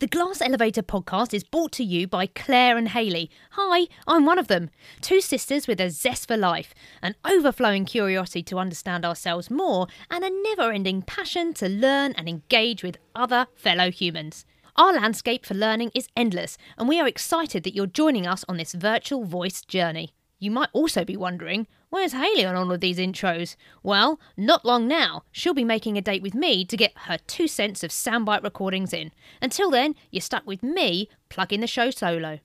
The 0.00 0.06
Glass 0.06 0.40
Elevator 0.40 0.84
podcast 0.84 1.34
is 1.34 1.42
brought 1.42 1.72
to 1.72 1.82
you 1.82 2.06
by 2.06 2.26
Claire 2.26 2.76
and 2.76 2.86
Haylie. 2.86 3.30
Hi, 3.50 3.88
I'm 4.06 4.24
one 4.24 4.38
of 4.38 4.46
them. 4.46 4.70
Two 5.00 5.20
sisters 5.20 5.66
with 5.66 5.80
a 5.80 5.90
zest 5.90 6.28
for 6.28 6.36
life, 6.36 6.72
an 7.02 7.16
overflowing 7.24 7.84
curiosity 7.84 8.44
to 8.44 8.60
understand 8.60 9.04
ourselves 9.04 9.50
more, 9.50 9.88
and 10.08 10.22
a 10.22 10.30
never 10.30 10.70
ending 10.70 11.02
passion 11.02 11.52
to 11.54 11.68
learn 11.68 12.12
and 12.12 12.28
engage 12.28 12.84
with 12.84 12.98
other 13.16 13.48
fellow 13.56 13.90
humans. 13.90 14.44
Our 14.76 14.92
landscape 14.92 15.44
for 15.44 15.54
learning 15.54 15.90
is 15.96 16.06
endless, 16.16 16.58
and 16.76 16.88
we 16.88 17.00
are 17.00 17.08
excited 17.08 17.64
that 17.64 17.74
you're 17.74 17.86
joining 17.88 18.24
us 18.24 18.44
on 18.48 18.56
this 18.56 18.74
virtual 18.74 19.24
voice 19.24 19.62
journey. 19.62 20.14
You 20.38 20.52
might 20.52 20.70
also 20.72 21.04
be 21.04 21.16
wondering, 21.16 21.66
where's 21.90 22.12
Haylie 22.12 22.48
on 22.48 22.54
all 22.54 22.72
of 22.72 22.80
these 22.80 22.98
intros? 22.98 23.56
Well, 23.82 24.20
not 24.36 24.64
long 24.64 24.86
now. 24.88 25.24
She'll 25.32 25.54
be 25.54 25.64
making 25.64 25.96
a 25.96 26.02
date 26.02 26.22
with 26.22 26.34
me 26.34 26.64
to 26.64 26.76
get 26.76 26.92
her 26.96 27.18
two 27.26 27.48
cents 27.48 27.82
of 27.82 27.90
soundbite 27.90 28.42
recordings 28.42 28.92
in. 28.92 29.12
Until 29.42 29.70
then, 29.70 29.94
you're 30.10 30.20
stuck 30.20 30.46
with 30.46 30.62
me 30.62 31.08
plugging 31.28 31.60
the 31.60 31.66
show 31.66 31.90
solo. 31.90 32.40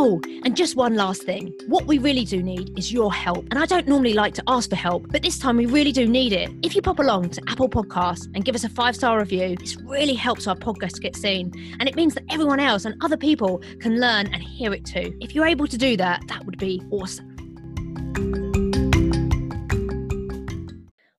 Oh, 0.00 0.20
and 0.44 0.56
just 0.56 0.76
one 0.76 0.94
last 0.94 1.24
thing. 1.24 1.52
What 1.66 1.86
we 1.86 1.98
really 1.98 2.24
do 2.24 2.40
need 2.40 2.78
is 2.78 2.92
your 2.92 3.12
help. 3.12 3.48
And 3.50 3.58
I 3.58 3.66
don't 3.66 3.88
normally 3.88 4.14
like 4.14 4.32
to 4.34 4.44
ask 4.46 4.70
for 4.70 4.76
help, 4.76 5.10
but 5.10 5.22
this 5.22 5.40
time 5.40 5.56
we 5.56 5.66
really 5.66 5.90
do 5.90 6.06
need 6.06 6.32
it. 6.32 6.52
If 6.62 6.76
you 6.76 6.82
pop 6.82 7.00
along 7.00 7.30
to 7.30 7.42
Apple 7.48 7.68
Podcasts 7.68 8.26
and 8.32 8.44
give 8.44 8.54
us 8.54 8.62
a 8.62 8.68
five 8.68 8.94
star 8.94 9.18
review, 9.18 9.56
this 9.56 9.74
really 9.78 10.14
helps 10.14 10.46
our 10.46 10.54
podcast 10.54 11.00
get 11.00 11.16
seen. 11.16 11.50
And 11.80 11.88
it 11.88 11.96
means 11.96 12.14
that 12.14 12.22
everyone 12.30 12.60
else 12.60 12.84
and 12.84 12.94
other 13.02 13.16
people 13.16 13.60
can 13.80 13.98
learn 13.98 14.32
and 14.32 14.40
hear 14.40 14.72
it 14.72 14.84
too. 14.84 15.18
If 15.20 15.34
you're 15.34 15.46
able 15.46 15.66
to 15.66 15.76
do 15.76 15.96
that, 15.96 16.22
that 16.28 16.46
would 16.46 16.58
be 16.58 16.80
awesome. 16.92 17.34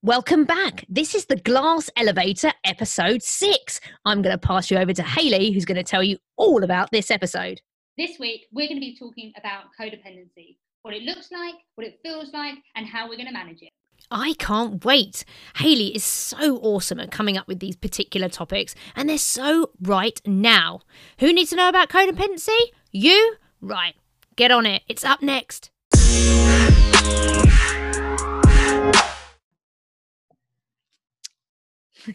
Welcome 0.02 0.46
back. 0.46 0.86
This 0.88 1.16
is 1.16 1.26
the 1.26 1.36
Glass 1.36 1.90
Elevator 1.98 2.54
episode 2.64 3.24
six. 3.24 3.82
I'm 4.06 4.22
going 4.22 4.34
to 4.34 4.48
pass 4.48 4.72
you 4.72 4.78
over 4.78 4.94
to 4.94 5.04
Haylie, 5.04 5.54
who's 5.54 5.66
going 5.66 5.76
to 5.76 5.84
tell 5.84 6.02
you 6.02 6.18
all 6.38 6.64
about 6.64 6.92
this 6.92 7.12
episode. 7.12 7.60
This 8.00 8.18
week, 8.18 8.48
we're 8.54 8.70
going 8.70 8.78
to 8.78 8.80
be 8.80 8.96
talking 8.98 9.34
about 9.38 9.66
codependency 9.78 10.56
what 10.84 10.94
it 10.94 11.04
looks 11.04 11.34
like, 11.34 11.56
what 11.76 11.86
it 11.86 12.00
feels 12.02 12.32
like, 12.32 12.54
and 12.78 12.88
how 12.88 13.10
we're 13.10 13.18
going 13.18 13.28
to 13.28 13.34
manage 13.34 13.62
it. 13.62 13.74
I 14.10 14.36
can't 14.40 14.86
wait. 14.86 15.26
Haylie 15.56 15.94
is 15.94 16.06
so 16.06 16.60
awesome 16.60 17.02
at 17.02 17.12
coming 17.12 17.38
up 17.38 17.46
with 17.50 17.60
these 17.60 17.76
particular 17.76 18.30
topics, 18.30 18.74
and 18.96 19.10
they're 19.10 19.18
so 19.18 19.72
right 19.82 20.18
now. 20.26 20.80
Who 21.20 21.34
needs 21.34 21.50
to 21.50 21.58
know 21.58 21.68
about 21.68 21.90
codependency? 21.90 22.58
You? 22.94 23.36
Right. 23.60 23.96
Get 24.38 24.50
on 24.50 24.66
it. 24.66 24.84
It's 24.88 25.04
up 25.04 25.22
next. 25.22 25.70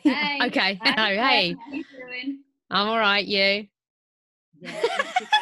Hey, 0.03 0.39
okay. 0.45 0.81
Hello. 0.83 0.95
Oh, 0.99 1.29
hey. 1.29 1.55
How 1.63 1.73
you 1.73 1.85
doing? 1.95 2.39
I'm 2.71 2.89
all 2.89 2.99
right. 2.99 3.25
You? 3.25 3.67
Yeah, 4.61 4.71
not 4.71 5.17
too 5.19 5.27
bad. 5.31 5.34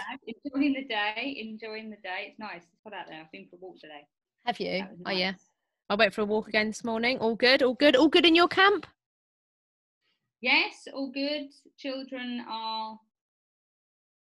Enjoying 0.54 0.72
the 0.74 0.84
day. 0.84 1.36
Enjoying 1.40 1.90
the 1.90 1.96
day. 1.96 2.28
It's 2.28 2.38
nice. 2.38 2.62
It's 2.62 2.80
hot 2.84 2.94
out 2.94 3.06
there. 3.08 3.20
I've 3.20 3.32
been 3.32 3.46
for 3.48 3.56
a 3.56 3.58
walk 3.60 3.78
today. 3.80 4.06
Have 4.46 4.58
you? 4.60 4.84
Was 4.90 4.98
Oh, 5.06 5.10
yeah. 5.10 5.30
nice. 5.32 5.40
I 5.90 5.94
went 5.94 6.14
for 6.14 6.22
a 6.22 6.24
walk 6.24 6.48
again 6.48 6.68
this 6.68 6.84
morning. 6.84 7.18
All 7.18 7.36
good. 7.36 7.62
All 7.62 7.74
good. 7.74 7.96
All 7.96 8.08
good 8.08 8.24
in 8.26 8.34
your 8.34 8.48
camp? 8.48 8.86
Yes, 10.40 10.88
all 10.92 11.10
good. 11.12 11.48
Children 11.78 12.44
are 12.48 12.98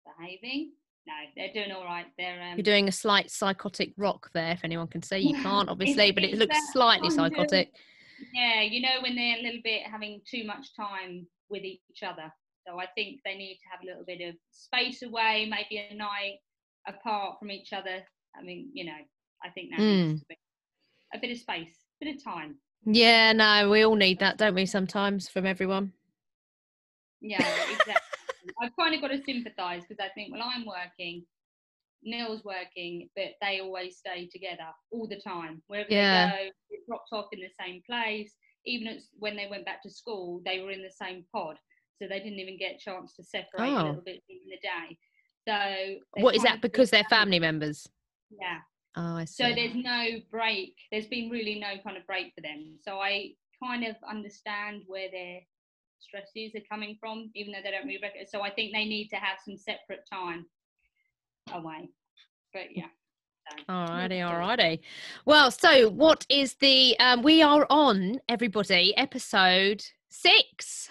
behaving. 0.05 0.71
No, 1.05 1.13
they're 1.35 1.53
doing 1.53 1.71
all 1.71 1.85
right. 1.85 2.05
They're 2.17 2.41
um, 2.41 2.57
You're 2.57 2.63
doing 2.63 2.87
a 2.87 2.91
slight 2.91 3.31
psychotic 3.31 3.93
rock 3.97 4.29
there, 4.33 4.51
if 4.51 4.61
anyone 4.63 4.87
can 4.87 5.01
see. 5.01 5.19
You 5.19 5.35
can't, 5.43 5.69
obviously, 5.69 6.11
but 6.11 6.23
it 6.23 6.37
looks 6.37 6.57
slightly 6.73 7.09
psychotic. 7.09 7.71
Yeah, 8.33 8.61
you 8.63 8.81
know 8.81 9.01
when 9.01 9.15
they're 9.15 9.37
a 9.37 9.41
little 9.43 9.61
bit 9.63 9.83
having 9.83 10.21
too 10.29 10.43
much 10.43 10.75
time 10.75 11.27
with 11.49 11.63
each 11.63 12.03
other. 12.05 12.31
So 12.67 12.79
I 12.79 12.85
think 12.95 13.21
they 13.23 13.35
need 13.35 13.55
to 13.63 13.69
have 13.71 13.81
a 13.81 13.85
little 13.85 14.03
bit 14.03 14.27
of 14.27 14.35
space 14.51 15.01
away, 15.01 15.49
maybe 15.49 15.77
a 15.89 15.95
night 15.95 16.39
apart 16.87 17.39
from 17.39 17.49
each 17.51 17.71
other. 17.71 18.03
I 18.35 18.43
mean, 18.43 18.69
you 18.73 18.85
know, 18.85 18.97
I 19.43 19.49
think 19.49 19.71
that 19.71 19.79
Mm. 19.79 20.07
needs 20.09 20.19
to 20.21 20.25
be 20.27 20.37
a 21.13 21.19
bit 21.19 21.31
of 21.31 21.37
space, 21.37 21.85
a 22.01 22.05
bit 22.05 22.15
of 22.15 22.23
time. 22.23 22.59
Yeah, 22.85 23.33
no, 23.33 23.69
we 23.69 23.83
all 23.85 23.95
need 23.95 24.19
that, 24.19 24.37
don't 24.37 24.55
we, 24.55 24.65
sometimes 24.65 25.29
from 25.29 25.45
everyone? 25.45 25.93
Yeah, 27.21 27.39
exactly. 27.71 28.53
I've 28.61 28.75
kind 28.75 28.93
of 28.95 29.01
got 29.01 29.09
to 29.09 29.23
sympathise 29.23 29.83
because 29.87 30.03
I 30.03 30.09
think, 30.13 30.33
well, 30.33 30.43
I'm 30.43 30.65
working, 30.65 31.25
Neil's 32.03 32.43
working, 32.43 33.09
but 33.15 33.35
they 33.41 33.59
always 33.59 33.97
stay 33.97 34.27
together 34.27 34.67
all 34.91 35.07
the 35.07 35.19
time. 35.19 35.61
Wherever 35.67 35.89
Yeah. 35.89 36.27
they 36.37 36.45
go, 36.45 36.51
it 36.69 36.85
dropped 36.87 37.09
off 37.11 37.27
in 37.31 37.39
the 37.39 37.49
same 37.59 37.81
place. 37.89 38.35
Even 38.65 39.01
when 39.17 39.35
they 39.35 39.47
went 39.47 39.65
back 39.65 39.81
to 39.83 39.89
school, 39.89 40.41
they 40.45 40.59
were 40.59 40.71
in 40.71 40.83
the 40.83 40.91
same 40.91 41.25
pod, 41.33 41.57
so 41.99 42.07
they 42.07 42.19
didn't 42.19 42.39
even 42.39 42.57
get 42.57 42.75
a 42.75 42.77
chance 42.77 43.13
to 43.15 43.23
separate 43.23 43.69
Oh. 43.69 43.75
a 43.75 43.85
little 43.87 44.01
bit 44.05 44.21
in 44.29 44.39
the 44.49 44.57
day. 44.61 44.97
So 45.47 46.21
What 46.21 46.35
is 46.35 46.43
that? 46.43 46.61
Because 46.61 46.89
they're 46.89 47.05
family 47.09 47.39
members? 47.39 47.87
Yeah. 48.29 48.59
Oh, 48.95 49.17
I 49.17 49.25
see. 49.25 49.43
So 49.43 49.53
there's 49.55 49.75
no 49.75 50.19
break. 50.31 50.75
There's 50.91 51.07
been 51.07 51.29
really 51.29 51.59
no 51.59 51.77
kind 51.83 51.97
of 51.97 52.05
break 52.05 52.33
for 52.35 52.41
them. 52.41 52.77
So 52.81 52.99
I 52.99 53.31
kind 53.63 53.85
of 53.85 53.95
understand 54.09 54.83
where 54.87 55.09
their 55.11 55.39
stresses 55.99 56.53
are 56.55 56.65
coming 56.69 56.97
from, 56.99 57.31
even 57.35 57.53
though 57.53 57.59
they 57.63 57.71
don't 57.71 57.85
really 57.85 57.99
recognize. 58.01 58.31
So 58.31 58.41
I 58.41 58.49
think 58.49 58.73
they 58.73 58.85
need 58.85 59.07
to 59.09 59.15
have 59.17 59.37
some 59.45 59.57
separate 59.57 60.05
time 60.11 60.45
away. 61.53 61.89
But 62.53 62.75
yeah. 62.75 62.87
Alrighty, 63.69 64.19
alrighty. 64.19 64.79
Well, 65.25 65.51
so 65.51 65.89
what 65.89 66.25
is 66.29 66.55
the? 66.55 66.99
Um, 66.99 67.21
we 67.21 67.41
are 67.41 67.65
on 67.69 68.19
everybody 68.27 68.95
episode 68.97 69.83
six. 70.09 70.89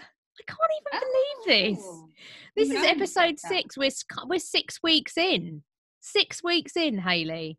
I 0.48 0.52
can't 0.52 0.70
even 0.80 1.08
believe 1.08 1.76
this. 1.76 1.84
Oh, 1.86 2.08
This 2.56 2.70
is 2.70 2.84
episode 2.84 3.38
six. 3.38 3.76
We're 3.76 3.90
we're 4.26 4.38
six 4.38 4.80
weeks 4.82 5.16
in. 5.16 5.62
Six 6.00 6.42
weeks 6.42 6.76
in, 6.76 6.98
Haylie. 7.00 7.56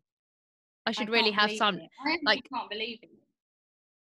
I 0.86 0.90
I 0.90 0.92
should 0.92 1.10
really 1.10 1.32
have 1.32 1.52
some. 1.52 1.76
it. 1.76 1.90
I 2.06 2.18
like- 2.24 2.48
can't 2.52 2.70
believe 2.70 2.98
it. 3.02 3.10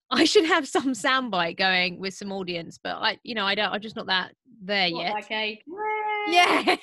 I 0.09 0.23
should 0.23 0.45
have 0.45 0.65
some 0.65 0.93
soundbite 0.93 1.57
going 1.57 1.99
with 1.99 2.13
some 2.13 2.31
audience, 2.31 2.79
but 2.81 2.95
I, 2.95 3.19
you 3.23 3.35
know, 3.35 3.45
I 3.45 3.55
don't. 3.55 3.73
I'm 3.73 3.81
just 3.81 3.97
not 3.97 4.05
that 4.07 4.31
there 4.63 4.89
What, 4.89 5.01
yet. 5.03 5.13
like 5.13 5.31
a 5.31 5.61
yeah, 6.29 6.75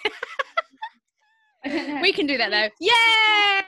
I 1.64 2.00
we 2.02 2.12
can 2.12 2.26
do 2.26 2.36
that 2.36 2.50
though. 2.50 2.68
Yeah. 2.80 3.62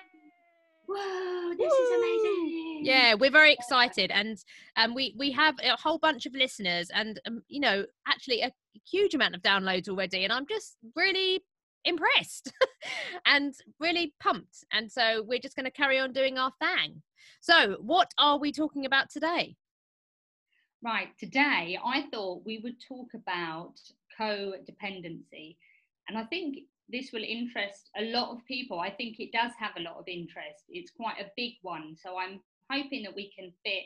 Whoa, 0.87 1.55
this 1.57 1.73
is 1.73 1.91
amazing. 1.99 2.66
Yeah, 2.87 3.15
we're 3.15 3.33
very 3.33 3.53
excited, 3.53 4.13
and 4.13 4.39
um, 4.77 4.95
we 4.95 5.13
we 5.19 5.33
have 5.33 5.57
a 5.61 5.77
whole 5.77 5.99
bunch 5.99 6.25
of 6.25 6.35
listeners, 6.35 6.89
and 6.95 7.21
um, 7.27 7.43
you 7.49 7.59
know, 7.59 7.85
actually 8.07 8.43
a 8.43 8.53
huge 8.89 9.13
amount 9.13 9.35
of 9.35 9.43
downloads 9.43 9.89
already, 9.89 10.23
and 10.23 10.33
I'm 10.33 10.47
just 10.47 10.77
really 10.95 11.43
impressed 11.85 12.53
and 13.27 13.55
really 13.81 14.15
pumped. 14.21 14.65
And 14.73 14.91
so 14.91 15.25
we're 15.27 15.41
just 15.41 15.57
going 15.57 15.65
to 15.65 15.73
carry 15.73 15.99
on 15.99 16.13
doing 16.13 16.39
our 16.39 16.53
thing. 16.61 17.03
So, 17.41 17.77
what 17.81 18.13
are 18.19 18.39
we 18.39 18.53
talking 18.53 18.87
about 18.87 19.11
today? 19.11 19.57
Right, 20.81 21.09
today 21.19 21.79
I 21.85 22.05
thought 22.13 22.47
we 22.47 22.59
would 22.63 22.77
talk 22.87 23.09
about 23.15 23.75
codependency. 24.21 25.57
And 26.09 26.17
I 26.17 26.23
think 26.25 26.59
this 26.89 27.11
will 27.13 27.25
interest 27.25 27.91
a 27.97 28.05
lot 28.13 28.31
of 28.31 28.45
people. 28.47 28.79
I 28.79 28.91
think 28.91 29.19
it 29.19 29.33
does 29.33 29.51
have 29.59 29.73
a 29.77 29.83
lot 29.83 29.97
of 29.99 30.05
interest. 30.07 30.63
It's 30.69 30.93
quite 30.93 31.19
a 31.21 31.33
big 31.37 31.55
one. 31.63 31.97
So 32.01 32.17
I'm 32.17 32.41
hoping 32.71 33.03
that 33.05 33.15
we 33.15 33.31
can 33.37 33.53
fit 33.65 33.85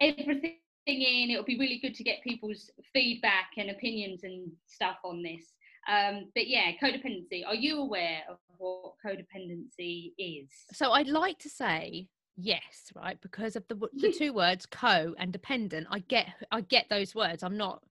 everything 0.00 0.56
in. 0.86 1.30
It'll 1.30 1.44
be 1.44 1.58
really 1.58 1.78
good 1.80 1.94
to 1.94 2.04
get 2.04 2.22
people's 2.22 2.70
feedback 2.92 3.50
and 3.56 3.70
opinions 3.70 4.24
and 4.24 4.50
stuff 4.66 4.96
on 5.04 5.22
this. 5.22 5.52
Um, 5.88 6.30
but 6.34 6.48
yeah, 6.48 6.72
codependency. 6.82 7.46
Are 7.46 7.54
you 7.54 7.80
aware 7.80 8.20
of 8.28 8.38
what 8.58 8.94
codependency 9.04 10.12
is? 10.18 10.48
So, 10.72 10.92
I'd 10.92 11.08
like 11.08 11.38
to 11.40 11.48
say 11.48 12.08
yes, 12.36 12.92
right, 12.94 13.20
because 13.20 13.56
of 13.56 13.66
the 13.68 13.74
the 13.94 14.12
two 14.12 14.32
words 14.32 14.66
co 14.66 15.14
and 15.18 15.32
dependent. 15.32 15.88
I 15.90 16.00
get 16.00 16.26
I 16.50 16.60
get 16.60 16.86
those 16.88 17.14
words. 17.14 17.42
I'm 17.42 17.56
not 17.56 17.82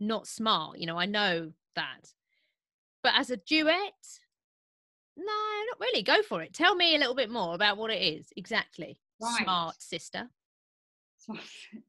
not 0.00 0.26
smart, 0.26 0.78
you 0.78 0.86
know. 0.86 0.96
I 0.98 1.06
know 1.06 1.52
that. 1.76 2.12
But 3.02 3.12
as 3.16 3.30
a 3.30 3.36
duet, 3.36 4.18
no, 5.16 5.24
not 5.70 5.80
really. 5.80 6.02
Go 6.02 6.22
for 6.22 6.42
it. 6.42 6.52
Tell 6.52 6.74
me 6.74 6.96
a 6.96 6.98
little 6.98 7.14
bit 7.14 7.30
more 7.30 7.54
about 7.54 7.76
what 7.76 7.90
it 7.90 8.02
is 8.02 8.32
exactly. 8.36 9.00
Right. 9.20 9.42
Smart 9.42 9.82
sister. 9.82 10.30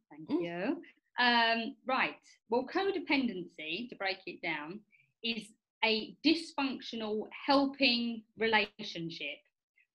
Thank 0.09 0.29
Mm. 0.29 0.41
you. 0.41 0.81
Um, 1.19 1.75
right. 1.85 2.15
Well, 2.49 2.65
codependency, 2.67 3.89
to 3.89 3.95
break 3.95 4.19
it 4.25 4.41
down, 4.41 4.81
is 5.23 5.53
a 5.83 6.15
dysfunctional 6.25 7.27
helping 7.45 8.23
relationship 8.37 9.39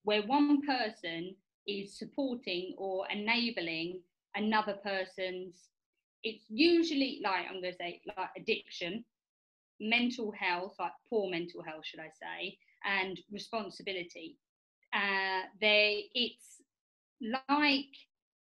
where 0.03 0.21
one 0.23 0.61
person 0.65 1.35
is 1.67 1.97
supporting 1.97 2.73
or 2.77 3.07
enabling 3.09 4.01
another 4.35 4.73
person's. 4.83 5.69
It's 6.23 6.45
usually 6.49 7.21
like 7.23 7.45
I'm 7.47 7.61
going 7.61 7.73
to 7.73 7.77
say 7.77 8.01
like 8.07 8.29
addiction, 8.37 9.03
mental 9.79 10.31
health, 10.31 10.75
like 10.79 10.91
poor 11.09 11.29
mental 11.29 11.61
health, 11.63 11.85
should 11.85 11.99
I 11.99 12.09
say, 12.09 12.57
and 12.83 13.19
responsibility. 13.31 14.37
Uh, 14.93 15.43
they 15.61 16.09
it's 16.13 16.61
like 17.21 17.93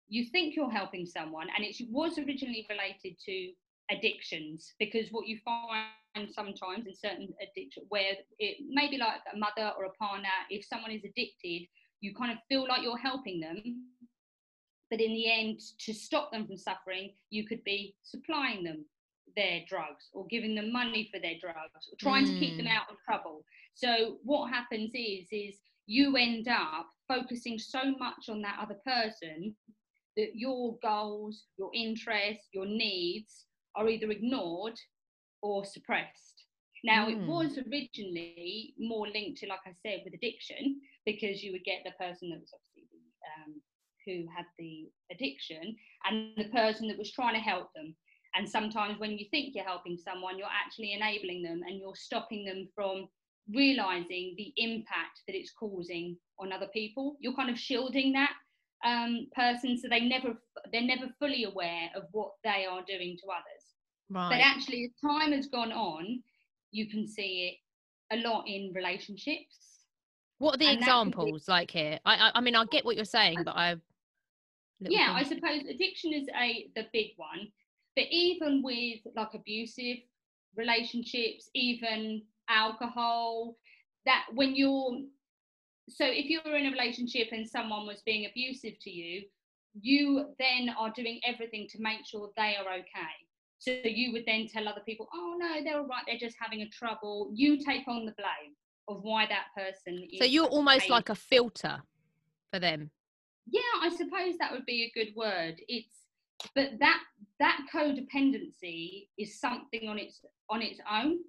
you 0.07 0.25
think 0.31 0.55
you're 0.55 0.69
helping 0.69 1.05
someone, 1.05 1.47
and 1.55 1.65
it 1.65 1.75
was 1.89 2.17
originally 2.17 2.65
related 2.69 3.17
to 3.25 3.51
addictions 3.89 4.73
because 4.79 5.07
what 5.11 5.27
you 5.27 5.37
find 5.43 6.29
sometimes 6.33 6.85
in 6.87 6.95
certain 6.95 7.29
addiction 7.41 7.83
where 7.89 8.13
it 8.39 8.57
may 8.69 8.89
be 8.89 8.97
like 8.97 9.21
a 9.33 9.37
mother 9.37 9.73
or 9.77 9.85
a 9.85 9.93
partner, 9.93 10.29
if 10.49 10.65
someone 10.65 10.91
is 10.91 11.03
addicted, 11.03 11.67
you 12.01 12.13
kind 12.15 12.31
of 12.31 12.37
feel 12.49 12.67
like 12.67 12.83
you're 12.83 12.97
helping 12.97 13.39
them. 13.39 13.61
But 14.89 14.99
in 14.99 15.13
the 15.13 15.31
end, 15.31 15.61
to 15.85 15.93
stop 15.93 16.31
them 16.31 16.45
from 16.45 16.57
suffering, 16.57 17.13
you 17.29 17.47
could 17.47 17.63
be 17.63 17.95
supplying 18.03 18.63
them 18.63 18.85
their 19.35 19.61
drugs 19.67 20.09
or 20.13 20.25
giving 20.29 20.55
them 20.55 20.73
money 20.73 21.09
for 21.13 21.19
their 21.19 21.35
drugs 21.39 21.87
or 21.89 21.95
trying 21.99 22.25
mm. 22.25 22.33
to 22.33 22.39
keep 22.39 22.57
them 22.57 22.65
mm. 22.65 22.75
out 22.75 22.89
of 22.89 22.97
trouble. 23.05 23.45
So 23.73 24.17
what 24.23 24.51
happens 24.51 24.91
is 24.93 25.27
is 25.31 25.55
you 25.87 26.15
end 26.15 26.47
up 26.47 26.87
focusing 27.07 27.59
so 27.59 27.79
much 27.97 28.29
on 28.29 28.41
that 28.41 28.59
other 28.61 28.77
person 28.85 29.55
that 30.17 30.35
your 30.35 30.77
goals, 30.81 31.45
your 31.57 31.71
interests, 31.73 32.47
your 32.53 32.65
needs 32.65 33.45
are 33.75 33.87
either 33.87 34.11
ignored 34.11 34.77
or 35.41 35.65
suppressed. 35.65 36.45
Now, 36.83 37.07
mm. 37.07 37.11
it 37.11 37.27
was 37.27 37.57
originally 37.57 38.73
more 38.79 39.07
linked 39.07 39.39
to, 39.39 39.47
like 39.47 39.59
I 39.65 39.71
said, 39.85 40.01
with 40.03 40.13
addiction, 40.13 40.81
because 41.05 41.43
you 41.43 41.51
would 41.51 41.63
get 41.63 41.81
the 41.85 41.91
person 41.91 42.29
that 42.29 42.39
was 42.39 42.53
obviously 42.53 42.87
the, 42.91 43.51
um, 43.51 43.61
who 44.05 44.25
had 44.35 44.45
the 44.57 44.89
addiction 45.11 45.75
and 46.09 46.31
the 46.37 46.49
person 46.49 46.87
that 46.87 46.97
was 46.97 47.11
trying 47.11 47.35
to 47.35 47.39
help 47.39 47.69
them. 47.75 47.95
And 48.35 48.49
sometimes 48.49 48.99
when 48.99 49.11
you 49.11 49.25
think 49.29 49.53
you're 49.53 49.65
helping 49.65 49.97
someone, 49.97 50.37
you're 50.37 50.47
actually 50.47 50.93
enabling 50.93 51.43
them 51.43 51.61
and 51.67 51.79
you're 51.79 51.95
stopping 51.95 52.45
them 52.45 52.67
from 52.73 53.07
realizing 53.49 54.35
the 54.37 54.53
impact 54.57 55.21
that 55.27 55.35
it's 55.35 55.51
causing 55.51 56.17
on 56.39 56.51
other 56.51 56.67
people. 56.73 57.17
You're 57.19 57.35
kind 57.35 57.49
of 57.49 57.57
shielding 57.57 58.13
that 58.13 58.31
um, 58.85 59.27
person 59.35 59.77
so 59.77 59.87
they 59.87 60.01
never 60.01 60.33
they're 60.71 60.81
never 60.81 61.07
fully 61.19 61.43
aware 61.43 61.89
of 61.95 62.03
what 62.11 62.31
they 62.43 62.65
are 62.69 62.81
doing 62.87 63.17
to 63.17 63.27
others. 63.29 63.63
Right. 64.09 64.29
But 64.29 64.39
actually, 64.39 64.85
as 64.85 64.91
time 65.01 65.31
has 65.31 65.47
gone 65.47 65.71
on, 65.71 66.21
you 66.71 66.89
can 66.89 67.07
see 67.07 67.57
it 68.11 68.15
a 68.15 68.27
lot 68.27 68.45
in 68.47 68.71
relationships. 68.75 69.85
What 70.39 70.55
are 70.55 70.57
the 70.57 70.67
and 70.67 70.79
examples 70.79 71.45
be, 71.45 71.51
like 71.51 71.71
here? 71.71 71.99
I, 72.03 72.15
I, 72.15 72.31
I 72.35 72.41
mean, 72.41 72.55
I 72.55 72.65
get 72.65 72.83
what 72.83 72.95
you're 72.95 73.05
saying, 73.05 73.43
but 73.45 73.55
I. 73.55 73.75
Yeah, 74.79 75.13
I 75.13 75.23
suppose 75.23 75.61
addiction 75.69 76.11
is 76.11 76.27
a 76.35 76.67
the 76.75 76.87
big 76.91 77.11
one, 77.17 77.47
but 77.95 78.05
even 78.09 78.63
with 78.63 78.99
like 79.15 79.35
abusive 79.35 79.97
relationships, 80.57 81.49
even 81.53 82.23
alcohol, 82.49 83.55
that 84.05 84.25
when 84.33 84.55
you're 84.55 84.99
so 85.89 86.05
if 86.05 86.25
you're 86.25 86.55
in 86.55 86.67
a 86.67 86.71
relationship 86.71 87.29
and 87.31 87.47
someone 87.47 87.85
was 87.85 88.01
being 88.05 88.25
abusive 88.29 88.73
to 88.81 88.89
you, 88.89 89.23
you 89.79 90.27
then 90.39 90.69
are 90.77 90.91
doing 90.95 91.19
everything 91.25 91.67
to 91.69 91.81
make 91.81 92.05
sure 92.05 92.29
they 92.37 92.55
are 92.55 92.73
okay. 92.73 93.13
So 93.59 93.71
you 93.83 94.11
would 94.13 94.23
then 94.25 94.47
tell 94.47 94.67
other 94.67 94.81
people, 94.85 95.07
oh 95.13 95.35
no, 95.37 95.63
they're 95.63 95.77
all 95.77 95.87
right, 95.87 96.03
they're 96.07 96.17
just 96.17 96.35
having 96.39 96.61
a 96.61 96.69
trouble. 96.69 97.31
You 97.33 97.57
take 97.57 97.87
on 97.87 98.05
the 98.05 98.13
blame 98.13 98.55
of 98.87 99.03
why 99.03 99.27
that 99.27 99.45
person 99.55 100.07
So 100.17 100.25
you're 100.25 100.47
almost 100.47 100.89
like 100.89 101.09
a 101.09 101.15
filter 101.15 101.81
for 102.51 102.59
them. 102.59 102.89
Yeah, 103.47 103.61
I 103.81 103.89
suppose 103.89 104.35
that 104.39 104.51
would 104.51 104.65
be 104.65 104.83
a 104.83 104.99
good 104.99 105.13
word. 105.15 105.61
It's 105.67 106.01
but 106.55 106.71
that 106.79 106.99
that 107.39 107.59
codependency 107.73 109.07
is 109.17 109.39
something 109.39 109.87
on 109.87 109.99
its 109.99 110.21
on 110.49 110.61
its 110.61 110.79
own. 110.91 111.19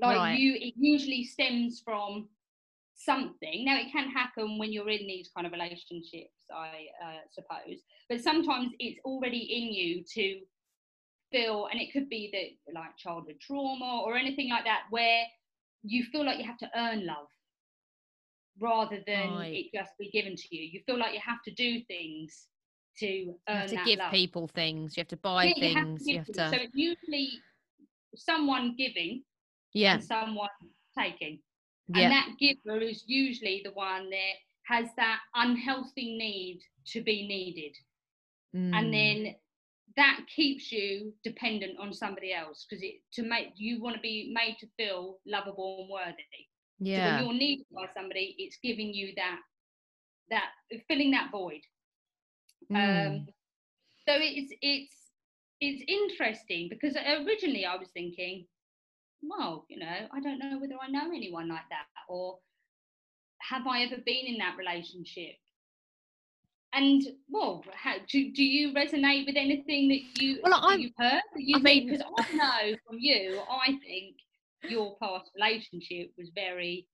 Like 0.00 0.16
right. 0.16 0.38
you 0.38 0.54
it 0.60 0.74
usually 0.76 1.24
stems 1.24 1.80
from 1.84 2.28
something. 2.94 3.64
Now, 3.64 3.78
it 3.78 3.92
can 3.92 4.10
happen 4.10 4.58
when 4.58 4.72
you're 4.72 4.88
in 4.88 5.06
these 5.06 5.30
kind 5.34 5.46
of 5.46 5.52
relationships, 5.52 6.32
I 6.50 6.86
uh, 7.04 7.18
suppose, 7.30 7.80
but 8.08 8.20
sometimes 8.20 8.72
it's 8.78 8.98
already 9.04 9.38
in 9.38 9.72
you 9.72 10.04
to 10.14 10.40
feel, 11.30 11.68
and 11.70 11.80
it 11.80 11.92
could 11.92 12.08
be 12.08 12.30
that 12.32 12.74
like 12.74 12.96
childhood 12.96 13.36
trauma 13.40 14.02
or 14.04 14.16
anything 14.16 14.50
like 14.50 14.64
that, 14.64 14.84
where 14.90 15.22
you 15.82 16.04
feel 16.04 16.24
like 16.24 16.38
you 16.38 16.44
have 16.44 16.58
to 16.58 16.70
earn 16.76 17.06
love 17.06 17.28
rather 18.58 18.98
than 19.06 19.34
right. 19.34 19.52
it 19.52 19.78
just 19.78 19.92
be 19.98 20.10
given 20.10 20.34
to 20.34 20.56
you. 20.56 20.62
You 20.72 20.80
feel 20.86 20.98
like 20.98 21.12
you 21.12 21.20
have 21.24 21.42
to 21.44 21.52
do 21.52 21.82
things 21.86 22.48
to 22.98 23.34
earn 23.48 23.68
to 23.68 23.76
give 23.84 23.98
love. 23.98 24.10
people 24.10 24.48
things. 24.48 24.96
You 24.96 25.02
have 25.02 25.08
to 25.08 25.16
buy 25.18 25.52
yeah, 25.56 25.74
things. 25.74 26.06
You 26.06 26.18
have 26.18 26.26
to. 26.26 26.32
You 26.32 26.40
have 26.40 26.52
to... 26.52 26.56
So 26.56 26.62
it's 26.62 26.74
usually 26.74 27.28
someone 28.16 28.74
giving, 28.78 29.22
yeah, 29.76 29.98
someone 29.98 30.48
taking. 30.98 31.38
Yeah. 31.88 32.02
And 32.02 32.12
that 32.12 32.28
giver 32.40 32.78
is 32.80 33.04
usually 33.06 33.62
the 33.64 33.72
one 33.72 34.10
that 34.10 34.34
has 34.66 34.88
that 34.96 35.18
unhealthy 35.34 36.16
need 36.16 36.60
to 36.92 37.02
be 37.02 37.28
needed. 37.28 37.76
Mm. 38.54 38.74
And 38.74 38.94
then 38.94 39.34
that 39.96 40.20
keeps 40.34 40.72
you 40.72 41.12
dependent 41.22 41.78
on 41.78 41.92
somebody 41.92 42.32
else 42.32 42.66
because 42.68 42.82
it 42.82 42.96
to 43.14 43.22
make 43.22 43.48
you 43.56 43.80
want 43.80 43.96
to 43.96 44.02
be 44.02 44.32
made 44.34 44.56
to 44.60 44.66
feel 44.76 45.18
lovable 45.26 45.82
and 45.82 45.90
worthy. 45.90 46.22
Yeah. 46.78 46.96
So 46.96 47.12
when 47.12 47.24
you're 47.24 47.38
needed 47.38 47.66
by 47.74 47.86
somebody, 47.94 48.34
it's 48.38 48.58
giving 48.62 48.92
you 48.92 49.12
that 49.16 49.38
that 50.30 50.50
filling 50.88 51.12
that 51.12 51.30
void. 51.30 51.60
Mm. 52.72 53.06
Um 53.06 53.26
so 54.08 54.14
it's 54.16 54.52
it's 54.60 54.96
it's 55.60 55.82
interesting 55.88 56.68
because 56.68 56.96
originally 56.96 57.64
I 57.64 57.76
was 57.76 57.88
thinking, 57.94 58.46
well, 59.28 59.64
you 59.68 59.78
know, 59.78 60.08
I 60.12 60.20
don't 60.20 60.38
know 60.38 60.58
whether 60.58 60.74
I 60.80 60.90
know 60.90 61.08
anyone 61.14 61.48
like 61.48 61.68
that 61.70 61.86
or 62.08 62.38
have 63.40 63.66
I 63.66 63.82
ever 63.82 63.96
been 64.04 64.26
in 64.26 64.38
that 64.38 64.56
relationship? 64.56 65.34
And 66.72 67.02
well, 67.28 67.64
how, 67.72 67.94
do, 68.10 68.32
do 68.32 68.44
you 68.44 68.74
resonate 68.74 69.26
with 69.26 69.36
anything 69.36 69.88
that 69.88 70.22
you 70.22 70.40
well, 70.42 70.60
that 70.60 70.80
you've 70.80 70.92
heard? 70.98 71.22
That 71.34 71.42
You 71.42 71.56
I 71.56 71.62
think 71.62 71.90
because 71.90 72.06
I 72.18 72.32
know 72.34 72.76
from 72.86 72.98
you, 72.98 73.40
I 73.50 73.78
think 73.86 74.16
your 74.68 74.96
past 75.00 75.30
relationship 75.34 76.10
was 76.18 76.30
very 76.34 76.86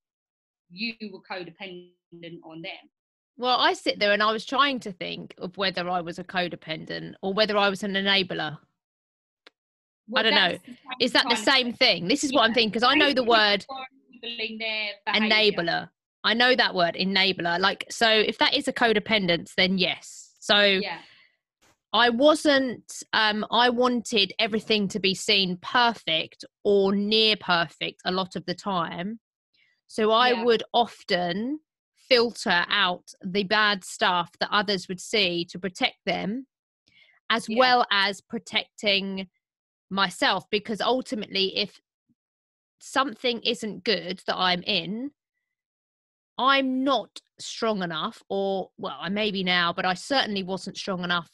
you 0.71 0.95
were 1.13 1.21
codependent 1.21 2.39
on 2.45 2.63
them. 2.63 2.91
Well, 3.37 3.59
I 3.59 3.73
sit 3.73 3.99
there 3.99 4.13
and 4.13 4.23
I 4.23 4.31
was 4.31 4.45
trying 4.45 4.79
to 4.81 4.93
think 4.93 5.35
of 5.39 5.57
whether 5.57 5.89
I 5.89 6.01
was 6.01 6.19
a 6.19 6.25
codependent 6.25 7.15
or 7.23 7.33
whether 7.33 7.57
I 7.57 7.69
was 7.69 7.83
an 7.83 7.95
enabler. 7.95 8.59
Well, 10.09 10.27
I 10.27 10.31
don't 10.31 10.35
know. 10.35 10.59
Is 11.01 11.13
that 11.13 11.27
the 11.29 11.37
same 11.37 11.73
thing? 11.73 12.09
This 12.09 12.25
is 12.25 12.33
what 12.33 12.43
I'm 12.43 12.55
thinking 12.55 12.71
because 12.71 12.83
I 12.83 12.95
know 12.95 13.13
the 13.13 13.25
word 13.25 13.65
enabler. 14.25 15.89
I 16.25 16.35
know 16.35 16.55
that 16.55 16.75
word 16.75 16.97
enabler. 16.99 17.59
Like, 17.59 17.85
so 17.91 18.09
if 18.09 18.39
that 18.39 18.55
is 18.55 18.69
a 18.69 18.73
codependence, 18.73 19.55
then 19.57 19.79
yes. 19.79 20.35
So 20.39 20.61
yeah. 20.61 20.99
I 21.93 22.11
wasn't, 22.11 23.03
um, 23.13 23.45
I 23.51 23.71
wanted 23.71 24.33
everything 24.39 24.89
to 24.89 25.01
be 25.01 25.15
seen 25.15 25.59
perfect 25.61 26.45
or 26.65 26.95
near 26.95 27.37
perfect 27.37 28.03
a 28.05 28.13
lot 28.13 28.37
of 28.37 28.47
the 28.47 28.55
time. 28.55 29.21
So 29.89 30.11
I 30.11 30.31
yeah. 30.31 30.45
would 30.45 30.63
often 30.73 31.61
filter 32.09 32.65
out 32.69 33.13
the 33.25 33.45
bad 33.45 33.85
stuff 33.85 34.31
that 34.41 34.49
others 34.53 34.89
would 34.89 35.01
see 35.01 35.45
to 35.47 35.59
protect 35.59 35.97
them, 36.07 36.47
as 37.31 37.49
yeah. 37.49 37.59
well 37.59 37.87
as 37.91 38.21
protecting 38.21 39.29
myself 39.93 40.49
because 40.51 40.81
ultimately 40.81 41.57
if 41.57 41.81
something 42.79 43.41
isn't 43.43 43.85
good 43.85 44.23
that 44.27 44.37
I'm 44.37 44.63
in, 44.63 45.11
I'm 46.39 46.83
not 46.83 47.21
strong 47.39 47.83
enough, 47.83 48.23
or 48.29 48.71
well, 48.79 48.97
I 48.99 49.09
may 49.11 49.31
be 49.31 49.45
now, 49.45 49.73
but 49.73 49.85
I 49.85 49.95
certainly 49.95 50.43
wasn't 50.43 50.77
strong 50.79 51.05
enough 51.05 51.31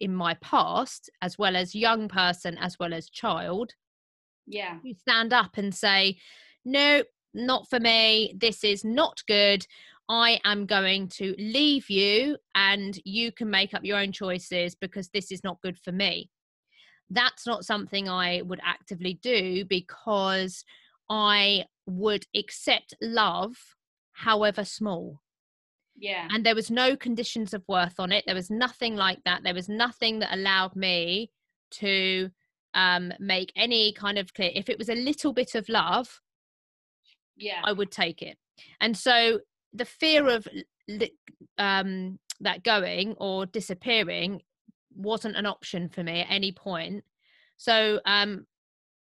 in 0.00 0.14
my 0.14 0.34
past, 0.34 1.08
as 1.22 1.38
well 1.38 1.56
as 1.56 1.74
young 1.74 2.08
person, 2.08 2.58
as 2.58 2.78
well 2.78 2.92
as 2.92 3.08
child. 3.08 3.72
Yeah. 4.46 4.78
You 4.82 4.94
stand 4.94 5.32
up 5.32 5.56
and 5.56 5.74
say, 5.74 6.18
no, 6.64 7.02
not 7.32 7.68
for 7.70 7.80
me. 7.80 8.34
This 8.36 8.64
is 8.64 8.84
not 8.84 9.22
good. 9.26 9.66
I 10.08 10.40
am 10.44 10.66
going 10.66 11.08
to 11.08 11.34
leave 11.38 11.88
you 11.90 12.38
and 12.54 12.98
you 13.04 13.30
can 13.30 13.50
make 13.50 13.74
up 13.74 13.84
your 13.84 13.98
own 13.98 14.10
choices 14.10 14.74
because 14.74 15.08
this 15.08 15.30
is 15.30 15.44
not 15.44 15.60
good 15.60 15.78
for 15.78 15.92
me 15.92 16.30
that's 17.10 17.46
not 17.46 17.64
something 17.64 18.08
I 18.08 18.42
would 18.42 18.60
actively 18.64 19.18
do 19.22 19.64
because 19.64 20.64
I 21.08 21.64
would 21.86 22.26
accept 22.34 22.94
love, 23.00 23.56
however 24.12 24.64
small. 24.64 25.20
Yeah. 25.96 26.28
And 26.30 26.44
there 26.44 26.54
was 26.54 26.70
no 26.70 26.96
conditions 26.96 27.54
of 27.54 27.64
worth 27.66 27.98
on 27.98 28.12
it. 28.12 28.24
There 28.26 28.34
was 28.34 28.50
nothing 28.50 28.94
like 28.94 29.18
that. 29.24 29.42
There 29.42 29.54
was 29.54 29.68
nothing 29.68 30.20
that 30.20 30.32
allowed 30.32 30.76
me 30.76 31.30
to 31.72 32.30
um, 32.74 33.12
make 33.18 33.52
any 33.56 33.92
kind 33.92 34.18
of 34.18 34.32
clear. 34.34 34.50
If 34.54 34.68
it 34.68 34.78
was 34.78 34.88
a 34.88 34.94
little 34.94 35.32
bit 35.32 35.54
of 35.54 35.68
love, 35.68 36.20
yeah, 37.36 37.62
I 37.64 37.72
would 37.72 37.90
take 37.90 38.22
it. 38.22 38.36
And 38.80 38.96
so 38.96 39.40
the 39.72 39.84
fear 39.84 40.28
of 40.28 40.46
um, 41.58 42.18
that 42.40 42.64
going 42.64 43.14
or 43.18 43.46
disappearing 43.46 44.42
wasn't 44.98 45.36
an 45.36 45.46
option 45.46 45.88
for 45.88 46.02
me 46.02 46.20
at 46.20 46.30
any 46.30 46.52
point. 46.52 47.04
So 47.56 48.00
um, 48.04 48.46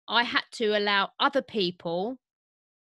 I 0.09 0.23
had 0.25 0.45
to 0.53 0.77
allow 0.77 1.11
other 1.21 1.43
people. 1.43 2.19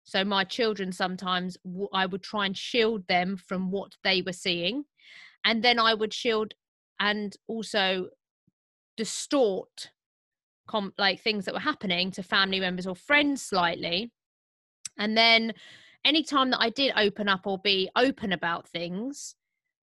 So 0.03 0.23
my 0.23 0.43
children 0.43 0.91
sometimes 0.91 1.57
I 1.93 2.05
would 2.05 2.23
try 2.23 2.45
and 2.45 2.57
shield 2.57 3.07
them 3.07 3.37
from 3.37 3.71
what 3.71 3.93
they 4.03 4.21
were 4.21 4.33
seeing, 4.33 4.85
and 5.43 5.63
then 5.63 5.79
I 5.79 5.93
would 5.93 6.13
shield 6.13 6.53
and 6.99 7.35
also 7.47 8.09
distort 8.97 9.91
com- 10.67 10.93
like 10.97 11.21
things 11.21 11.45
that 11.45 11.53
were 11.53 11.59
happening 11.59 12.11
to 12.11 12.23
family 12.23 12.59
members 12.59 12.87
or 12.87 12.95
friends 12.95 13.41
slightly 13.41 14.11
and 14.97 15.17
then 15.17 15.53
anytime 16.03 16.49
that 16.49 16.61
i 16.61 16.69
did 16.69 16.93
open 16.95 17.27
up 17.27 17.45
or 17.45 17.57
be 17.59 17.89
open 17.95 18.31
about 18.31 18.67
things 18.67 19.35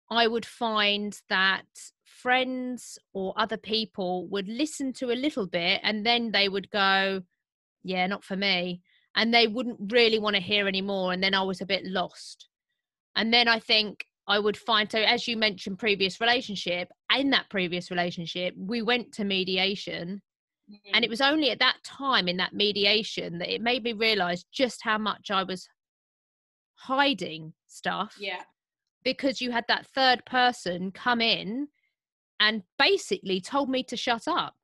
i 0.10 0.28
would 0.28 0.46
find 0.46 1.22
that 1.30 1.66
friends 2.22 2.98
or 3.14 3.34
other 3.38 3.58
people 3.58 4.28
would 4.28 4.48
listen 4.48 4.92
to 4.94 5.12
a 5.12 5.22
little 5.22 5.48
bit 5.48 5.80
and 5.84 6.06
then 6.06 6.32
they 6.32 6.50
would 6.50 6.70
go 6.72 7.22
yeah 7.84 8.08
not 8.08 8.24
for 8.24 8.36
me 8.36 8.82
and 9.16 9.34
they 9.34 9.48
wouldn't 9.48 9.92
really 9.92 10.20
want 10.20 10.36
to 10.36 10.42
hear 10.42 10.68
anymore 10.68 11.14
and 11.14 11.22
then 11.22 11.34
i 11.34 11.42
was 11.42 11.62
a 11.62 11.66
bit 11.66 11.86
lost 11.86 12.48
and 13.16 13.34
then 13.34 13.48
i 13.48 13.60
think 13.60 14.06
i 14.28 14.40
would 14.40 14.58
find 14.58 14.92
so 14.92 15.00
as 15.00 15.28
you 15.28 15.38
mentioned 15.38 15.78
previous 15.78 16.20
relationship 16.20 16.90
in 17.16 17.30
that 17.30 17.50
previous 17.50 17.92
relationship 17.92 18.54
we 18.58 18.82
went 18.82 19.12
to 19.12 19.24
mediation 19.24 20.22
mm-hmm. 20.70 20.96
and 20.96 21.06
it 21.06 21.08
mm. 21.08 21.12
was 21.12 21.22
only 21.22 21.52
at 21.52 21.60
that 21.60 21.78
time 21.84 22.28
in 22.28 22.38
that 22.38 22.54
mediation 22.54 23.38
that 23.38 23.54
it 23.54 23.62
made 23.62 23.84
me 23.84 23.94
realize 23.94 24.44
just 24.52 24.80
how 24.84 24.98
much 24.98 25.30
i 25.32 25.44
was 25.44 25.68
hiding 26.76 27.54
stuff 27.68 28.16
yeah 28.20 28.42
because 29.04 29.40
you 29.40 29.52
had 29.52 29.64
that 29.68 29.86
third 29.88 30.24
person 30.26 30.92
come 30.92 31.22
in 31.22 31.68
and 32.40 32.64
basically 32.78 33.42
told 33.42 33.70
me 33.70 33.84
to 33.84 33.98
shut 33.98 34.28
up. 34.28 34.56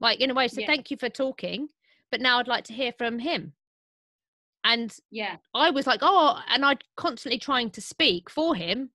Like 0.00 0.20
in 0.20 0.30
a 0.30 0.34
way, 0.34 0.48
so 0.48 0.60
yeah. 0.60 0.66
thank 0.66 0.90
you 0.90 0.96
for 0.96 1.08
talking, 1.08 1.68
but 2.10 2.20
now 2.20 2.38
I'd 2.38 2.48
like 2.48 2.64
to 2.64 2.72
hear 2.72 2.92
from 2.96 3.18
him. 3.18 3.54
And 4.64 4.94
yeah, 5.10 5.36
I 5.54 5.70
was 5.70 5.86
like, 5.86 6.00
oh, 6.02 6.40
and 6.48 6.64
I'd 6.64 6.84
constantly 6.96 7.38
trying 7.38 7.70
to 7.70 7.80
speak 7.80 8.30
for 8.30 8.54
him. 8.54 8.90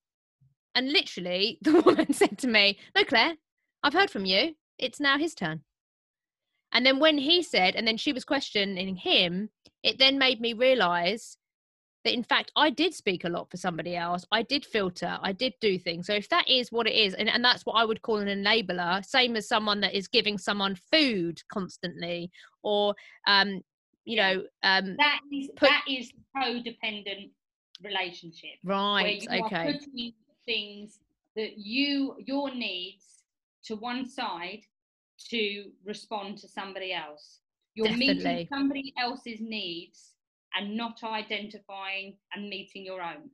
And 0.75 0.91
literally, 0.91 1.57
the 1.61 1.81
woman 1.81 2.13
said 2.13 2.37
to 2.39 2.47
me, 2.47 2.79
No, 2.95 3.03
Claire, 3.03 3.35
I've 3.83 3.93
heard 3.93 4.09
from 4.09 4.25
you. 4.25 4.55
It's 4.77 4.99
now 4.99 5.17
his 5.17 5.35
turn. 5.35 5.61
And 6.71 6.85
then 6.85 6.99
when 6.99 7.19
he 7.19 7.43
said, 7.43 7.75
and 7.75 7.87
then 7.87 7.97
she 7.97 8.13
was 8.13 8.25
questioning 8.25 8.95
him, 8.95 9.49
it 9.83 9.99
then 9.99 10.17
made 10.17 10.41
me 10.41 10.53
realize 10.53 11.37
that 12.03 12.13
in 12.13 12.23
fact 12.23 12.51
I 12.55 12.69
did 12.69 12.93
speak 12.93 13.23
a 13.23 13.29
lot 13.29 13.49
for 13.49 13.57
somebody 13.57 13.95
else. 13.95 14.25
I 14.31 14.43
did 14.43 14.65
filter, 14.65 15.17
I 15.21 15.31
did 15.31 15.53
do 15.61 15.77
things. 15.77 16.07
So 16.07 16.13
if 16.13 16.29
that 16.29 16.49
is 16.49 16.71
what 16.71 16.87
it 16.87 16.95
is, 16.95 17.13
and, 17.13 17.29
and 17.29 17.43
that's 17.43 17.65
what 17.65 17.73
I 17.73 17.85
would 17.85 18.01
call 18.01 18.17
an 18.17 18.27
enabler, 18.27 19.05
same 19.05 19.35
as 19.35 19.47
someone 19.47 19.81
that 19.81 19.93
is 19.93 20.07
giving 20.07 20.37
someone 20.37 20.77
food 20.91 21.41
constantly 21.51 22.31
or 22.63 22.95
um, 23.27 23.61
you 24.05 24.17
know, 24.17 24.43
um 24.63 24.95
that 24.97 25.19
is 25.31 25.49
put, 25.55 25.69
that 25.69 25.83
is 25.89 26.11
codependent 26.37 27.31
relationship. 27.83 28.57
Right. 28.63 29.25
okay. 29.45 29.79
things 30.45 30.99
that 31.35 31.57
you 31.57 32.15
your 32.19 32.53
needs 32.53 33.23
to 33.65 33.75
one 33.75 34.07
side 34.07 34.61
to 35.29 35.65
respond 35.85 36.37
to 36.39 36.47
somebody 36.47 36.93
else. 36.93 37.39
You're 37.75 37.87
Definitely. 37.87 38.23
meeting 38.23 38.47
somebody 38.51 38.93
else's 38.99 39.39
needs 39.39 40.12
and 40.55 40.75
not 40.77 40.97
identifying 41.03 42.17
and 42.33 42.49
meeting 42.49 42.85
your 42.85 43.01
own. 43.01 43.29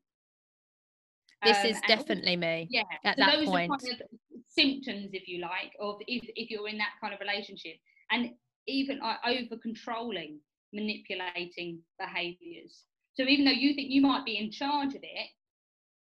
This 1.44 1.58
um, 1.58 1.66
is 1.68 1.82
definitely 1.88 2.36
me. 2.36 2.68
Yeah. 2.70 2.84
At 3.06 3.18
so 3.18 3.26
that 3.26 3.36
those 3.36 3.48
point. 3.48 3.72
Are 3.72 3.78
kind 3.78 4.02
of 4.02 4.08
symptoms, 4.48 5.10
if 5.14 5.28
you 5.28 5.42
like, 5.42 5.72
of 5.80 5.98
if, 6.08 6.24
if 6.36 6.50
you're 6.50 6.68
in 6.68 6.78
that 6.78 6.94
kind 7.02 7.14
of 7.14 7.20
relationship. 7.20 7.76
And 8.12 8.32
even 8.68 9.00
uh, 9.02 9.16
over 9.26 9.58
controlling, 9.62 10.40
manipulating 10.74 11.80
behaviors. 12.00 12.84
So 13.14 13.24
even 13.24 13.46
though 13.46 13.52
you 13.52 13.74
think 13.74 13.90
you 13.90 14.02
might 14.02 14.26
be 14.26 14.38
in 14.38 14.52
charge 14.52 14.96
of 14.96 15.02
it, 15.04 15.30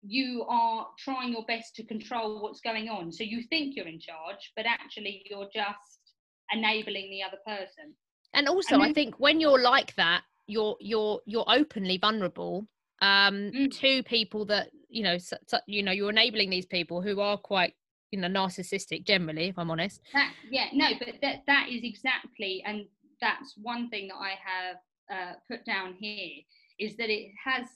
you 0.03 0.45
are 0.49 0.87
trying 0.99 1.33
your 1.33 1.45
best 1.47 1.75
to 1.77 1.85
control 1.85 2.43
what's 2.43 2.61
going 2.61 2.88
on. 2.88 3.12
So 3.12 3.25
you 3.25 3.43
think 3.49 3.75
you're 3.77 3.88
in 3.88 4.00
charge, 4.00 4.53
but 4.57 4.65
actually 4.67 5.25
you're 5.29 5.49
just 5.53 6.15
enabling 6.53 7.11
the 7.11 7.23
other 7.23 7.38
person. 7.47 7.95
And 8.35 8.49
also, 8.49 8.75
and 8.75 8.85
then, 8.85 8.91
I 8.91 8.93
think 8.93 9.19
when 9.19 9.41
you're 9.41 9.61
like 9.61 9.95
that, 9.97 10.23
you're 10.49 10.76
you're 10.81 11.21
you're 11.26 11.45
openly 11.49 11.99
vulnerable 11.99 12.67
um 13.00 13.52
mm. 13.52 13.71
to 13.71 14.02
people 14.02 14.45
that 14.45 14.71
you 14.88 15.05
know 15.05 15.17
so, 15.19 15.37
so, 15.47 15.59
you 15.67 15.83
know 15.83 15.93
you're 15.93 16.11
enabling 16.11 16.50
these 16.50 16.67
people 16.67 17.00
who 17.00 17.21
are 17.21 17.37
quite 17.37 17.75
you 18.11 18.19
know 18.19 18.28
narcissistic 18.28 19.05
generally 19.05 19.49
if 19.49 19.59
i'm 19.59 19.71
honest. 19.71 20.00
That, 20.12 20.33
yeah 20.50 20.67
no 20.73 20.88
but 20.99 21.14
that 21.23 21.43
that 21.47 21.69
is 21.71 21.85
exactly 21.85 22.62
and 22.67 22.87
that's 23.21 23.55
one 23.61 23.88
thing 23.90 24.09
that 24.09 24.17
i 24.17 24.31
have 24.31 24.76
uh, 25.11 25.35
put 25.49 25.64
down 25.64 25.95
here 25.99 26.43
is 26.78 26.97
that 26.97 27.11
it 27.11 27.31
has 27.45 27.67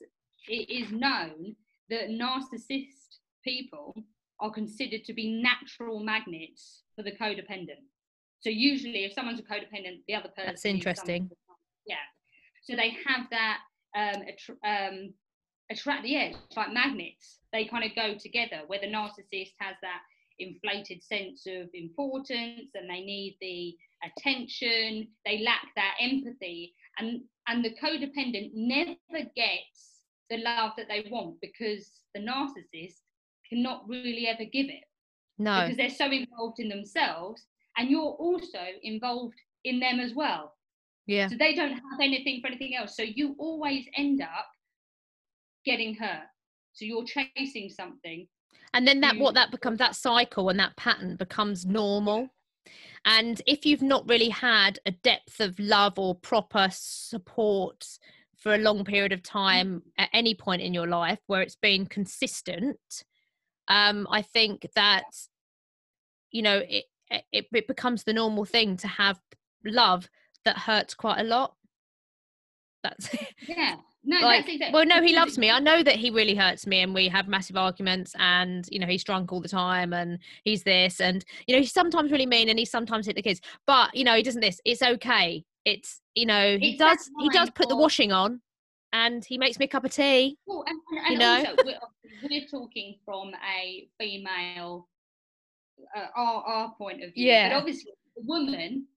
it 0.49 0.69
is 0.69 0.91
known 0.91 1.55
that 1.89 2.09
narcissist 2.09 3.19
people 3.45 3.95
are 4.41 4.51
considered 4.51 5.05
to 5.05 5.13
be 5.13 5.41
natural 5.43 6.01
magnets 6.01 6.83
for 6.97 7.03
the 7.03 7.13
codependent. 7.13 7.85
So 8.41 8.51
usually 8.51 9.05
if 9.05 9.13
someone's 9.13 9.39
a 9.39 9.43
codependent 9.43 10.01
the 10.09 10.15
other 10.15 10.29
person 10.29 10.47
that's 10.47 10.65
interesting. 10.65 11.31
yeah 11.87 11.97
so 12.63 12.77
they 12.77 12.97
have 13.07 13.27
that 13.31 13.59
um, 13.97 14.23
um, 14.65 15.15
attract, 15.71 16.03
the 16.05 16.17
edge, 16.17 16.35
like 16.57 16.73
magnets. 16.73 17.41
They 17.53 17.67
kind 17.67 17.85
of 17.85 17.95
go 17.95 18.15
together. 18.19 18.63
Where 18.67 18.81
the 18.81 18.87
narcissist 18.87 19.53
has 19.59 19.77
that 19.83 20.01
inflated 20.39 21.03
sense 21.03 21.47
of 21.47 21.69
importance 21.75 22.71
and 22.75 22.89
they 22.89 23.01
need 23.01 23.37
the 23.41 23.77
attention, 24.05 25.09
they 25.27 25.43
lack 25.45 25.67
that 25.77 25.95
empathy, 26.01 26.75
and 26.99 27.23
and 27.49 27.65
the 27.65 27.75
codependent 27.83 28.53
never 28.55 28.97
gets 29.37 30.05
the 30.31 30.39
love 30.39 30.73
that 30.77 30.87
they 30.89 31.07
want 31.11 31.41
because 31.41 31.91
the 32.15 32.21
narcissist 32.21 33.01
cannot 33.49 33.87
really 33.89 34.29
ever 34.29 34.45
give 34.45 34.67
it. 34.67 34.85
No, 35.39 35.63
because 35.63 35.77
they're 35.77 35.91
so 35.91 36.11
involved 36.11 36.61
in 36.61 36.69
themselves, 36.69 37.43
and 37.77 37.91
you're 37.91 38.03
also 38.03 38.61
involved 38.83 39.35
in 39.65 39.81
them 39.81 39.99
as 39.99 40.15
well. 40.15 40.55
Yeah. 41.07 41.29
So 41.29 41.37
they 41.39 41.55
don't 41.55 41.73
have 41.73 42.01
anything 42.01 42.41
for 42.41 42.49
anything 42.49 42.77
else. 42.77 42.97
So 42.97 43.03
you 43.03 43.35
always 43.39 43.87
end 43.97 44.23
up 44.23 44.47
getting 45.65 45.95
hurt. 45.95 46.27
So 46.73 46.85
you're 46.85 47.05
chasing 47.05 47.69
something. 47.69 48.27
And 48.75 48.87
then 48.87 49.01
that 49.01 49.17
what 49.19 49.35
that 49.35 49.51
becomes 49.51 49.79
that 49.79 49.97
cycle 49.97 50.49
and 50.49 50.59
that 50.59 50.77
pattern 50.77 51.17
becomes 51.17 51.67
normal. 51.67 52.29
And 53.05 53.43
if 53.47 53.67
you've 53.67 53.83
not 53.83 54.09
really 54.09 54.29
had 54.29 54.79
a 54.87 54.93
depth 54.93 55.41
of 55.41 55.59
love 55.59 55.99
or 55.99 56.15
proper 56.15 56.69
support 56.71 57.87
for 58.39 58.55
a 58.55 58.59
long 58.59 58.85
period 58.85 59.13
of 59.13 59.23
time 59.23 59.83
at 59.99 60.09
any 60.13 60.35
point 60.35 60.63
in 60.63 60.73
your 60.73 60.87
life 60.87 61.19
where 61.27 61.43
it's 61.43 61.57
been 61.57 61.87
consistent, 61.87 62.79
um, 63.69 64.07
I 64.11 64.23
think 64.23 64.67
that 64.75 65.05
you 66.31 66.43
know 66.43 66.63
it, 66.69 66.85
it 67.11 67.47
it 67.53 67.69
becomes 67.69 68.05
the 68.05 68.13
normal 68.13 68.45
thing 68.45 68.77
to 68.79 68.89
have 68.89 69.21
love 69.65 70.09
that 70.45 70.59
hurts 70.59 70.95
quite 70.95 71.21
a 71.21 71.25
lot. 71.25 71.55
That's 72.83 73.15
yeah. 73.49 73.77
No, 74.05 74.19
like, 74.21 74.49
exactly. 74.49 74.75
well, 74.75 74.85
no, 74.85 75.01
he 75.01 75.15
loves 75.15 75.39
me. 75.39 75.49
I 75.49 75.61
know 75.61 75.83
that 75.83 75.95
he 75.95 76.11
really 76.11 76.35
hurts 76.35 76.67
me, 76.67 76.81
and 76.81 76.93
we 76.93 77.07
have 77.09 77.29
massive 77.29 77.57
arguments. 77.57 78.15
And 78.19 78.67
you 78.71 78.81
know, 78.81 78.87
he's 78.87 79.05
drunk 79.05 79.33
all 79.33 79.41
the 79.41 79.49
time, 79.49 79.93
and 79.93 80.19
he's 80.45 80.65
this, 80.65 81.01
and 81.01 81.25
you 81.47 81.55
know, 81.55 81.61
he's 81.61 81.73
sometimes 81.73 82.11
really 82.11 82.27
mean, 82.27 82.49
and 82.49 82.59
he 82.59 82.65
sometimes 82.65 83.07
hit 83.07 83.15
the 83.15 83.23
kids. 83.23 83.41
But 83.67 83.95
you 83.95 84.03
know, 84.03 84.15
he 84.17 84.23
doesn't 84.25 84.41
this. 84.41 84.61
It's 84.65 84.83
okay. 84.83 85.45
It's 85.65 86.01
you 86.17 86.27
know, 86.27 86.59
he 86.59 86.71
it's 86.71 86.79
does 86.79 87.11
he 87.21 87.29
does 87.29 87.51
put 87.51 87.69
the 87.69 87.77
washing 87.77 88.11
on, 88.11 88.41
and 88.93 89.25
he 89.25 89.39
makes 89.39 89.61
me 89.61 89.67
a 89.67 89.69
cup 89.69 89.85
of 89.85 89.93
tea. 89.93 90.37
Well, 90.47 90.65
and, 90.67 90.81
and, 91.05 91.13
you 91.13 91.19
know, 91.19 91.37
also, 91.37 91.55
we're, 91.65 92.29
we're, 92.29 92.47
talking 92.49 92.97
from 93.05 93.33
a 93.57 93.87
female, 94.01 94.89
uh, 95.97 96.07
our 96.17 96.43
our 96.43 96.75
point 96.77 97.05
of 97.05 97.15
view. 97.15 97.29
Yeah. 97.29 97.51
But 97.51 97.59
obviously, 97.59 97.93
the 98.17 98.23
woman 98.25 98.89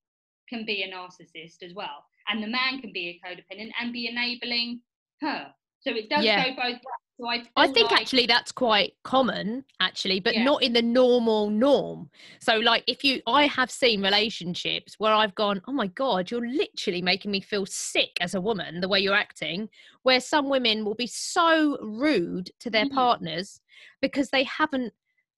can 0.50 0.66
be 0.66 0.84
a 0.84 0.92
narcissist 0.92 1.64
as 1.64 1.74
well. 1.74 2.06
And 2.30 2.42
the 2.42 2.48
man 2.48 2.82
can 2.82 2.92
be 2.92 3.22
a 3.24 3.28
codependent 3.28 3.72
and 3.80 3.94
be 3.94 4.08
enabling 4.08 4.82
her. 5.22 5.48
So 5.82 5.92
it 5.92 6.10
does 6.10 6.25
yeah. 6.25 6.50
go 6.50 6.56
both 6.56 6.66
ways. 6.74 6.80
So 7.18 7.28
I, 7.28 7.44
I, 7.56 7.68
think 7.68 7.92
like... 7.92 8.02
actually 8.02 8.25
that's 8.25 8.52
quite 8.52 8.94
common 9.04 9.64
actually 9.80 10.20
but 10.20 10.34
yeah. 10.36 10.44
not 10.44 10.62
in 10.62 10.74
the 10.74 10.82
normal 10.82 11.50
norm 11.50 12.10
so 12.40 12.58
like 12.58 12.84
if 12.88 13.06
you 13.06 13.22
i 13.25 13.48
have 13.48 13.72
seen 13.72 14.02
relationships 14.02 14.96
where 14.98 15.14
i've 15.14 15.34
gone 15.36 15.62
oh 15.68 15.72
my 15.72 15.88
god 15.88 16.30
you're 16.30 16.46
literally 16.46 17.02
making 17.02 17.32
me 17.32 17.40
feel 17.40 17.66
sick 17.66 18.12
as 18.20 18.36
a 18.36 18.42
woman 18.42 18.82
the 18.82 18.88
way 18.90 19.00
you're 19.00 19.16
acting 19.16 19.70
where 20.04 20.20
some 20.20 20.50
women 20.50 20.84
will 20.84 20.96
be 20.96 21.08
so 21.08 21.78
rude 21.82 22.52
to 22.60 22.70
their 22.70 22.86
mm-hmm. 22.86 22.96
partners 22.96 23.62
because 24.02 24.30
they 24.30 24.44
haven't 24.44 24.92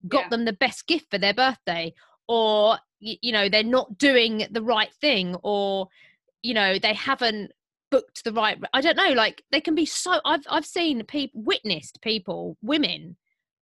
got 0.08 0.24
yeah. 0.24 0.30
them 0.30 0.46
the 0.46 0.54
best 0.54 0.88
gift 0.88 1.12
for 1.12 1.20
their 1.20 1.34
birthday 1.34 1.94
or 2.28 2.78
you 3.00 3.32
know 3.32 3.50
they're 3.50 3.64
not 3.64 3.98
doing 3.98 4.48
the 4.52 4.62
right 4.62 4.94
thing 4.94 5.36
or 5.44 5.88
you 6.42 6.54
know 6.54 6.78
they 6.80 6.94
haven't 6.94 7.52
booked 7.92 8.24
the 8.24 8.34
right 8.34 8.58
i 8.74 8.82
don't 8.82 8.98
know 8.98 9.14
like 9.14 9.44
they 9.52 9.62
can 9.62 9.76
be 9.76 9.86
so 9.86 10.20
i've 10.26 10.44
i've 10.50 10.66
seen 10.66 11.04
people 11.06 11.42
witnessed 11.44 12.02
people 12.02 12.58
women 12.62 13.16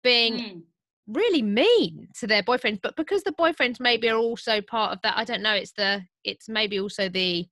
being 0.02 0.34
mm. 0.34 0.62
really 1.08 1.42
mean 1.42 2.08
to 2.14 2.26
their 2.26 2.42
boyfriends 2.42 2.80
but 2.82 2.96
because 2.96 3.22
the 3.22 3.32
boyfriends 3.32 3.80
maybe 3.80 4.08
are 4.08 4.16
also 4.16 4.60
part 4.62 4.92
of 4.92 5.02
that 5.02 5.16
i 5.16 5.24
don't 5.24 5.42
know 5.42 5.54
it's 5.54 5.72
the 5.72 6.02
it's 6.22 6.48
maybe 6.48 6.80
also 6.80 7.08
the 7.08 7.46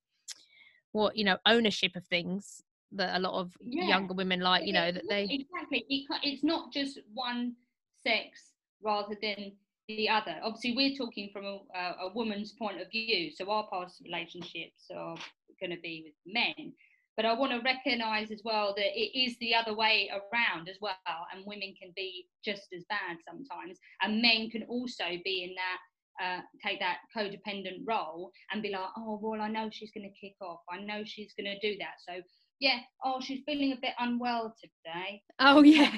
what 0.92 1.16
you 1.16 1.24
know 1.24 1.36
ownership 1.46 1.94
of 1.96 2.06
things 2.06 2.62
that 2.92 3.16
a 3.16 3.18
lot 3.18 3.38
of 3.38 3.52
yeah. 3.64 3.84
younger 3.84 4.14
women 4.14 4.40
like 4.40 4.64
you 4.66 4.72
know 4.72 4.92
that 4.92 5.02
they 5.08 5.24
exactly 5.24 5.84
it's 6.22 6.44
not 6.44 6.72
just 6.72 7.00
one 7.12 7.54
sex 8.02 8.52
rather 8.82 9.16
than 9.20 9.52
the 9.88 10.08
other. 10.08 10.36
Obviously, 10.42 10.74
we're 10.76 10.96
talking 10.96 11.30
from 11.32 11.44
a, 11.44 11.78
a 11.78 12.12
woman's 12.14 12.52
point 12.52 12.80
of 12.80 12.90
view, 12.90 13.30
so 13.34 13.50
our 13.50 13.66
past 13.72 14.00
relationships 14.04 14.90
are 14.94 15.16
going 15.60 15.70
to 15.70 15.80
be 15.82 16.04
with 16.06 16.34
men. 16.34 16.72
But 17.16 17.26
I 17.26 17.34
want 17.34 17.52
to 17.52 17.60
recognise 17.60 18.30
as 18.30 18.40
well 18.42 18.72
that 18.76 18.98
it 18.98 19.18
is 19.18 19.36
the 19.38 19.54
other 19.54 19.74
way 19.74 20.10
around 20.10 20.68
as 20.68 20.76
well, 20.80 20.94
and 21.34 21.44
women 21.46 21.74
can 21.80 21.92
be 21.94 22.26
just 22.44 22.68
as 22.74 22.84
bad 22.88 23.18
sometimes, 23.28 23.78
and 24.02 24.22
men 24.22 24.48
can 24.50 24.62
also 24.64 25.04
be 25.24 25.44
in 25.44 25.54
that 25.54 25.78
uh, 26.22 26.40
take 26.64 26.78
that 26.80 26.98
codependent 27.16 27.82
role 27.86 28.30
and 28.50 28.62
be 28.62 28.70
like, 28.70 28.88
oh, 28.96 29.18
well, 29.22 29.40
I 29.40 29.48
know 29.48 29.68
she's 29.72 29.90
going 29.92 30.08
to 30.08 30.20
kick 30.20 30.34
off. 30.40 30.60
I 30.70 30.80
know 30.80 31.02
she's 31.04 31.32
going 31.38 31.46
to 31.46 31.58
do 31.60 31.76
that. 31.78 31.94
So, 32.06 32.22
yeah, 32.60 32.78
oh, 33.04 33.20
she's 33.20 33.40
feeling 33.46 33.72
a 33.72 33.80
bit 33.80 33.92
unwell 33.98 34.54
today. 34.60 35.22
Oh, 35.38 35.62
yeah. 35.62 35.96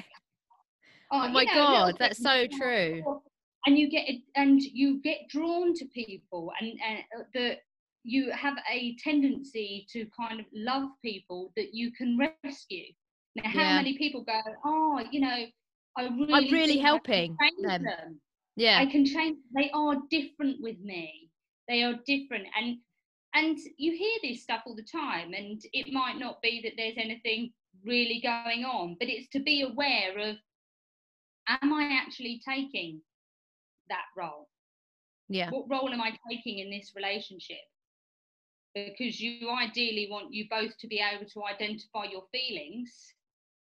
Oh, 1.11 1.25
oh 1.25 1.29
my 1.29 1.43
know, 1.43 1.53
God, 1.53 1.95
that's 1.99 2.21
so 2.21 2.47
true. 2.47 3.03
And 3.67 3.77
you 3.79 3.89
get 3.89 4.07
and 4.35 4.61
you 4.61 5.01
get 5.01 5.27
drawn 5.29 5.73
to 5.73 5.85
people, 5.85 6.51
and, 6.61 6.79
and 6.87 6.99
uh, 7.17 7.23
the 7.33 7.55
you 8.03 8.31
have 8.31 8.55
a 8.71 8.95
tendency 9.03 9.87
to 9.91 10.05
kind 10.17 10.39
of 10.39 10.45
love 10.53 10.89
people 11.03 11.51
that 11.57 11.73
you 11.73 11.91
can 11.91 12.17
rescue. 12.43 12.85
Now, 13.35 13.49
how 13.49 13.61
yeah. 13.61 13.75
many 13.77 13.97
people 13.97 14.23
go, 14.23 14.39
oh, 14.63 15.01
you 15.11 15.21
know, 15.21 15.45
I 15.97 16.03
really, 16.03 16.33
I'm 16.33 16.53
really 16.53 16.77
helping 16.77 17.35
them. 17.63 17.83
them. 17.83 18.21
Yeah. 18.55 18.79
I 18.79 18.85
can 18.85 19.05
change. 19.05 19.37
They 19.55 19.71
are 19.73 19.95
different 20.09 20.61
with 20.61 20.79
me. 20.79 21.29
They 21.67 21.83
are 21.83 21.95
different. 22.05 22.45
And 22.57 22.77
and 23.33 23.57
you 23.77 23.91
hear 23.97 24.17
this 24.23 24.43
stuff 24.43 24.61
all 24.65 24.75
the 24.75 24.83
time 24.83 25.33
and 25.33 25.61
it 25.73 25.91
might 25.91 26.17
not 26.17 26.41
be 26.41 26.61
that 26.63 26.73
there's 26.77 26.95
anything 26.97 27.51
really 27.85 28.21
going 28.23 28.63
on, 28.63 28.95
but 28.97 29.09
it's 29.09 29.27
to 29.29 29.41
be 29.41 29.61
aware 29.61 30.17
of 30.17 30.37
am 31.47 31.73
I 31.73 31.99
actually 32.01 32.41
taking 32.47 33.01
that 33.89 34.05
role? 34.17 34.49
Yeah. 35.29 35.49
What 35.49 35.69
role 35.69 35.89
am 35.91 36.01
I 36.01 36.17
taking 36.29 36.59
in 36.59 36.69
this 36.69 36.93
relationship? 36.95 37.57
Because 38.73 39.21
you 39.21 39.49
ideally 39.49 40.07
want 40.11 40.33
you 40.33 40.45
both 40.49 40.77
to 40.79 40.87
be 40.87 41.01
able 41.01 41.25
to 41.29 41.43
identify 41.45 42.05
your 42.11 42.23
feelings 42.31 42.91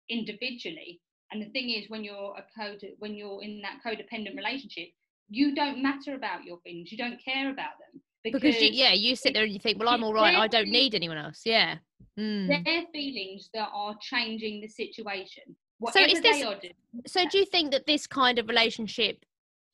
individually 0.10 1.01
and 1.34 1.41
the 1.41 1.50
thing 1.50 1.72
is, 1.72 1.89
when 1.89 2.03
you're 2.03 2.36
a 2.38 2.46
code, 2.58 2.79
when 3.00 3.15
you're 3.15 3.41
in 3.41 3.62
that 3.62 3.79
codependent 3.84 4.38
relationship, 4.38 4.89
you 5.29 5.55
don't 5.55 5.82
matter 5.82 6.13
about 6.13 6.43
your 6.43 6.60
feelings. 6.60 6.91
You 6.91 6.98
don't 6.98 7.20
care 7.24 7.50
about 7.50 7.72
them 7.79 8.01
because, 8.24 8.41
because 8.41 8.62
you, 8.62 8.70
yeah, 8.72 8.93
you 8.93 9.15
sit 9.15 9.34
there 9.34 9.43
and 9.43 9.51
you 9.51 9.60
think, 9.60 9.79
well, 9.79 9.89
I'm 9.89 10.03
all 10.03 10.13
right. 10.13 10.36
I 10.36 10.48
don't 10.48 10.70
need 10.70 10.93
anyone 10.93 11.17
else. 11.17 11.41
Yeah. 11.43 11.77
Mm. 12.20 12.63
Their 12.63 12.84
feelings 12.93 13.50
that 13.55 13.70
are 13.74 13.96
changing 14.00 14.62
the 14.62 14.67
situation. 14.67 15.43
So 15.91 16.00
is 16.01 16.22
this? 16.22 16.39
Doing, 16.39 16.74
so 17.08 17.27
do 17.27 17.39
you 17.39 17.46
think 17.46 17.72
that 17.72 17.88
this 17.88 18.05
kind 18.05 18.38
of 18.38 18.48
relationship 18.48 19.25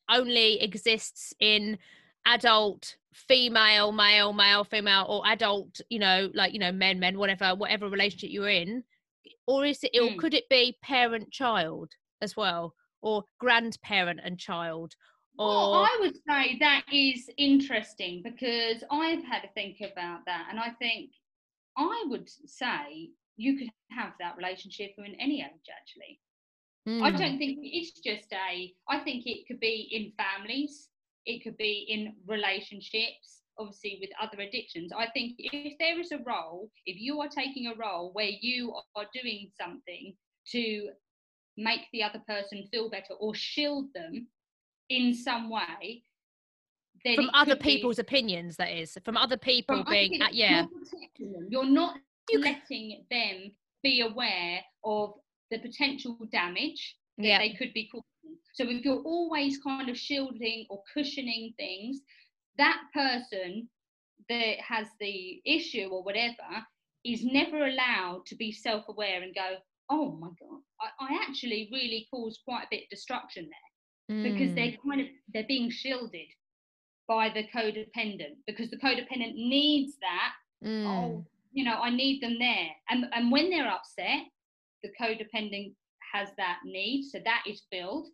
only 0.10 0.62
exists 0.62 1.34
in 1.40 1.78
adult 2.26 2.96
female 3.14 3.92
male 3.92 4.34
male 4.34 4.64
female 4.64 5.06
or 5.10 5.24
adult 5.28 5.82
you 5.90 6.00
know 6.00 6.30
like 6.34 6.54
you 6.54 6.60
know 6.60 6.72
men 6.72 7.00
men 7.00 7.18
whatever 7.18 7.56
whatever 7.56 7.90
relationship 7.90 8.30
you're 8.30 8.50
in 8.50 8.84
or 9.48 9.66
is 9.66 9.84
it 9.84 9.92
mm. 9.94 10.16
or 10.16 10.20
could 10.20 10.34
it 10.34 10.48
be 10.50 10.78
parent 10.84 11.32
child 11.32 11.92
as 12.22 12.36
well 12.36 12.74
or 13.02 13.24
grandparent 13.40 14.20
and 14.24 14.38
child 14.38 14.94
or 15.38 15.48
well, 15.48 15.74
I 15.86 15.98
would 16.02 16.16
say 16.16 16.58
that 16.60 16.84
is 16.92 17.30
interesting 17.38 18.22
because 18.24 18.84
I've 18.92 19.24
had 19.24 19.42
to 19.42 19.50
think 19.54 19.78
about 19.80 20.20
that 20.26 20.48
and 20.50 20.60
I 20.60 20.72
think 20.80 21.12
I 21.78 22.06
would 22.08 22.30
say 22.46 23.10
you 23.38 23.58
could 23.58 23.70
have 23.92 24.14
that 24.20 24.36
relationship 24.38 24.92
in 24.98 25.16
any 25.20 25.42
age 25.42 25.70
actually. 25.72 26.20
Mm. 26.90 27.04
I 27.04 27.12
don't 27.12 27.38
think 27.38 27.60
it's 27.62 27.92
just 28.00 28.34
a 28.34 28.74
I 28.88 29.00
think 29.00 29.28
it 29.28 29.46
could 29.48 29.60
be 29.60 29.90
in 29.92 30.12
families, 30.18 30.90
it 31.26 31.44
could 31.44 31.58
be 31.58 31.86
in 31.88 32.16
relationships, 32.28 33.44
obviously 33.60 34.00
with 34.02 34.10
other 34.20 34.42
addictions. 34.42 34.92
I 34.98 35.08
think 35.12 35.36
if 35.38 35.78
there 35.78 36.00
is 36.00 36.12
a 36.12 36.20
role 36.26 36.72
if 36.86 37.00
you 37.00 37.22
are 37.22 37.30
taking 37.30 37.68
a 37.68 37.76
role 37.76 38.12
where 38.14 38.32
you 38.42 38.74
are 38.96 39.06
doing 39.14 39.50
something 39.60 40.16
to 40.52 40.90
make 41.58 41.82
the 41.94 42.02
other 42.02 42.24
person 42.28 42.64
feel 42.72 42.90
better 42.90 43.14
or 43.20 43.36
shield 43.36 43.88
them 43.94 44.28
in 44.90 45.14
some 45.14 45.50
way 45.50 46.04
from 47.16 47.30
other 47.34 47.56
people's 47.56 47.98
be, 47.98 48.02
opinions 48.02 48.58
that 48.58 48.72
is. 48.72 48.98
From 49.06 49.18
other 49.18 49.38
people 49.38 49.84
being 49.90 50.22
other 50.22 50.32
yeah. 50.34 50.66
you're 51.50 51.66
not 51.66 51.96
you 52.30 52.40
letting 52.42 53.06
them 53.10 53.52
be 53.84 54.02
aware 54.02 54.60
of 54.84 55.14
the 55.52 55.60
potential 55.60 56.18
damage 56.32 56.96
that 57.18 57.26
yeah. 57.26 57.38
they 57.40 57.54
could 57.54 57.74
be 57.74 57.90
causing 57.92 58.38
so 58.54 58.64
if 58.68 58.84
you're 58.84 59.02
always 59.04 59.58
kind 59.60 59.90
of 59.90 59.98
shielding 59.98 60.66
or 60.70 60.82
cushioning 60.94 61.54
things 61.58 62.00
that 62.58 62.80
person 62.94 63.68
that 64.30 64.56
has 64.60 64.88
the 65.00 65.42
issue 65.46 65.88
or 65.92 66.04
whatever 66.04 66.66
is 67.06 67.24
never 67.24 67.68
allowed 67.68 68.22
to 68.26 68.36
be 68.36 68.52
self-aware 68.52 69.24
and 69.24 69.34
go 69.34 69.56
oh 69.90 70.12
my 70.12 70.28
god 70.40 70.60
I, 70.82 71.14
I 71.14 71.20
actually 71.28 71.70
really 71.72 72.08
caused 72.12 72.42
quite 72.46 72.64
a 72.64 72.68
bit 72.70 72.84
of 72.84 72.90
destruction 72.90 73.50
there 73.50 74.18
mm. 74.18 74.24
because 74.24 74.54
they're 74.56 74.72
mm. 74.72 74.78
kind 74.88 75.02
of 75.02 75.08
they're 75.34 75.46
being 75.48 75.70
shielded 75.70 76.28
by 77.08 77.30
the 77.30 77.46
codependent 77.56 78.38
because 78.46 78.70
the 78.70 78.78
codependent 78.78 79.34
needs 79.36 79.94
that 80.02 80.34
mm. 80.64 80.86
oh 80.86 81.26
you 81.52 81.64
know 81.64 81.80
i 81.82 81.90
need 81.90 82.22
them 82.22 82.38
there 82.40 82.70
and 82.90 83.06
and 83.14 83.32
when 83.32 83.50
they're 83.50 83.68
upset 83.68 84.22
the 84.84 84.90
codependent 85.00 85.74
has 86.14 86.30
that 86.38 86.60
need 86.66 87.04
so 87.04 87.20
that 87.24 87.44
is 87.48 87.64
filled 87.72 88.08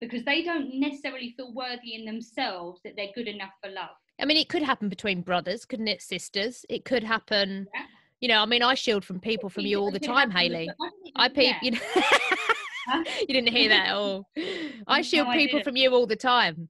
because 0.00 0.24
they 0.24 0.42
don't 0.42 0.78
necessarily 0.78 1.34
feel 1.36 1.52
worthy 1.54 1.94
in 1.94 2.04
themselves 2.04 2.80
that 2.84 2.94
they're 2.96 3.12
good 3.14 3.28
enough 3.28 3.50
for 3.62 3.70
love. 3.70 3.90
I 4.20 4.24
mean, 4.24 4.36
it 4.36 4.48
could 4.48 4.62
happen 4.62 4.88
between 4.88 5.22
brothers, 5.22 5.64
couldn't 5.64 5.88
it, 5.88 6.02
sisters? 6.02 6.64
It 6.68 6.84
could 6.84 7.04
happen. 7.04 7.66
Yeah. 7.74 7.82
You 8.20 8.28
know, 8.28 8.42
I 8.42 8.46
mean, 8.46 8.62
I 8.62 8.74
shield 8.74 9.04
from 9.04 9.20
people 9.20 9.48
from 9.48 9.64
you 9.64 9.78
all 9.78 9.92
the 9.92 10.00
time, 10.00 10.30
Haylie. 10.32 10.68
I 11.14 11.28
peep, 11.28 11.54
yeah. 11.54 11.58
you 11.62 11.70
know. 11.72 11.78
you 13.20 13.26
didn't 13.28 13.48
hear 13.48 13.68
that 13.68 13.88
at 13.88 13.94
all. 13.94 14.28
I 14.88 15.02
shield 15.02 15.28
no, 15.28 15.34
people 15.34 15.60
I 15.60 15.62
from 15.62 15.76
you 15.76 15.92
all 15.94 16.06
the 16.06 16.16
time. 16.16 16.68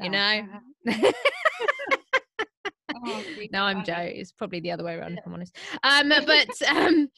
You 0.00 0.10
know. 0.10 0.46
oh, 2.94 3.24
no, 3.52 3.62
I'm 3.62 3.84
Joe. 3.84 3.94
It's 3.98 4.32
probably 4.32 4.60
the 4.60 4.72
other 4.72 4.84
way 4.84 4.96
around, 4.96 5.18
if 5.18 5.26
I'm 5.26 5.32
honest. 5.32 5.56
Um, 5.82 6.08
but 6.08 6.62
um, 6.68 7.08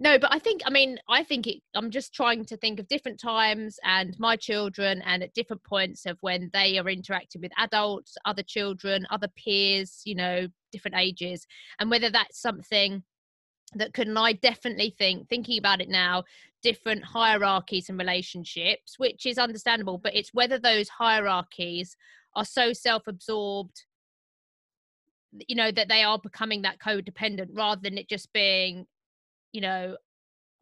no 0.00 0.18
but 0.18 0.32
i 0.32 0.38
think 0.38 0.62
i 0.66 0.70
mean 0.70 0.98
i 1.08 1.22
think 1.22 1.46
it 1.46 1.58
i'm 1.74 1.90
just 1.90 2.12
trying 2.12 2.44
to 2.44 2.56
think 2.56 2.80
of 2.80 2.88
different 2.88 3.20
times 3.20 3.78
and 3.84 4.18
my 4.18 4.34
children 4.34 5.00
and 5.04 5.22
at 5.22 5.34
different 5.34 5.62
points 5.62 6.06
of 6.06 6.16
when 6.22 6.50
they 6.52 6.78
are 6.78 6.88
interacting 6.88 7.40
with 7.40 7.52
adults 7.58 8.16
other 8.24 8.42
children 8.42 9.06
other 9.10 9.28
peers 9.36 10.00
you 10.04 10.14
know 10.14 10.48
different 10.72 10.96
ages 10.96 11.46
and 11.78 11.90
whether 11.90 12.10
that's 12.10 12.40
something 12.40 13.02
that 13.74 13.92
could 13.92 14.08
and 14.08 14.18
i 14.18 14.32
definitely 14.32 14.92
think 14.98 15.28
thinking 15.28 15.58
about 15.58 15.80
it 15.80 15.88
now 15.88 16.24
different 16.62 17.04
hierarchies 17.04 17.88
and 17.88 17.98
relationships 17.98 18.98
which 18.98 19.26
is 19.26 19.38
understandable 19.38 19.98
but 19.98 20.14
it's 20.16 20.34
whether 20.34 20.58
those 20.58 20.88
hierarchies 20.88 21.96
are 22.34 22.44
so 22.44 22.72
self-absorbed 22.72 23.84
you 25.46 25.54
know 25.54 25.70
that 25.70 25.88
they 25.88 26.02
are 26.02 26.18
becoming 26.18 26.62
that 26.62 26.78
codependent 26.84 27.48
rather 27.52 27.80
than 27.80 27.96
it 27.96 28.08
just 28.08 28.32
being 28.32 28.86
you 29.52 29.60
know 29.60 29.96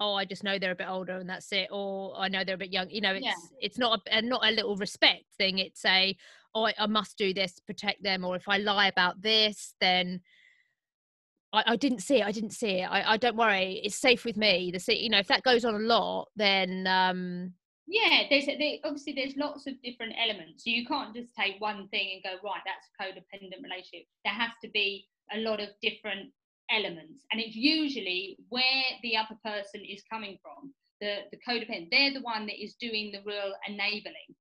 oh 0.00 0.14
i 0.14 0.24
just 0.24 0.44
know 0.44 0.58
they're 0.58 0.72
a 0.72 0.76
bit 0.76 0.88
older 0.88 1.16
and 1.16 1.28
that's 1.28 1.52
it 1.52 1.68
or 1.70 2.14
i 2.18 2.28
know 2.28 2.44
they're 2.44 2.54
a 2.54 2.58
bit 2.58 2.72
young 2.72 2.88
you 2.90 3.00
know 3.00 3.12
it's 3.12 3.24
yeah. 3.24 3.34
it's 3.60 3.78
not 3.78 4.00
a 4.10 4.22
not 4.22 4.46
a 4.46 4.52
little 4.52 4.76
respect 4.76 5.24
thing 5.36 5.58
it's 5.58 5.84
a 5.84 6.16
oh 6.54 6.66
I, 6.66 6.74
I, 6.78 6.86
must 6.86 7.18
do 7.18 7.34
this 7.34 7.54
to 7.54 7.62
protect 7.62 8.02
them 8.02 8.24
or 8.24 8.36
if 8.36 8.48
i 8.48 8.58
lie 8.58 8.88
about 8.88 9.20
this 9.20 9.74
then 9.80 10.20
I, 11.52 11.64
I 11.66 11.76
didn't 11.76 12.00
see 12.00 12.20
it. 12.20 12.26
I 12.26 12.32
didn't 12.32 12.50
see 12.50 12.80
it. 12.80 12.84
I, 12.84 13.14
I 13.14 13.16
don't 13.16 13.36
worry. 13.36 13.80
It's 13.82 13.96
safe 13.96 14.24
with 14.24 14.36
me. 14.36 14.70
The 14.70 14.96
you 14.96 15.08
know, 15.08 15.18
if 15.18 15.28
that 15.28 15.42
goes 15.42 15.64
on 15.64 15.74
a 15.74 15.78
lot, 15.78 16.28
then 16.36 16.86
um 16.86 17.54
yeah, 17.86 18.24
there's 18.28 18.44
there, 18.44 18.76
obviously 18.84 19.14
there's 19.14 19.36
lots 19.36 19.66
of 19.66 19.80
different 19.82 20.12
elements. 20.22 20.64
So 20.64 20.70
you 20.70 20.84
can't 20.86 21.14
just 21.14 21.34
take 21.34 21.58
one 21.58 21.88
thing 21.88 22.10
and 22.12 22.22
go 22.22 22.38
right. 22.46 22.60
That's 22.66 22.86
a 22.86 23.02
codependent 23.02 23.62
relationship. 23.62 24.06
There 24.24 24.34
has 24.34 24.52
to 24.62 24.70
be 24.70 25.06
a 25.32 25.38
lot 25.38 25.60
of 25.60 25.68
different 25.80 26.30
elements. 26.70 27.24
And 27.32 27.40
it's 27.40 27.56
usually 27.56 28.38
where 28.48 28.84
the 29.02 29.16
other 29.16 29.36
person 29.44 29.82
is 29.84 30.02
coming 30.10 30.38
from 30.42 30.72
the 31.00 31.18
the 31.30 31.38
codependent. 31.46 31.90
They're 31.90 32.14
the 32.14 32.22
one 32.22 32.46
that 32.46 32.62
is 32.62 32.74
doing 32.74 33.12
the 33.12 33.22
real 33.24 33.52
enabling. 33.66 34.34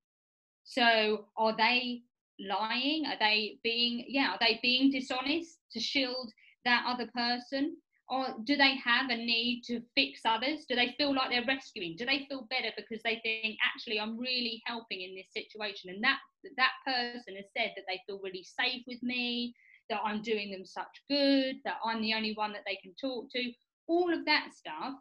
So 0.63 1.25
are 1.37 1.55
they 1.55 2.03
lying? 2.39 3.05
Are 3.05 3.19
they 3.19 3.59
being 3.63 4.05
yeah 4.07 4.31
are 4.31 4.37
they 4.39 4.59
being 4.61 4.91
dishonest 4.91 5.59
to 5.71 5.79
shield 5.79 6.31
that 6.65 6.85
other 6.87 7.09
person? 7.15 7.77
Or 8.09 8.35
do 8.45 8.55
they 8.55 8.77
have 8.77 9.09
a 9.09 9.17
need 9.17 9.63
to 9.67 9.81
fix 9.93 10.21
others? 10.23 10.63
Do 10.69 10.75
they 10.75 10.95
feel 10.97 11.13
like 11.13 11.29
they're 11.29 11.43
rescuing? 11.45 11.97
Do 11.97 12.05
they 12.05 12.25
feel 12.29 12.47
better 12.49 12.71
because 12.77 13.03
they 13.03 13.19
think 13.21 13.57
actually 13.63 13.99
i'm 13.99 14.17
really 14.17 14.61
helping 14.65 15.01
in 15.01 15.15
this 15.15 15.27
situation 15.33 15.89
and 15.89 16.03
that 16.03 16.19
that 16.57 16.73
person 16.85 17.35
has 17.35 17.45
said 17.55 17.73
that 17.75 17.85
they 17.87 18.01
feel 18.05 18.19
really 18.23 18.43
safe 18.43 18.83
with 18.87 19.01
me 19.03 19.53
that 19.89 20.01
I'm 20.03 20.21
doing 20.21 20.51
them 20.51 20.65
such 20.65 20.85
good, 21.09 21.55
that 21.65 21.77
I'm 21.83 22.01
the 22.01 22.13
only 22.13 22.33
one 22.35 22.53
that 22.53 22.63
they 22.65 22.77
can 22.81 22.93
talk 22.99 23.29
to. 23.31 23.51
All 23.87 24.13
of 24.13 24.25
that 24.25 24.49
stuff 24.53 24.93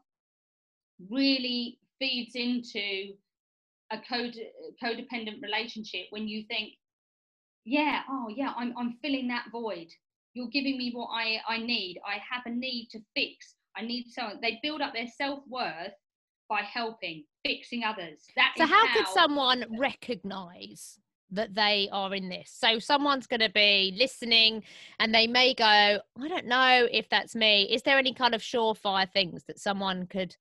really 1.10 1.78
feeds 1.98 2.34
into 2.34 3.14
a 3.92 3.98
code 4.08 4.36
codependent 4.82 5.40
relationship 5.42 6.06
when 6.10 6.26
you 6.26 6.44
think 6.48 6.72
yeah 7.64 8.00
oh 8.10 8.26
yeah 8.28 8.52
i'm 8.56 8.74
i'm 8.76 8.96
filling 9.02 9.28
that 9.28 9.44
void. 9.52 9.88
You're 10.34 10.48
giving 10.48 10.76
me 10.76 10.90
what 10.92 11.08
i 11.12 11.38
i 11.48 11.58
need. 11.58 11.98
I 12.04 12.14
have 12.14 12.42
a 12.46 12.50
need 12.50 12.88
to 12.92 13.00
fix. 13.14 13.54
I 13.76 13.82
need 13.82 14.06
someone 14.08 14.38
they 14.42 14.58
build 14.62 14.80
up 14.80 14.92
their 14.92 15.06
self-worth 15.06 15.92
by 16.48 16.62
helping 16.62 17.24
fixing 17.44 17.84
others. 17.84 18.24
That 18.36 18.54
so 18.56 18.66
how, 18.66 18.86
how 18.86 18.94
could 18.94 19.08
someone 19.08 19.64
recognize 19.78 20.98
that 21.30 21.54
they 21.54 21.88
are 21.92 22.14
in 22.14 22.28
this. 22.28 22.50
So 22.56 22.78
someone's 22.78 23.26
going 23.26 23.40
to 23.40 23.50
be 23.50 23.94
listening 23.98 24.62
and 25.00 25.14
they 25.14 25.26
may 25.26 25.54
go 25.54 25.64
i 25.64 26.28
don't 26.28 26.46
know 26.46 26.86
if 26.90 27.08
that's 27.08 27.34
me. 27.34 27.64
Is 27.64 27.82
there 27.82 27.98
any 27.98 28.14
kind 28.14 28.34
of 28.34 28.40
surefire 28.40 29.10
things 29.12 29.44
that 29.44 29.58
someone 29.58 30.06
could 30.06 30.36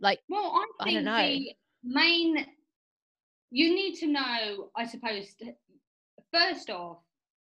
like 0.00 0.20
well 0.28 0.52
i 0.80 0.84
think 0.84 0.90
I 0.90 1.02
don't 1.02 1.04
know. 1.04 1.22
the 1.22 1.54
main 1.84 2.46
you 3.50 3.74
need 3.74 3.94
to 3.96 4.06
know 4.06 4.70
i 4.76 4.86
suppose 4.86 5.34
first 6.32 6.70
off 6.70 6.98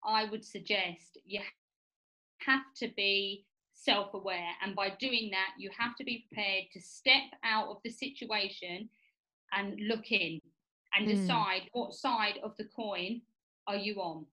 i 0.06 0.26
would 0.26 0.44
suggest 0.44 1.18
you 1.26 1.42
have 2.46 2.62
to 2.78 2.90
be 2.96 3.46
self-aware 3.74 4.50
and 4.64 4.76
by 4.76 4.90
doing 5.00 5.30
that 5.32 5.52
you 5.58 5.70
have 5.78 5.96
to 5.98 6.04
be 6.04 6.26
prepared 6.28 6.66
to 6.74 6.82
step 6.82 7.24
out 7.44 7.70
of 7.70 7.78
the 7.84 7.90
situation 7.90 8.90
and 9.54 9.80
look 9.88 10.12
in 10.12 10.40
and 10.94 11.08
mm. 11.08 11.16
decide 11.16 11.62
what 11.74 11.94
side 11.94 12.40
of 12.44 12.56
the 12.58 12.66
coin 12.76 13.22
are 13.68 13.76
you 13.76 13.96
on 13.96 14.26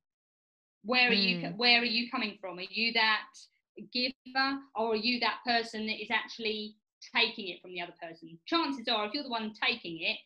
where 0.85 1.11
are 1.11 1.15
mm. 1.15 1.23
you 1.23 1.49
hmm. 1.49 1.57
where 1.57 1.81
are 1.81 1.85
you 1.85 2.11
coming 2.11 2.39
from 2.41 2.59
are 2.59 2.71
you 2.71 2.93
that 2.93 3.25
giver 3.93 4.59
or 4.75 4.93
are 4.93 4.97
you 4.97 5.21
that 5.21 5.39
person 5.47 5.87
that 5.87 6.01
is 6.01 6.11
actually 6.11 6.75
taking 7.15 7.49
it 7.49 7.61
from 7.61 7.73
the 7.73 7.81
other 7.81 7.95
person 8.01 8.39
chances 8.47 8.89
are 8.89 9.07
if 9.07 9.15
you're 9.15 9.25
the 9.25 9.29
one 9.29 9.53
taking 9.63 9.99
it 10.01 10.17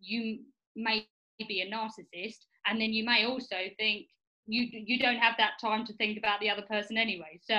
you 0.00 0.38
may 0.74 1.06
be 1.46 1.60
a 1.60 1.70
narcissist 1.70 2.46
and 2.66 2.80
then 2.80 2.92
you 2.92 3.04
may 3.04 3.26
also 3.26 3.56
think 3.76 4.06
you 4.46 4.66
you 4.72 4.98
don't 4.98 5.18
have 5.18 5.34
that 5.36 5.52
time 5.60 5.84
to 5.84 5.92
think 5.94 6.16
about 6.16 6.40
the 6.40 6.48
other 6.48 6.62
person 6.62 6.96
anyway 6.96 7.38
so 7.42 7.56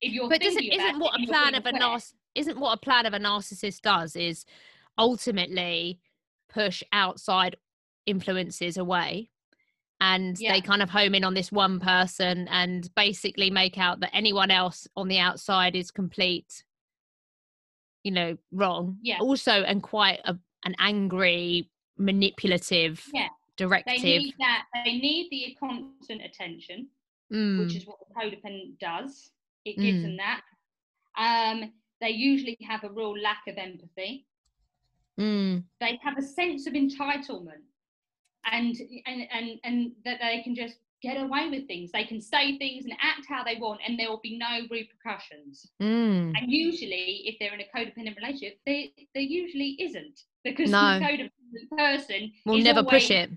if 0.00 0.12
you're 0.12 0.28
but 0.28 0.42
isn't, 0.42 0.62
isn't 0.62 0.98
what 0.98 1.20
a 1.20 1.26
plan 1.26 1.54
of 1.54 1.66
a 1.66 1.72
narciss 1.72 2.12
isn't 2.34 2.60
what 2.60 2.74
a 2.74 2.76
plan 2.76 3.06
of 3.06 3.12
a 3.12 3.18
narcissist 3.18 3.80
does 3.80 4.14
is 4.14 4.44
ultimately 4.98 5.98
push 6.52 6.82
outside 6.92 7.56
influences 8.06 8.76
away 8.76 9.30
and 10.00 10.38
yeah. 10.40 10.52
they 10.52 10.60
kind 10.60 10.82
of 10.82 10.88
home 10.88 11.14
in 11.14 11.24
on 11.24 11.34
this 11.34 11.52
one 11.52 11.78
person 11.78 12.48
and 12.48 12.92
basically 12.94 13.50
make 13.50 13.78
out 13.78 14.00
that 14.00 14.10
anyone 14.14 14.50
else 14.50 14.88
on 14.96 15.08
the 15.08 15.18
outside 15.18 15.76
is 15.76 15.90
complete 15.90 16.64
you 18.02 18.10
know 18.10 18.36
wrong. 18.50 18.96
Yeah. 19.02 19.18
Also 19.20 19.52
and 19.52 19.82
quite 19.82 20.20
a, 20.24 20.36
an 20.64 20.74
angry 20.78 21.68
manipulative 21.98 23.04
yeah. 23.12 23.28
Directive. 23.56 24.02
they 24.02 24.18
need 24.18 24.34
that 24.38 24.64
they 24.86 24.96
need 24.96 25.28
the 25.30 25.54
constant 25.60 26.22
attention 26.24 26.88
mm. 27.30 27.58
which 27.58 27.76
is 27.76 27.86
what 27.86 27.98
the 27.98 28.14
codependent 28.14 28.78
does. 28.78 29.30
It 29.66 29.76
gives 29.76 29.98
mm. 29.98 30.02
them 30.02 30.16
that. 30.16 30.40
Um 31.18 31.72
they 32.00 32.10
usually 32.10 32.56
have 32.66 32.84
a 32.84 32.90
real 32.90 33.18
lack 33.18 33.42
of 33.46 33.58
empathy 33.58 34.26
mm. 35.18 35.62
they 35.80 35.98
have 36.02 36.18
a 36.18 36.22
sense 36.22 36.66
of 36.66 36.74
entitlement 36.74 37.62
and 38.50 38.76
and 39.06 39.22
and 39.32 39.60
and 39.64 39.92
that 40.04 40.18
they 40.20 40.42
can 40.42 40.54
just 40.54 40.76
get 41.02 41.16
away 41.16 41.48
with 41.48 41.66
things. 41.66 41.90
They 41.92 42.04
can 42.04 42.20
say 42.20 42.58
things 42.58 42.84
and 42.84 42.92
act 43.00 43.26
how 43.28 43.42
they 43.42 43.56
want, 43.56 43.80
and 43.86 43.98
there 43.98 44.08
will 44.08 44.20
be 44.22 44.38
no 44.38 44.66
repercussions. 44.70 45.70
Mm. 45.80 46.32
And 46.36 46.50
usually, 46.50 47.22
if 47.24 47.36
they're 47.38 47.54
in 47.54 47.60
a 47.60 47.76
codependent 47.76 48.16
relationship, 48.16 48.58
there 48.66 48.84
there 49.14 49.22
usually 49.22 49.76
isn't 49.80 50.20
because 50.44 50.70
no. 50.70 50.98
the 50.98 51.04
codependent 51.04 51.76
person 51.76 52.32
will 52.44 52.58
never 52.58 52.82
push 52.82 53.10
it, 53.10 53.30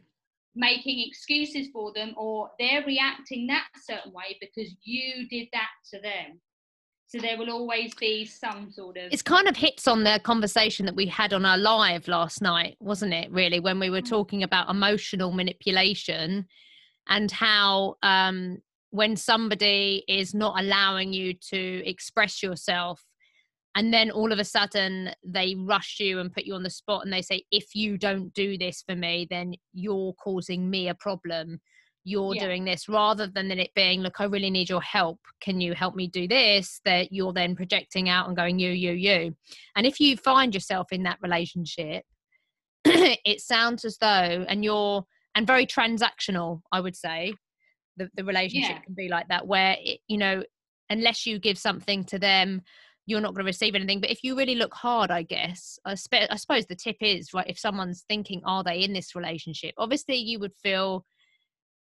making 0.55 1.05
excuses 1.07 1.67
for 1.71 1.93
them, 1.93 2.13
or 2.17 2.51
they're 2.59 2.85
reacting 2.85 3.47
that 3.47 3.67
certain 3.85 4.11
way 4.11 4.37
because 4.39 4.75
you 4.83 5.27
did 5.29 5.47
that 5.53 5.69
to 5.91 6.01
them. 6.01 6.39
So 7.13 7.21
there 7.21 7.37
will 7.37 7.51
always 7.51 7.93
be 7.93 8.25
some 8.25 8.71
sort 8.71 8.97
of. 8.97 9.11
It's 9.11 9.21
kind 9.21 9.47
of 9.47 9.55
hits 9.55 9.87
on 9.87 10.03
the 10.03 10.19
conversation 10.23 10.87
that 10.87 10.95
we 10.95 11.05
had 11.05 11.31
on 11.31 11.45
our 11.45 11.59
live 11.59 12.07
last 12.07 12.41
night, 12.41 12.75
wasn't 12.79 13.13
it? 13.13 13.31
Really, 13.31 13.59
when 13.59 13.79
we 13.79 13.91
were 13.91 14.01
mm. 14.01 14.09
talking 14.09 14.41
about 14.41 14.67
emotional 14.67 15.31
manipulation 15.31 16.47
and 17.07 17.29
how 17.29 17.97
um, 18.01 18.57
when 18.89 19.15
somebody 19.15 20.03
is 20.07 20.33
not 20.33 20.59
allowing 20.59 21.13
you 21.13 21.35
to 21.51 21.87
express 21.87 22.41
yourself 22.41 23.03
and 23.75 23.93
then 23.93 24.09
all 24.09 24.31
of 24.31 24.39
a 24.39 24.45
sudden 24.45 25.11
they 25.23 25.55
rush 25.55 25.97
you 25.99 26.19
and 26.19 26.33
put 26.33 26.45
you 26.45 26.55
on 26.55 26.63
the 26.63 26.69
spot 26.69 27.03
and 27.03 27.11
they 27.11 27.21
say 27.21 27.43
if 27.51 27.75
you 27.75 27.97
don't 27.97 28.33
do 28.33 28.57
this 28.57 28.83
for 28.87 28.95
me 28.95 29.27
then 29.29 29.53
you're 29.73 30.13
causing 30.13 30.69
me 30.69 30.87
a 30.87 30.95
problem 30.95 31.59
you're 32.03 32.35
yeah. 32.35 32.45
doing 32.45 32.65
this 32.65 32.89
rather 32.89 33.27
than 33.27 33.51
it 33.51 33.71
being 33.75 34.01
look 34.01 34.19
i 34.19 34.25
really 34.25 34.49
need 34.49 34.69
your 34.69 34.81
help 34.81 35.19
can 35.41 35.61
you 35.61 35.73
help 35.73 35.95
me 35.95 36.07
do 36.07 36.27
this 36.27 36.81
that 36.85 37.11
you're 37.11 37.33
then 37.33 37.55
projecting 37.55 38.09
out 38.09 38.27
and 38.27 38.35
going 38.35 38.59
you 38.59 38.71
you 38.71 38.91
you 38.91 39.33
and 39.75 39.85
if 39.85 39.99
you 39.99 40.17
find 40.17 40.53
yourself 40.53 40.87
in 40.91 41.03
that 41.03 41.17
relationship 41.21 42.03
it 42.85 43.39
sounds 43.39 43.85
as 43.85 43.97
though 43.99 44.45
and 44.47 44.63
you're 44.63 45.03
and 45.35 45.47
very 45.47 45.65
transactional 45.65 46.61
i 46.71 46.79
would 46.79 46.95
say 46.95 47.33
the, 47.97 48.09
the 48.15 48.23
relationship 48.23 48.71
yeah. 48.71 48.79
can 48.79 48.93
be 48.93 49.07
like 49.07 49.27
that 49.29 49.47
where 49.47 49.77
it, 49.79 49.99
you 50.07 50.17
know 50.17 50.43
unless 50.89 51.25
you 51.25 51.39
give 51.39 51.57
something 51.57 52.03
to 52.03 52.19
them 52.19 52.61
you're 53.05 53.21
not 53.21 53.33
going 53.33 53.43
to 53.43 53.49
receive 53.49 53.75
anything 53.75 54.01
but 54.01 54.11
if 54.11 54.23
you 54.23 54.35
really 54.35 54.55
look 54.55 54.73
hard 54.73 55.11
i 55.11 55.21
guess 55.21 55.79
I, 55.85 55.95
spe- 55.95 56.29
I 56.29 56.35
suppose 56.35 56.65
the 56.65 56.75
tip 56.75 56.97
is 57.01 57.33
right 57.33 57.49
if 57.49 57.59
someone's 57.59 58.03
thinking 58.09 58.41
are 58.45 58.63
they 58.63 58.79
in 58.79 58.93
this 58.93 59.15
relationship 59.15 59.73
obviously 59.77 60.17
you 60.17 60.39
would 60.39 60.53
feel 60.61 61.05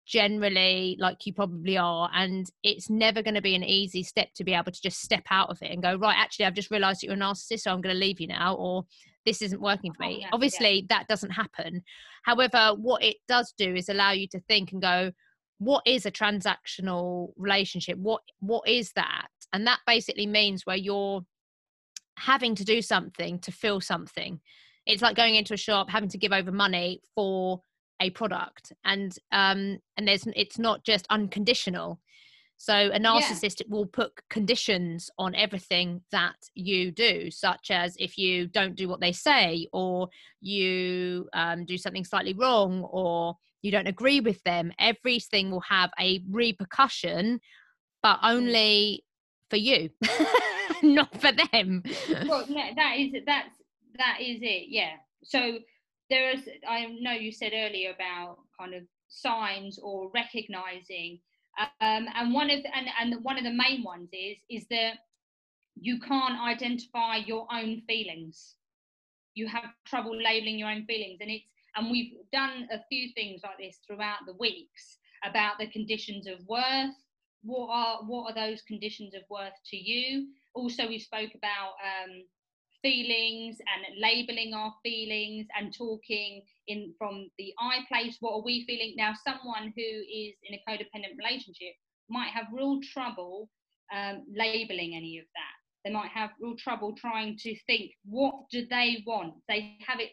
generally 0.06 0.96
like 0.98 1.24
you 1.24 1.32
probably 1.32 1.76
are 1.78 2.10
and 2.14 2.50
it's 2.64 2.90
never 2.90 3.22
going 3.22 3.34
to 3.34 3.42
be 3.42 3.54
an 3.54 3.62
easy 3.62 4.02
step 4.02 4.28
to 4.34 4.42
be 4.42 4.54
able 4.54 4.72
to 4.72 4.82
just 4.82 5.00
step 5.00 5.22
out 5.30 5.50
of 5.50 5.58
it 5.62 5.70
and 5.70 5.82
go 5.82 5.94
right 5.96 6.16
actually 6.18 6.44
i've 6.44 6.54
just 6.54 6.70
realized 6.70 7.00
that 7.00 7.06
you're 7.06 7.14
a 7.14 7.18
narcissist 7.18 7.60
so 7.60 7.70
i'm 7.70 7.80
going 7.80 7.94
to 7.94 8.00
leave 8.00 8.20
you 8.20 8.26
now 8.26 8.54
or 8.54 8.84
this 9.26 9.42
isn't 9.42 9.60
working 9.60 9.92
for 9.92 10.04
oh, 10.04 10.08
me. 10.08 10.16
oh, 10.16 10.18
yeah, 10.20 10.28
obviously 10.32 10.74
yeah. 10.76 10.86
that 10.88 11.08
doesn't 11.08 11.30
happen. 11.30 11.82
However 12.22 12.74
what 12.76 13.02
it 13.02 13.16
does 13.28 13.52
do 13.56 13.74
is 13.74 13.88
allow 13.88 14.12
you 14.12 14.26
to 14.28 14.40
think 14.40 14.72
and 14.72 14.82
go 14.82 15.12
what 15.58 15.82
is 15.86 16.06
a 16.06 16.10
transactional 16.10 17.32
relationship? 17.36 17.98
What 17.98 18.22
what 18.40 18.66
is 18.66 18.92
that? 18.92 19.28
And 19.52 19.66
that 19.66 19.80
basically 19.86 20.26
means 20.26 20.64
where 20.64 20.76
you're 20.76 21.22
having 22.16 22.54
to 22.54 22.64
do 22.64 22.82
something 22.82 23.38
to 23.40 23.52
feel 23.52 23.80
something. 23.80 24.40
It's 24.86 25.02
like 25.02 25.16
going 25.16 25.34
into 25.34 25.54
a 25.54 25.58
shop 25.58 25.90
having 25.90 26.08
to 26.10 26.18
give 26.18 26.32
over 26.32 26.50
money 26.50 27.02
for 27.14 27.62
a 28.00 28.10
product 28.10 28.72
and 28.84 29.16
um 29.32 29.78
and 29.96 30.08
there's 30.08 30.26
it's 30.34 30.58
not 30.58 30.84
just 30.84 31.06
unconditional 31.10 32.00
so 32.62 32.74
a 32.74 32.98
narcissist 32.98 33.60
yeah. 33.60 33.66
will 33.70 33.86
put 33.86 34.12
conditions 34.28 35.10
on 35.18 35.34
everything 35.34 36.02
that 36.12 36.36
you 36.54 36.92
do 36.92 37.30
such 37.30 37.70
as 37.70 37.96
if 37.98 38.18
you 38.18 38.46
don't 38.48 38.76
do 38.76 38.86
what 38.86 39.00
they 39.00 39.12
say 39.12 39.66
or 39.72 40.10
you 40.42 41.26
um, 41.32 41.64
do 41.64 41.78
something 41.78 42.04
slightly 42.04 42.34
wrong 42.34 42.82
or 42.90 43.34
you 43.62 43.70
don't 43.70 43.88
agree 43.88 44.20
with 44.20 44.42
them 44.42 44.70
everything 44.78 45.50
will 45.50 45.62
have 45.62 45.90
a 45.98 46.20
repercussion 46.30 47.40
but 48.02 48.16
mm. 48.16 48.30
only 48.30 49.04
for 49.48 49.56
you 49.56 49.88
not 50.82 51.18
for 51.18 51.32
them 51.32 51.82
well 52.28 52.44
yeah, 52.46 52.72
that 52.76 52.96
is 52.98 53.10
that's 53.24 53.56
that 53.96 54.18
is 54.20 54.38
it 54.42 54.66
yeah 54.68 54.92
so 55.24 55.58
there 56.10 56.30
is 56.30 56.48
i 56.68 56.86
know 57.00 57.12
you 57.12 57.32
said 57.32 57.52
earlier 57.54 57.92
about 57.92 58.38
kind 58.58 58.74
of 58.74 58.82
signs 59.08 59.78
or 59.82 60.10
recognizing 60.14 61.18
um, 61.80 62.06
and 62.14 62.32
one 62.32 62.50
of 62.50 62.60
and, 62.74 62.86
and 63.00 63.24
one 63.24 63.36
of 63.36 63.44
the 63.44 63.52
main 63.52 63.82
ones 63.82 64.08
is 64.12 64.38
is 64.48 64.66
that 64.70 64.94
you 65.80 65.98
can't 66.00 66.40
identify 66.40 67.16
your 67.16 67.46
own 67.52 67.82
feelings. 67.86 68.54
You 69.34 69.48
have 69.48 69.64
trouble 69.86 70.16
labeling 70.16 70.58
your 70.58 70.70
own 70.70 70.84
feelings 70.86 71.18
and 71.20 71.30
it's 71.30 71.46
and 71.76 71.90
we've 71.90 72.12
done 72.32 72.68
a 72.72 72.80
few 72.88 73.10
things 73.14 73.42
like 73.44 73.58
this 73.58 73.78
throughout 73.86 74.18
the 74.26 74.34
weeks 74.40 74.98
about 75.24 75.58
the 75.58 75.68
conditions 75.68 76.26
of 76.26 76.40
worth. 76.48 76.94
What 77.42 77.68
are 77.70 78.02
what 78.04 78.30
are 78.30 78.34
those 78.34 78.62
conditions 78.62 79.14
of 79.14 79.22
worth 79.30 79.54
to 79.70 79.76
you? 79.76 80.28
Also 80.54 80.88
we 80.88 80.98
spoke 80.98 81.30
about 81.34 81.72
um, 81.80 82.24
feelings 82.82 83.56
and 83.58 84.00
labeling 84.00 84.54
our 84.54 84.74
feelings 84.82 85.46
and 85.58 85.74
talking 85.76 86.42
in 86.68 86.94
from 86.98 87.28
the 87.38 87.52
I 87.58 87.80
place. 87.88 88.16
What 88.20 88.34
are 88.34 88.42
we 88.42 88.64
feeling 88.66 88.94
now? 88.96 89.12
Someone 89.26 89.72
who 89.76 89.82
is 89.82 90.34
in 90.44 90.54
a 90.54 90.62
codependent 90.68 91.16
relationship 91.18 91.74
might 92.08 92.30
have 92.30 92.46
real 92.52 92.80
trouble 92.92 93.48
um, 93.94 94.24
labeling 94.34 94.94
any 94.94 95.18
of 95.18 95.24
that. 95.34 95.54
They 95.84 95.92
might 95.92 96.10
have 96.10 96.30
real 96.40 96.56
trouble 96.56 96.94
trying 96.94 97.38
to 97.38 97.56
think 97.66 97.92
what 98.04 98.34
do 98.50 98.66
they 98.68 99.02
want? 99.06 99.34
They 99.48 99.76
have 99.86 100.00
it 100.00 100.10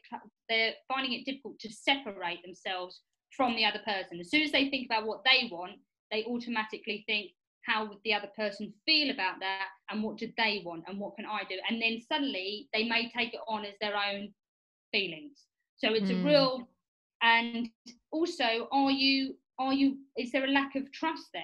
they're 0.49 0.73
finding 0.87 1.13
it 1.13 1.25
difficult 1.25 1.59
to 1.59 1.69
separate 1.71 2.41
themselves 2.43 3.01
from 3.35 3.55
the 3.55 3.65
other 3.65 3.81
person. 3.85 4.19
As 4.19 4.29
soon 4.29 4.43
as 4.43 4.51
they 4.51 4.69
think 4.69 4.87
about 4.89 5.05
what 5.05 5.23
they 5.25 5.49
want 5.51 5.79
they 6.11 6.23
automatically 6.25 7.03
think 7.07 7.31
how 7.67 7.85
would 7.85 7.97
the 8.05 8.13
other 8.13 8.29
person 8.35 8.73
feel 8.85 9.11
about 9.11 9.39
that 9.41 9.67
and 9.89 10.01
what 10.01 10.17
do 10.17 10.27
they 10.37 10.61
want 10.65 10.83
and 10.87 10.97
what 10.99 11.15
can 11.17 11.25
I 11.25 11.41
do? 11.49 11.55
And 11.69 11.81
then 11.81 11.99
suddenly 12.07 12.69
they 12.73 12.87
may 12.87 13.11
take 13.15 13.33
it 13.33 13.41
on 13.47 13.65
as 13.65 13.73
their 13.81 13.95
own 13.95 14.33
feelings. 14.91 15.43
So 15.77 15.93
it's 15.93 16.09
mm. 16.09 16.23
a 16.23 16.25
real, 16.25 16.69
and 17.21 17.69
also, 18.11 18.67
are 18.71 18.91
you 18.91 19.35
are 19.59 19.73
you 19.73 19.97
is 20.17 20.31
there 20.31 20.45
a 20.45 20.51
lack 20.51 20.75
of 20.75 20.91
trust 20.91 21.25
there 21.33 21.43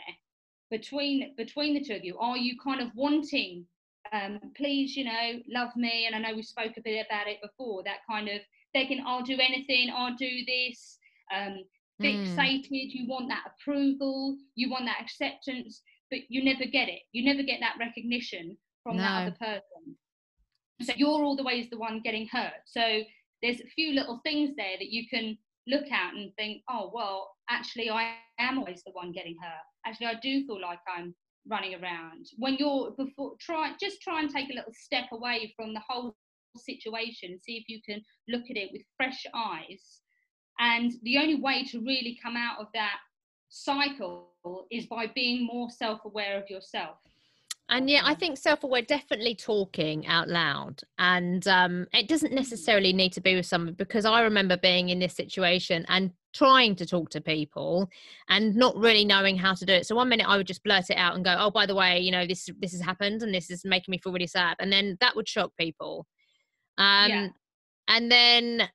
between 0.72 1.36
between 1.36 1.74
the 1.74 1.84
two 1.84 1.96
of 1.96 2.06
you? 2.06 2.18
Are 2.18 2.38
you 2.38 2.58
kind 2.64 2.82
of 2.82 2.90
wanting, 2.96 3.66
um, 4.12 4.40
please, 4.56 4.96
you 4.96 5.06
know, 5.06 5.40
love 5.50 5.76
me? 5.76 6.06
And 6.06 6.16
I 6.16 6.20
know 6.20 6.36
we 6.36 6.44
spoke 6.44 6.78
a 6.78 6.82
bit 6.82 7.06
about 7.06 7.28
it 7.28 7.40
before. 7.42 7.84
That 7.84 8.06
kind 8.10 8.30
of 8.30 8.40
thinking, 8.72 9.04
I'll 9.06 9.24
do 9.24 9.38
anything, 9.40 9.92
I'll 9.96 10.16
do 10.16 10.46
this. 10.48 10.98
Um, 11.36 11.64
fixated. 12.02 12.72
Mm. 12.72 12.94
You 12.94 13.08
want 13.08 13.30
that 13.30 13.52
approval. 13.54 14.38
You 14.56 14.70
want 14.70 14.86
that 14.86 15.02
acceptance, 15.02 15.82
but 16.10 16.20
you 16.30 16.44
never 16.44 16.66
get 16.66 16.90
it. 16.90 17.02
You 17.12 17.26
never 17.26 17.44
get 17.44 17.60
that 17.60 17.76
recognition 17.80 18.58
from 18.84 18.98
no. 18.98 19.04
that 19.04 19.22
other 19.22 19.36
person. 19.40 19.96
So 20.82 20.94
you're 20.98 21.24
all 21.24 21.36
the 21.36 21.44
ways 21.44 21.70
the 21.70 21.78
one 21.78 22.02
getting 22.04 22.28
hurt. 22.28 22.54
So 22.66 23.02
there's 23.42 23.62
a 23.62 23.68
few 23.76 23.94
little 23.94 24.20
things 24.24 24.52
there 24.58 24.78
that 24.80 24.92
you 24.92 25.08
can 25.08 25.38
look 25.68 25.90
at 25.92 26.14
and 26.14 26.32
think, 26.36 26.62
oh 26.70 26.92
well, 26.94 27.32
actually 27.50 27.90
I 27.90 28.16
am 28.40 28.58
always 28.58 28.84
the 28.84 28.92
one 28.92 29.12
getting 29.12 29.36
hurt. 29.42 29.64
Actually, 29.86 30.08
I 30.08 30.16
do 30.22 30.46
feel 30.46 30.62
like 30.62 30.80
I'm 30.88 31.14
running 31.50 31.76
around. 31.76 32.28
When 32.38 32.56
you're 32.56 32.92
before 32.92 33.34
try 33.40 33.74
just 33.80 34.02
try 34.02 34.22
and 34.22 34.30
take 34.30 34.50
a 34.50 34.56
little 34.56 34.74
step 34.74 35.06
away 35.12 35.54
from 35.56 35.74
the 35.74 35.82
whole 35.88 36.16
situation, 36.58 37.40
see 37.40 37.58
if 37.58 37.66
you 37.68 37.80
can 37.88 38.02
look 38.28 38.44
at 38.50 38.58
it 38.58 38.70
with 38.72 38.84
fresh 38.98 39.26
eyes. 39.34 40.02
And 40.60 40.94
the 41.04 41.18
only 41.18 41.36
way 41.36 41.64
to 41.66 41.80
really 41.80 42.18
come 42.24 42.38
out 42.38 42.60
of 42.60 42.68
that 42.74 42.98
cycle 43.54 44.30
is 44.72 44.88
by 44.88 45.06
being 45.14 45.46
more 45.46 45.70
self-aware 45.70 46.42
of 46.42 46.50
yourself. 46.50 46.98
And 47.70 47.90
yeah 47.90 48.02
i 48.04 48.14
think 48.14 48.38
self-aware 48.38 48.82
definitely 48.82 49.36
talking 49.36 50.06
out 50.08 50.28
loud. 50.28 50.82
And 50.98 51.48
um, 51.48 51.88
it 51.94 52.08
doesn't 52.08 52.32
mm. 52.32 52.36
necessarily 52.36 52.92
need 52.94 53.14
to 53.14 53.22
be 53.22 53.36
with 53.36 53.46
someone 53.46 53.76
because 53.76 54.06
i 54.06 54.22
remember 54.22 54.58
being 54.58 54.90
in 54.90 55.00
this 55.00 55.14
situation 55.14 55.86
and 55.88 56.12
trying 56.34 56.76
to 56.76 56.86
talk 56.86 57.12
to 57.12 57.22
people 57.22 57.88
and 58.28 58.56
not 58.56 58.76
really 58.76 59.06
knowing 59.06 59.38
how 59.38 59.54
to 59.54 59.66
do 59.66 59.74
it. 59.74 59.86
So 59.86 59.96
one 59.96 60.10
minute 60.10 60.28
i 60.28 60.36
would 60.36 60.48
just 60.48 60.64
blurt 60.64 60.90
it 60.90 60.98
out 60.98 61.16
and 61.16 61.24
go 61.24 61.36
oh 61.38 61.52
by 61.52 61.66
the 61.68 61.76
way 61.76 62.00
you 62.00 62.12
know 62.12 62.26
this 62.26 62.50
this 62.60 62.72
has 62.72 62.82
happened 62.82 63.22
and 63.22 63.34
this 63.34 63.52
is 63.52 63.64
making 63.64 63.92
me 63.92 64.00
feel 64.00 64.14
really 64.14 64.28
sad. 64.28 64.56
And 64.60 64.74
then 64.74 64.98
that 65.00 65.16
would 65.16 65.30
shock 65.30 65.52
people. 65.58 66.08
Um 66.80 67.10
yeah. 67.10 67.28
and 67.88 68.12
then 68.12 68.70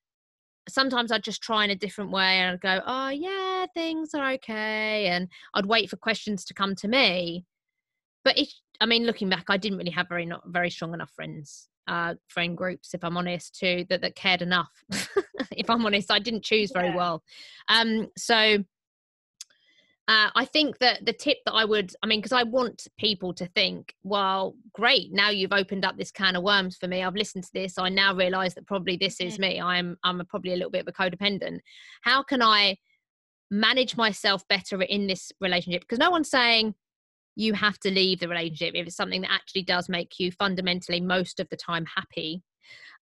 sometimes 0.69 1.13
I'd 1.13 1.25
just 1.25 1.43
try 1.43 1.65
in 1.65 1.71
a 1.71 1.77
different 1.77 2.11
way 2.11 2.39
and 2.39 2.53
I'd 2.53 2.61
go, 2.61 2.81
oh, 2.87 3.09
yeah, 3.09 3.67
things 3.75 4.15
are 4.15 4.33
okay. 4.33 5.07
And 5.07 5.29
I'd 5.55 5.67
wait 5.67 5.91
for 5.91 5.97
questions 5.97 6.45
to 6.47 6.55
come 6.55 6.75
to 6.77 6.89
me. 6.89 7.45
But 8.25 8.39
it, 8.39 8.49
I 8.81 8.87
mean, 8.87 9.05
looking 9.05 9.29
back, 9.29 9.47
I 9.49 9.57
didn't 9.57 9.79
really 9.79 9.91
have 9.91 10.09
very 10.09 10.27
not 10.27 10.43
very 10.47 10.71
strong 10.71 10.95
enough 10.95 11.11
friends, 11.11 11.69
uh, 11.87 12.15
friend 12.29 12.57
groups, 12.57 12.95
if 12.95 13.05
I'm 13.05 13.17
honest, 13.17 13.59
too, 13.59 13.87
that 13.89 14.03
that 14.03 14.15
cared 14.15 14.43
enough. 14.43 14.71
if 15.53 15.71
I'm 15.71 15.85
honest, 15.87 16.11
I 16.11 16.19
didn't 16.19 16.45
choose 16.45 16.71
very 16.73 16.89
yeah. 16.89 16.97
well. 16.97 17.23
Um, 17.69 18.09
so 18.17 18.65
uh, 20.09 20.31
I 20.35 20.47
think 20.47 20.79
that 20.79 21.05
the 21.05 21.13
tip 21.13 21.37
that 21.45 21.53
I 21.53 21.67
would, 21.67 21.93
I 22.03 22.07
mean, 22.07 22.21
because 22.21 22.33
I 22.33 22.43
want 22.43 22.89
people 22.99 23.35
to 23.35 23.47
think, 23.55 23.95
well, 24.03 24.57
great, 24.73 25.13
now 25.13 25.29
you've 25.29 25.53
opened 25.53 25.85
up 25.85 25.99
this 25.99 26.11
can 26.11 26.35
of 26.35 26.43
worms 26.43 26.79
for 26.79 26.89
me. 26.89 27.03
I've 27.03 27.15
listened 27.15 27.45
to 27.45 27.51
this. 27.53 27.77
I 27.77 27.91
now 27.91 28.15
realise 28.15 28.55
that 28.55 28.67
probably 28.67 28.97
this 28.97 29.21
is 29.21 29.37
mm. 29.37 29.41
me. 29.41 29.61
I'm, 29.61 29.99
I'm 30.05 30.23
a, 30.23 30.25
probably 30.25 30.55
a 30.55 30.57
little 30.57 30.71
bit 30.71 30.81
of 30.81 30.89
a 30.89 30.93
codependent. 30.93 31.59
How 32.01 32.23
can 32.23 32.41
I 32.41 32.79
manage 33.51 33.99
myself 33.99 34.43
better 34.49 34.81
in 34.81 35.09
this 35.09 35.31
relationship? 35.43 35.83
Because 35.83 35.99
no 35.99 36.11
one's 36.11 36.31
saying 36.31 36.75
you 37.37 37.53
have 37.53 37.79
to 37.81 37.91
leave 37.91 38.21
the 38.21 38.29
relationship 38.29 38.75
if 38.75 38.87
it's 38.87 38.97
something 38.97 39.21
that 39.21 39.31
actually 39.31 39.63
does 39.63 39.91
make 39.91 40.19
you 40.19 40.33
fundamentally 40.33 41.03
most 41.03 41.39
of 41.39 41.49
the 41.51 41.57
time 41.57 41.85
happy 41.95 42.43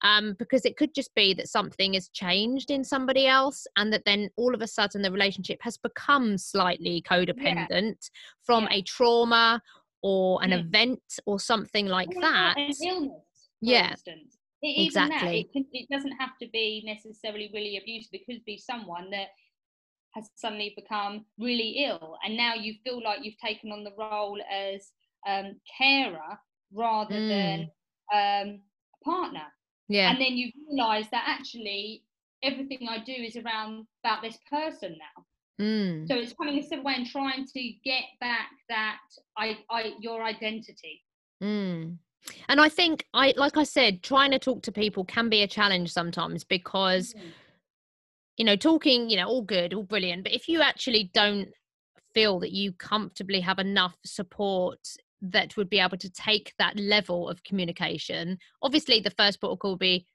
um, 0.02 0.36
because 0.38 0.64
it 0.64 0.76
could 0.76 0.94
just 0.94 1.14
be 1.14 1.34
that 1.34 1.48
something 1.48 1.94
has 1.94 2.08
changed 2.08 2.70
in 2.70 2.84
somebody 2.84 3.26
else 3.26 3.66
and 3.76 3.92
that 3.92 4.04
then 4.04 4.28
all 4.36 4.54
of 4.54 4.62
a 4.62 4.66
sudden 4.66 5.02
the 5.02 5.10
relationship 5.10 5.58
has 5.62 5.76
become 5.76 6.36
slightly 6.36 7.02
codependent 7.08 7.70
yeah. 7.70 7.94
from 8.44 8.64
yeah. 8.64 8.76
a 8.76 8.82
trauma 8.82 9.62
or 10.02 10.42
an 10.42 10.50
mm. 10.50 10.60
event 10.60 11.00
or 11.24 11.40
something 11.40 11.86
like 11.86 12.08
or 12.14 12.20
that 12.20 12.54
an 12.56 12.72
illness 12.84 13.48
yeah 13.60 13.90
instance. 13.90 14.38
exactly 14.62 15.18
that, 15.18 15.34
it, 15.34 15.52
can, 15.52 15.64
it 15.72 15.88
doesn't 15.90 16.16
have 16.18 16.36
to 16.40 16.48
be 16.52 16.82
necessarily 16.84 17.50
really 17.54 17.78
abusive 17.78 18.10
it 18.12 18.26
could 18.26 18.44
be 18.44 18.58
someone 18.58 19.10
that 19.10 19.28
has 20.14 20.28
suddenly 20.34 20.72
become 20.76 21.24
really 21.38 21.84
ill 21.86 22.16
and 22.24 22.36
now 22.36 22.54
you 22.54 22.74
feel 22.84 23.02
like 23.02 23.20
you've 23.22 23.38
taken 23.38 23.72
on 23.72 23.84
the 23.84 23.92
role 23.98 24.38
as 24.52 24.92
um, 25.26 25.56
carer 25.76 26.38
rather 26.72 27.14
mm. 27.14 27.28
than 27.28 27.60
um, 28.12 28.60
a 28.94 29.04
partner 29.04 29.42
yeah 29.88 30.10
and 30.10 30.20
then 30.20 30.36
you 30.36 30.50
realize 30.68 31.06
that 31.10 31.24
actually 31.26 32.02
everything 32.42 32.86
i 32.88 32.98
do 32.98 33.12
is 33.12 33.36
around 33.36 33.86
about 34.04 34.22
this 34.22 34.38
person 34.50 34.96
now 34.98 35.64
mm. 35.64 36.08
so 36.08 36.16
it's 36.16 36.32
coming 36.34 36.58
a 36.58 36.62
similar 36.62 36.84
way 36.84 36.94
and 36.96 37.06
trying 37.06 37.46
to 37.46 37.72
get 37.84 38.04
back 38.20 38.48
that 38.68 38.98
i, 39.36 39.56
I 39.70 39.92
your 40.00 40.22
identity 40.22 41.02
mm. 41.42 41.96
and 42.48 42.60
i 42.60 42.68
think 42.68 43.06
i 43.14 43.32
like 43.36 43.56
i 43.56 43.64
said 43.64 44.02
trying 44.02 44.30
to 44.32 44.38
talk 44.38 44.62
to 44.62 44.72
people 44.72 45.04
can 45.04 45.28
be 45.28 45.42
a 45.42 45.46
challenge 45.46 45.92
sometimes 45.92 46.44
because 46.44 47.14
mm 47.14 47.20
you 48.36 48.44
know, 48.44 48.56
talking, 48.56 49.08
you 49.08 49.16
know, 49.16 49.26
all 49.26 49.42
good, 49.42 49.72
all 49.72 49.82
brilliant. 49.82 50.22
But 50.22 50.32
if 50.32 50.48
you 50.48 50.60
actually 50.60 51.10
don't 51.14 51.48
feel 52.14 52.38
that 52.40 52.52
you 52.52 52.72
comfortably 52.72 53.40
have 53.40 53.58
enough 53.58 53.96
support 54.04 54.78
that 55.32 55.56
would 55.56 55.70
be 55.70 55.80
able 55.80 55.98
to 55.98 56.10
take 56.10 56.54
that 56.58 56.78
level 56.78 57.28
of 57.28 57.44
communication, 57.44 58.38
obviously 58.62 59.00
the 59.00 59.10
first 59.10 59.40
protocol 59.40 59.72
will 59.72 59.78
be 59.78 60.06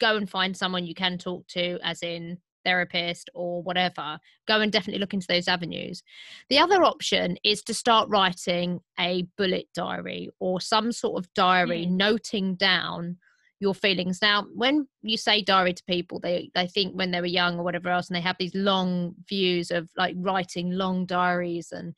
go 0.00 0.16
and 0.16 0.30
find 0.30 0.56
someone 0.56 0.86
you 0.86 0.94
can 0.94 1.18
talk 1.18 1.46
to, 1.48 1.78
as 1.82 2.02
in 2.02 2.38
therapist 2.64 3.30
or 3.34 3.62
whatever, 3.62 4.18
go 4.46 4.60
and 4.60 4.70
definitely 4.70 5.00
look 5.00 5.14
into 5.14 5.26
those 5.28 5.48
avenues. 5.48 6.02
The 6.50 6.58
other 6.58 6.82
option 6.82 7.36
is 7.44 7.62
to 7.64 7.74
start 7.74 8.08
writing 8.08 8.80
a 8.98 9.26
bullet 9.36 9.66
diary 9.74 10.28
or 10.38 10.60
some 10.60 10.92
sort 10.92 11.18
of 11.18 11.32
diary, 11.34 11.86
mm. 11.86 11.92
noting 11.92 12.56
down 12.56 13.16
your 13.60 13.74
feelings. 13.74 14.20
Now, 14.22 14.46
when 14.54 14.86
you 15.02 15.16
say 15.16 15.42
diary 15.42 15.74
to 15.74 15.82
people, 15.84 16.20
they 16.20 16.50
they 16.54 16.68
think 16.68 16.94
when 16.94 17.10
they 17.10 17.20
were 17.20 17.26
young 17.26 17.58
or 17.58 17.64
whatever 17.64 17.88
else, 17.88 18.08
and 18.08 18.16
they 18.16 18.20
have 18.20 18.36
these 18.38 18.54
long 18.54 19.14
views 19.28 19.70
of 19.70 19.90
like 19.96 20.14
writing 20.18 20.70
long 20.70 21.06
diaries 21.06 21.72
and 21.72 21.94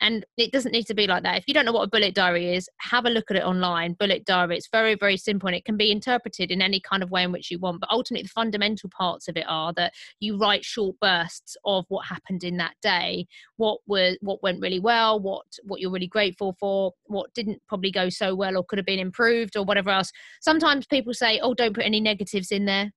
and 0.00 0.24
it 0.36 0.52
doesn't 0.52 0.72
need 0.72 0.86
to 0.86 0.94
be 0.94 1.06
like 1.06 1.22
that. 1.24 1.38
If 1.38 1.44
you 1.48 1.54
don't 1.54 1.64
know 1.64 1.72
what 1.72 1.82
a 1.82 1.90
bullet 1.90 2.14
diary 2.14 2.54
is, 2.54 2.68
have 2.78 3.04
a 3.04 3.10
look 3.10 3.30
at 3.30 3.36
it 3.36 3.42
online. 3.42 3.94
Bullet 3.94 4.24
diary. 4.24 4.56
It's 4.56 4.68
very, 4.70 4.94
very 4.94 5.16
simple 5.16 5.48
and 5.48 5.56
it 5.56 5.64
can 5.64 5.76
be 5.76 5.90
interpreted 5.90 6.50
in 6.50 6.62
any 6.62 6.80
kind 6.80 7.02
of 7.02 7.10
way 7.10 7.22
in 7.22 7.32
which 7.32 7.50
you 7.50 7.58
want. 7.58 7.80
But 7.80 7.90
ultimately, 7.90 8.24
the 8.24 8.28
fundamental 8.28 8.90
parts 8.90 9.28
of 9.28 9.36
it 9.36 9.44
are 9.48 9.72
that 9.74 9.94
you 10.20 10.38
write 10.38 10.64
short 10.64 10.96
bursts 11.00 11.56
of 11.64 11.84
what 11.88 12.06
happened 12.06 12.44
in 12.44 12.56
that 12.58 12.74
day, 12.82 13.26
what 13.56 13.80
were 13.86 14.16
what 14.20 14.42
went 14.42 14.60
really 14.60 14.80
well, 14.80 15.18
what 15.20 15.46
what 15.64 15.80
you're 15.80 15.90
really 15.90 16.06
grateful 16.06 16.56
for, 16.60 16.92
what 17.06 17.32
didn't 17.34 17.60
probably 17.68 17.90
go 17.90 18.08
so 18.08 18.34
well 18.34 18.56
or 18.56 18.64
could 18.64 18.78
have 18.78 18.86
been 18.86 18.98
improved 18.98 19.56
or 19.56 19.64
whatever 19.64 19.90
else. 19.90 20.12
Sometimes 20.40 20.86
people 20.86 21.14
say, 21.14 21.40
"Oh, 21.40 21.54
don't 21.54 21.74
put 21.74 21.84
any 21.84 22.00
negatives 22.00 22.52
in 22.52 22.64
there." 22.66 22.92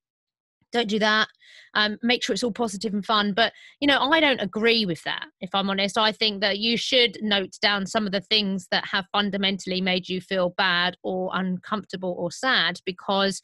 Don't 0.71 0.89
do 0.89 0.99
that. 0.99 1.27
Um, 1.73 1.97
make 2.01 2.23
sure 2.23 2.33
it's 2.33 2.43
all 2.43 2.51
positive 2.51 2.93
and 2.93 3.05
fun. 3.05 3.33
But 3.33 3.53
you 3.79 3.87
know 3.87 3.99
i 3.99 4.19
don't 4.19 4.41
agree 4.41 4.85
with 4.85 5.03
that 5.03 5.25
if 5.39 5.49
i'm 5.53 5.69
honest. 5.69 5.97
I 5.97 6.11
think 6.11 6.41
that 6.41 6.59
you 6.59 6.77
should 6.77 7.17
note 7.21 7.57
down 7.61 7.85
some 7.85 8.05
of 8.05 8.11
the 8.11 8.21
things 8.21 8.67
that 8.71 8.85
have 8.85 9.05
fundamentally 9.11 9.81
made 9.81 10.09
you 10.09 10.21
feel 10.21 10.49
bad 10.57 10.97
or 11.03 11.31
uncomfortable 11.33 12.15
or 12.17 12.31
sad 12.31 12.79
because 12.85 13.41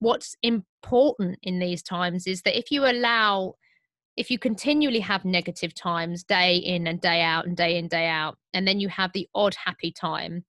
what's 0.00 0.34
important 0.42 1.38
in 1.42 1.58
these 1.58 1.82
times 1.82 2.26
is 2.26 2.42
that 2.42 2.58
if 2.58 2.70
you 2.70 2.84
allow 2.84 3.54
if 4.16 4.30
you 4.30 4.38
continually 4.38 5.00
have 5.00 5.24
negative 5.24 5.74
times 5.74 6.22
day 6.22 6.56
in 6.56 6.86
and 6.86 7.00
day 7.00 7.22
out 7.22 7.46
and 7.46 7.56
day 7.56 7.78
in 7.78 7.88
day 7.88 8.08
out 8.08 8.36
and 8.52 8.66
then 8.66 8.80
you 8.80 8.88
have 8.88 9.12
the 9.12 9.28
odd 9.34 9.54
happy 9.54 9.92
time 9.92 10.44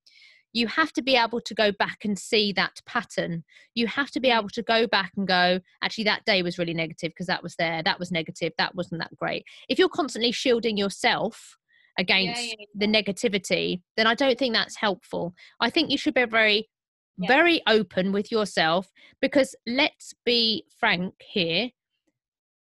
you 0.54 0.68
have 0.68 0.94
to 0.94 1.02
be 1.02 1.16
able 1.16 1.42
to 1.42 1.54
go 1.54 1.72
back 1.72 2.06
and 2.06 2.18
see 2.18 2.54
that 2.54 2.80
pattern. 2.86 3.44
You 3.74 3.88
have 3.88 4.12
to 4.12 4.20
be 4.20 4.30
mm. 4.30 4.38
able 4.38 4.50
to 4.50 4.62
go 4.62 4.88
back 4.88 5.12
and 5.18 5.28
go, 5.28 5.60
actually, 5.82 6.06
that 6.06 6.26
day 6.26 6.44
was 6.44 6.58
really 6.58 6.74
negative 6.74 7.10
because 7.10 7.28
that 7.28 7.44
was 7.44 7.56
there, 7.56 7.82
that 7.84 8.00
was 8.00 8.12
negative, 8.12 8.54
that 8.58 8.76
wasn't 8.76 9.02
that 9.02 9.16
great. 9.18 9.44
If 9.68 9.80
you're 9.80 9.90
constantly 9.90 10.32
shielding 10.32 10.78
yourself 10.78 11.58
against 11.98 12.42
yeah, 12.42 12.50
yeah, 12.50 12.56
yeah. 12.60 12.66
the 12.76 12.88
negativity, 12.88 13.82
then 13.98 14.08
I 14.08 14.16
don't 14.16 14.38
think 14.38 14.54
that's 14.54 14.78
helpful. 14.78 15.34
I 15.60 15.70
think 15.70 15.90
you 15.90 15.98
should 15.98 16.14
be 16.14 16.26
very, 16.26 16.70
very 17.28 17.62
open 17.68 18.12
with 18.12 18.32
yourself 18.32 18.92
because 19.22 19.56
let's 19.68 20.14
be 20.26 20.66
frank 20.80 21.16
here 21.20 21.70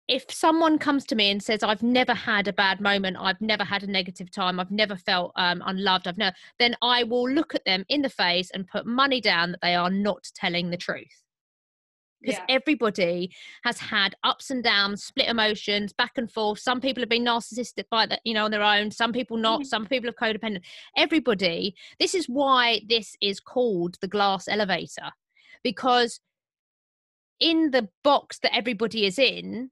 if 0.09 0.25
someone 0.31 0.79
comes 0.79 1.05
to 1.05 1.15
me 1.15 1.29
and 1.29 1.41
says 1.41 1.61
i've 1.61 1.83
never 1.83 2.13
had 2.13 2.47
a 2.47 2.53
bad 2.53 2.81
moment. 2.81 3.15
I've 3.19 3.39
never 3.39 3.63
had 3.63 3.83
a 3.83 3.87
negative 3.87 4.31
time. 4.31 4.59
I've 4.59 4.71
never 4.71 4.97
felt 4.97 5.31
um, 5.35 5.61
unloved. 5.65 6.07
I've 6.07 6.17
never 6.17 6.35
then 6.57 6.75
i 6.81 7.03
will 7.03 7.29
look 7.29 7.55
at 7.55 7.63
them 7.63 7.85
in 7.87 8.01
the 8.01 8.09
face 8.09 8.49
and 8.51 8.67
put 8.67 8.85
money 8.85 9.21
down 9.21 9.51
that 9.51 9.61
they 9.61 9.75
are 9.75 9.89
not 9.89 10.27
telling 10.35 10.69
the 10.69 10.77
truth. 10.77 11.23
Because 12.21 12.39
yeah. 12.39 12.55
everybody 12.55 13.31
has 13.63 13.79
had 13.79 14.15
ups 14.25 14.49
and 14.49 14.61
downs 14.61 15.05
split 15.05 15.29
emotions 15.29 15.93
back 15.93 16.11
and 16.17 16.29
forth. 16.29 16.59
Some 16.59 16.81
people 16.81 17.01
have 17.01 17.09
been 17.09 17.23
narcissistic 17.23 17.85
by 17.89 18.07
that 18.07 18.19
you 18.25 18.33
know 18.33 18.45
on 18.45 18.51
their 18.51 18.63
own. 18.63 18.91
Some 18.91 19.13
people 19.13 19.37
not. 19.37 19.61
Mm-hmm. 19.61 19.67
some 19.67 19.85
people 19.85 20.09
are 20.09 20.13
codependent. 20.13 20.63
Everybody 20.97 21.75
this 21.99 22.15
is 22.15 22.25
why 22.25 22.81
this 22.89 23.15
is 23.21 23.39
called 23.39 23.97
the 24.01 24.07
glass 24.07 24.47
elevator. 24.47 25.11
Because 25.63 26.19
in 27.39 27.71
the 27.71 27.87
box 28.03 28.39
that 28.39 28.55
everybody 28.55 29.05
is 29.05 29.19
in 29.19 29.69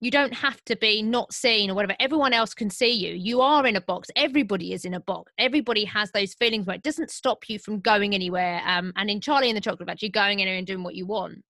you 0.00 0.10
don't 0.10 0.32
have 0.32 0.64
to 0.64 0.76
be 0.76 1.02
not 1.02 1.32
seen 1.32 1.70
or 1.70 1.74
whatever. 1.74 1.96
Everyone 1.98 2.32
else 2.32 2.54
can 2.54 2.70
see 2.70 2.90
you. 2.90 3.14
You 3.14 3.40
are 3.40 3.66
in 3.66 3.76
a 3.76 3.80
box. 3.80 4.08
Everybody 4.14 4.72
is 4.72 4.84
in 4.84 4.94
a 4.94 5.00
box. 5.00 5.32
Everybody 5.38 5.84
has 5.86 6.10
those 6.12 6.34
feelings 6.34 6.66
but 6.66 6.76
it 6.76 6.82
doesn't 6.82 7.10
stop 7.10 7.48
you 7.48 7.58
from 7.58 7.80
going 7.80 8.14
anywhere 8.14 8.62
um, 8.66 8.92
and 8.96 9.10
in 9.10 9.20
charlie 9.20 9.48
and 9.48 9.56
the 9.56 9.60
chocolate 9.60 9.88
factory 9.88 10.08
going 10.08 10.40
anywhere 10.40 10.58
and 10.58 10.66
doing 10.66 10.82
what 10.82 10.94
you 10.94 11.06
want 11.06 11.42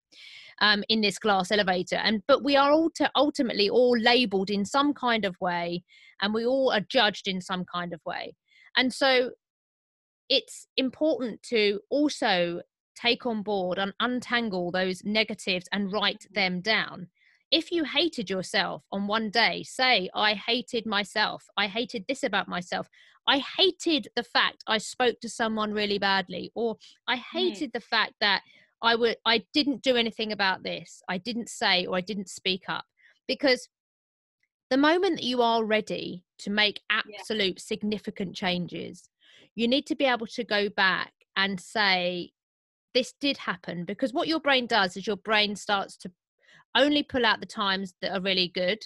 um, 0.61 0.83
in 0.89 1.01
this 1.01 1.19
glass 1.19 1.51
elevator. 1.51 1.97
And 1.97 2.23
but 2.27 2.45
we 2.45 2.57
are 2.57 2.71
all 2.71 2.91
to 2.97 3.11
ultimately 3.17 3.69
all 3.69 3.97
labeled 3.99 4.51
in 4.51 4.65
some 4.65 4.95
kind 4.95 5.25
of 5.25 5.37
way 5.41 5.85
and 6.21 6.35
we 6.35 6.47
all 6.47 6.73
are 6.73 6.81
judged 6.81 7.29
in 7.29 7.41
some 7.41 7.65
kind 7.65 7.93
of 7.93 8.01
way. 8.05 8.35
And 8.77 8.93
so 8.93 9.31
it's 10.29 10.67
important 10.77 11.43
to 11.45 11.81
also 11.91 12.61
take 12.95 13.27
on 13.27 13.43
board 13.43 13.79
and 13.79 13.93
untangle 14.01 14.71
those 14.71 15.05
negatives 15.05 15.67
and 15.73 15.93
write 15.93 16.27
them 16.33 16.61
down 16.61 17.09
if 17.51 17.73
you 17.73 17.85
hated 17.85 18.29
yourself 18.29 18.85
on 18.93 19.07
one 19.07 19.31
day, 19.31 19.63
say, 19.63 20.11
I 20.15 20.35
hated 20.35 20.87
myself, 20.87 21.45
I 21.57 21.67
hated 21.67 22.05
this 22.07 22.23
about 22.23 22.49
myself, 22.49 22.89
I 23.27 23.39
hated 23.39 24.09
the 24.17 24.23
fact 24.23 24.65
I 24.67 24.79
spoke 24.79 25.21
to 25.21 25.29
someone 25.29 25.73
really 25.73 25.99
badly, 25.99 26.51
or 26.55 26.77
I 27.07 27.17
mm. 27.17 27.23
hated 27.33 27.71
mm. 27.71 27.73
the 27.75 27.81
fact 27.81 28.15
that 28.21 28.43
I 28.83 28.95
would 28.95 29.17
I 29.25 29.45
didn't 29.53 29.83
do 29.83 29.97
anything 29.97 30.33
about 30.33 30.63
this, 30.63 31.03
I 31.09 31.19
didn't 31.19 31.49
say 31.49 31.87
or 31.87 31.97
I 31.97 32.01
didn't 32.01 32.29
speak 32.29 32.65
up. 32.69 32.85
Because 33.27 33.69
the 34.71 34.77
moment 34.77 35.17
that 35.17 35.25
you 35.25 35.43
are 35.43 35.65
ready 35.65 36.25
to 36.41 36.51
make 36.51 36.81
absolute 36.91 37.57
yeah. 37.57 37.63
significant 37.63 38.35
changes, 38.35 39.09
you 39.55 39.69
need 39.69 39.87
to 39.87 39.97
be 39.97 40.05
able 40.05 40.27
to 40.27 40.45
go 40.45 40.69
back 40.69 41.13
and 41.37 41.61
say, 41.61 42.33
this 42.95 43.15
did 43.21 43.37
happen 43.37 43.85
because 43.85 44.13
what 44.13 44.29
your 44.29 44.41
brain 44.41 44.67
does 44.67 44.97
is 44.97 45.07
your 45.07 45.17
brain 45.17 45.55
starts 45.55 45.97
to 45.99 46.11
only 46.75 47.03
pull 47.03 47.27
out 47.27 47.41
the 47.41 47.47
times 47.47 47.95
that 48.03 48.13
are 48.13 48.21
really 48.21 48.49
good. 48.55 48.79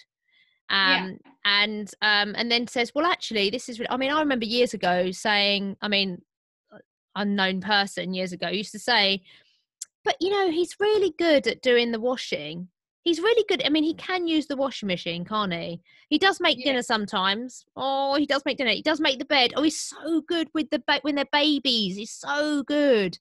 Um, 0.71 1.19
yeah. 1.25 1.33
and 1.45 1.91
um, 2.01 2.35
and 2.37 2.51
then 2.51 2.67
says 2.67 2.93
well 2.95 3.05
actually 3.05 3.51
this 3.51 3.69
is 3.69 3.83
i 3.91 3.97
mean 3.99 4.11
i 4.11 4.21
remember 4.21 4.47
years 4.47 4.73
ago 4.73 5.11
saying 5.11 5.77
i 5.83 5.89
mean 5.89 6.23
uh, 6.73 6.79
unknown 7.15 7.61
person 7.61 8.15
years 8.15 8.33
ago 8.33 8.49
used 8.49 8.73
to 8.73 8.79
say 8.79 9.23
but 10.03 10.17
you 10.19 10.31
know 10.31 10.51
he's 10.51 10.77
really 10.81 11.13
good 11.19 11.47
at 11.47 11.63
doing 11.63 11.93
the 11.93 12.01
washing. 12.01 12.69
He's 13.05 13.19
really 13.19 13.45
good 13.49 13.63
i 13.67 13.69
mean 13.69 13.85
he 13.85 13.95
can 13.95 14.27
use 14.27 14.47
the 14.47 14.57
washing 14.57 14.87
machine 14.87 15.25
can't 15.25 15.53
he? 15.53 15.83
He 16.09 16.19
does 16.19 16.41
make 16.41 16.59
yeah. 16.59 16.67
dinner 16.67 16.83
sometimes. 16.83 17.65
Oh 17.77 18.15
he 18.15 18.27
does 18.27 18.43
make 18.47 18.57
dinner. 18.57 18.71
He 18.71 18.83
does 18.83 19.01
make 19.01 19.19
the 19.19 19.25
bed. 19.25 19.53
Oh 19.57 19.63
he's 19.63 19.81
so 19.81 20.23
good 20.23 20.49
with 20.55 20.71
the 20.71 20.83
ba- 20.87 21.01
when 21.03 21.17
they're 21.17 21.27
babies. 21.33 21.97
He's 21.97 22.13
so 22.13 22.63
good. 22.63 23.19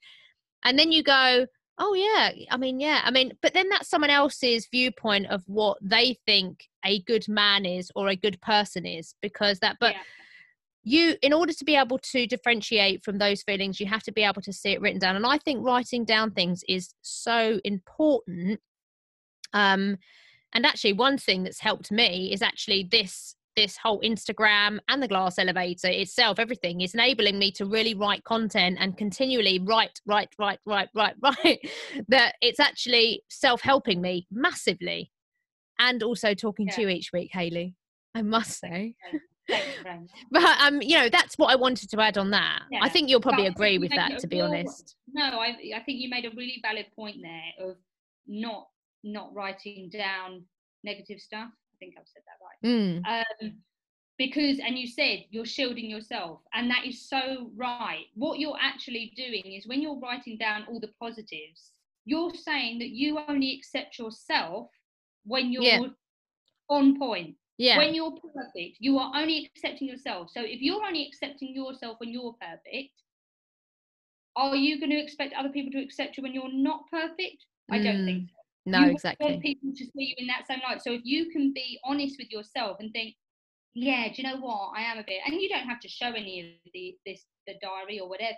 And 0.64 0.78
then 0.78 0.92
you 0.92 1.04
go 1.04 1.48
Oh 1.84 1.96
yeah, 1.96 2.30
I 2.52 2.58
mean 2.58 2.80
yeah, 2.80 3.02
I 3.04 3.10
mean, 3.10 3.32
but 3.42 3.56
then 3.56 3.68
that's 3.70 3.90
someone 3.90 4.12
else's 4.12 4.68
viewpoint 4.70 5.26
of 5.32 5.42
what 5.48 5.80
they 5.82 6.16
think 6.28 6.70
a 6.86 7.02
good 7.02 7.28
man 7.28 7.66
is 7.66 7.92
or 7.96 8.08
a 8.08 8.16
good 8.16 8.40
person 8.42 8.86
is 8.86 9.16
because 9.20 9.58
that 9.60 9.78
but 9.80 9.94
yeah. 9.94 10.02
you 10.84 11.16
in 11.24 11.34
order 11.34 11.54
to 11.54 11.66
be 11.66 11.76
able 11.76 11.98
to 11.98 12.28
differentiate 12.28 13.04
from 13.04 13.18
those 13.18 13.42
feelings 13.42 13.80
you 13.80 13.88
have 13.88 14.04
to 14.04 14.12
be 14.12 14.22
able 14.22 14.44
to 14.44 14.54
see 14.54 14.72
it 14.72 14.82
written 14.82 15.00
down 15.00 15.16
and 15.16 15.26
I 15.26 15.40
think 15.40 15.66
writing 15.66 16.06
down 16.06 16.32
things 16.32 16.64
is 16.70 16.94
so 17.02 17.60
important 17.64 18.60
um 19.54 19.98
and 20.54 20.66
actually 20.66 20.94
one 20.94 21.18
thing 21.18 21.44
that's 21.44 21.60
helped 21.60 21.92
me 21.92 22.32
is 22.32 22.42
actually 22.42 22.88
this 22.92 23.36
this 23.56 23.78
whole 23.78 24.00
Instagram 24.02 24.80
and 24.88 25.02
the 25.02 25.08
glass 25.08 25.38
elevator 25.38 25.90
itself, 25.90 26.40
everything 26.40 26.82
is 26.82 26.94
enabling 26.94 27.40
me 27.40 27.52
to 27.52 27.66
really 27.66 27.94
write 27.94 28.24
content 28.24 28.78
and 28.80 28.98
continually 28.98 29.60
write, 29.60 30.00
write, 30.06 30.30
write, 30.40 30.60
write, 30.66 30.90
write, 30.96 31.16
write. 31.22 31.60
that 32.08 32.36
it's 32.42 32.60
actually 32.60 33.24
self 33.30 33.62
helping 33.62 34.02
me 34.02 34.28
massively. 34.32 35.12
And 35.80 36.04
also 36.04 36.34
talking 36.36 36.68
yeah. 36.68 36.76
to 36.76 36.82
you 36.82 36.90
each 36.90 37.12
week, 37.12 37.32
Haylie, 37.34 37.74
I 38.14 38.22
must 38.22 38.60
say. 38.60 38.96
but 40.32 40.44
um, 40.62 40.82
you 40.82 40.98
know, 40.98 41.10
that's 41.10 41.38
what 41.38 41.52
I 41.52 41.56
wanted 41.56 41.90
to 41.90 42.00
add 42.00 42.18
on 42.18 42.30
that. 42.32 42.62
Yeah. 42.72 42.80
I 42.84 42.90
think 42.90 43.10
you'll 43.10 43.22
probably 43.22 43.46
but 43.46 43.54
agree 43.54 43.78
with 43.80 43.92
that, 43.96 44.20
to 44.20 44.28
be 44.28 44.38
real, 44.38 44.46
honest. 44.46 44.96
No, 45.12 45.24
I, 45.24 45.56
I 45.76 45.80
think 45.84 46.00
you 46.00 46.10
made 46.10 46.26
a 46.26 46.30
really 46.30 46.60
valid 46.62 46.86
point 46.96 47.18
there 47.22 47.68
of 47.68 47.78
not 48.28 48.68
not 49.04 49.34
writing 49.34 49.90
down 49.92 50.44
negative 50.84 51.20
stuff 51.20 51.50
think 51.82 51.96
I've 51.98 52.08
said 52.08 52.24
that 52.30 52.40
right. 52.40 52.62
Mm. 52.64 53.02
Um, 53.06 53.54
because, 54.18 54.60
and 54.60 54.78
you 54.78 54.88
said 54.88 55.26
you're 55.32 55.46
shielding 55.46 55.90
yourself, 55.90 56.40
and 56.54 56.70
that 56.70 56.86
is 56.86 57.10
so 57.10 57.50
right. 57.58 58.06
What 58.14 58.40
you're 58.40 58.58
actually 58.62 59.14
doing 59.18 59.54
is 59.54 59.68
when 59.68 59.82
you're 59.82 60.00
writing 60.00 60.38
down 60.38 60.66
all 60.70 60.80
the 60.80 60.92
positives, 61.00 61.72
you're 62.06 62.34
saying 62.34 62.80
that 62.80 62.90
you 62.90 63.20
only 63.28 63.56
accept 63.58 63.98
yourself 63.98 64.70
when 65.26 65.52
you're 65.52 65.64
yeah. 65.64 65.80
on 66.70 67.00
point. 67.00 67.36
Yeah. 67.58 67.78
When 67.78 67.94
you're 67.94 68.12
perfect, 68.12 68.78
you 68.80 68.98
are 68.98 69.12
only 69.16 69.50
accepting 69.54 69.88
yourself. 69.88 70.30
So 70.32 70.42
if 70.42 70.62
you're 70.62 70.84
only 70.84 71.06
accepting 71.06 71.54
yourself 71.54 71.98
when 72.00 72.10
you're 72.10 72.36
perfect, 72.42 72.94
are 74.36 74.56
you 74.56 74.80
going 74.80 74.92
to 74.92 75.00
expect 75.00 75.34
other 75.38 75.50
people 75.50 75.72
to 75.74 75.84
accept 75.84 76.18
you 76.18 76.24
when 76.24 76.34
you're 76.34 76.52
not 76.52 76.90
perfect? 76.90 77.46
I 77.70 77.78
don't 77.78 78.06
think 78.06 78.24
mm. 78.24 78.28
so. 78.28 78.41
No, 78.66 78.86
you 78.86 78.92
exactly. 78.92 79.26
Want 79.26 79.42
people 79.42 79.72
to 79.72 79.86
see 79.86 79.92
you 79.94 80.16
in 80.18 80.28
that 80.28 80.46
same 80.48 80.60
light. 80.68 80.82
So 80.82 80.92
if 80.92 81.02
you 81.04 81.32
can 81.32 81.52
be 81.54 81.80
honest 81.84 82.16
with 82.20 82.32
yourself 82.32 82.78
and 82.80 82.92
think, 82.92 83.16
yeah, 83.74 84.08
do 84.08 84.22
you 84.22 84.28
know 84.28 84.40
what? 84.40 84.72
I 84.76 84.82
am 84.84 84.98
a 84.98 85.04
bit, 85.04 85.22
and 85.26 85.42
you 85.42 85.50
don't 85.50 85.68
have 85.68 85.80
to 85.80 85.88
show 85.88 86.08
any 86.08 86.42
of 86.66 86.72
the 86.74 86.96
this 87.06 87.26
the 87.48 87.54
diary 87.62 88.00
or 88.00 88.08
whatever, 88.08 88.38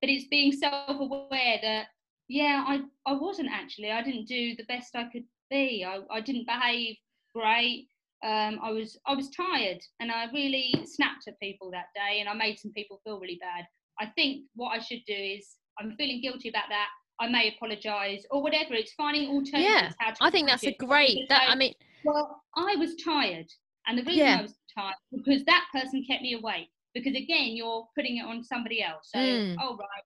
but 0.00 0.08
it's 0.08 0.28
being 0.28 0.52
self-aware 0.52 1.58
that 1.62 1.86
yeah, 2.28 2.64
I 2.66 2.82
I 3.06 3.14
wasn't 3.14 3.50
actually. 3.52 3.90
I 3.90 4.02
didn't 4.02 4.28
do 4.28 4.54
the 4.56 4.64
best 4.64 4.94
I 4.94 5.08
could 5.12 5.24
be. 5.50 5.84
I, 5.84 5.98
I 6.10 6.20
didn't 6.20 6.46
behave 6.46 6.96
great. 7.34 7.88
Um, 8.22 8.60
I 8.62 8.70
was 8.70 8.98
I 9.06 9.14
was 9.14 9.30
tired, 9.30 9.82
and 9.98 10.12
I 10.12 10.26
really 10.32 10.72
snapped 10.84 11.26
at 11.26 11.40
people 11.40 11.70
that 11.72 11.86
day, 11.94 12.20
and 12.20 12.28
I 12.28 12.34
made 12.34 12.58
some 12.58 12.72
people 12.72 13.00
feel 13.04 13.18
really 13.18 13.40
bad. 13.40 13.66
I 13.98 14.06
think 14.06 14.44
what 14.54 14.70
I 14.70 14.78
should 14.78 15.04
do 15.06 15.14
is 15.14 15.56
I'm 15.78 15.96
feeling 15.96 16.22
guilty 16.22 16.48
about 16.48 16.68
that. 16.68 16.88
I 17.20 17.28
may 17.28 17.54
apologise 17.54 18.24
or 18.30 18.42
whatever. 18.42 18.74
It's 18.74 18.92
finding 18.94 19.28
alternatives. 19.28 19.94
Yeah, 20.00 20.14
I 20.20 20.30
think 20.30 20.48
that's 20.48 20.64
a 20.64 20.74
great. 20.74 21.28
That 21.28 21.48
I 21.48 21.54
mean, 21.54 21.74
well, 22.04 22.42
I 22.56 22.76
was 22.76 22.96
tired, 22.96 23.46
and 23.86 23.98
the 23.98 24.02
reason 24.02 24.26
yeah. 24.26 24.38
I 24.38 24.42
was 24.42 24.54
tired 24.76 24.94
because 25.12 25.44
that 25.44 25.66
person 25.72 26.04
kept 26.08 26.22
me 26.22 26.34
awake. 26.34 26.68
Because 26.92 27.14
again, 27.14 27.54
you're 27.54 27.86
putting 27.96 28.16
it 28.16 28.24
on 28.24 28.42
somebody 28.42 28.82
else. 28.82 29.10
So, 29.14 29.18
mm. 29.18 29.54
oh 29.62 29.76
right. 29.76 30.02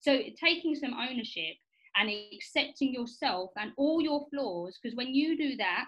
So 0.00 0.18
taking 0.42 0.74
some 0.74 0.92
ownership 0.94 1.54
and 1.96 2.10
accepting 2.34 2.92
yourself 2.92 3.50
and 3.56 3.70
all 3.76 4.00
your 4.00 4.26
flaws, 4.30 4.76
because 4.82 4.96
when 4.96 5.14
you 5.14 5.36
do 5.36 5.56
that, 5.56 5.86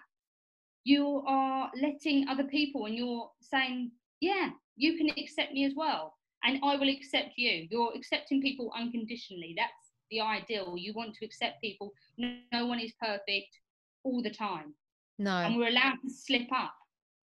you 0.85 1.25
are 1.27 1.71
letting 1.81 2.29
other 2.29 2.45
people, 2.45 2.87
and 2.87 2.95
you're 2.95 3.29
saying, 3.41 3.91
yeah, 4.21 4.51
you 4.77 4.97
can 4.97 5.11
accept 5.19 5.53
me 5.53 5.65
as 5.65 5.73
well, 5.77 6.15
and 6.45 6.61
I 6.63 6.77
will 6.77 6.89
accept 6.89 7.31
you. 7.37 7.67
You're 7.71 7.93
accepting 7.97 8.41
people 8.41 8.73
unconditionally. 8.79 9.55
That's 9.57 9.88
the 10.11 10.21
ideal. 10.21 10.75
You 10.77 10.93
want 10.95 11.15
to 11.17 11.25
accept 11.25 11.61
people. 11.61 11.93
No, 12.17 12.37
no 12.53 12.67
one 12.67 12.81
is 12.81 12.93
perfect 13.01 13.59
all 14.05 14.23
the 14.23 14.31
time. 14.31 14.75
No. 15.19 15.31
And 15.31 15.57
we're 15.57 15.69
allowed 15.69 15.97
to 16.05 16.11
slip 16.11 16.51
up 16.53 16.73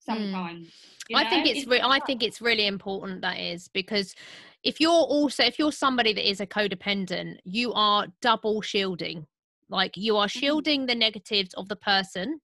hmm. 0.06 0.12
sometimes. 0.12 0.68
Mm. 1.10 1.16
I 1.16 1.28
think 1.28 1.46
it's, 1.46 1.60
it's 1.60 1.68
re- 1.68 1.82
I 1.82 2.00
think 2.00 2.22
it's 2.22 2.40
really 2.40 2.66
important 2.66 3.20
that 3.22 3.38
is 3.38 3.68
because 3.68 4.14
if 4.62 4.80
you're 4.80 4.92
also 4.92 5.42
if 5.44 5.58
you're 5.58 5.72
somebody 5.72 6.12
that 6.14 6.28
is 6.28 6.40
a 6.40 6.46
codependent, 6.46 7.38
you 7.44 7.72
are 7.72 8.06
double 8.20 8.62
shielding. 8.62 9.26
Like 9.68 9.96
you 9.96 10.16
are 10.16 10.26
mm-hmm. 10.26 10.38
shielding 10.38 10.86
the 10.86 10.94
negatives 10.94 11.54
of 11.54 11.68
the 11.68 11.76
person 11.76 12.40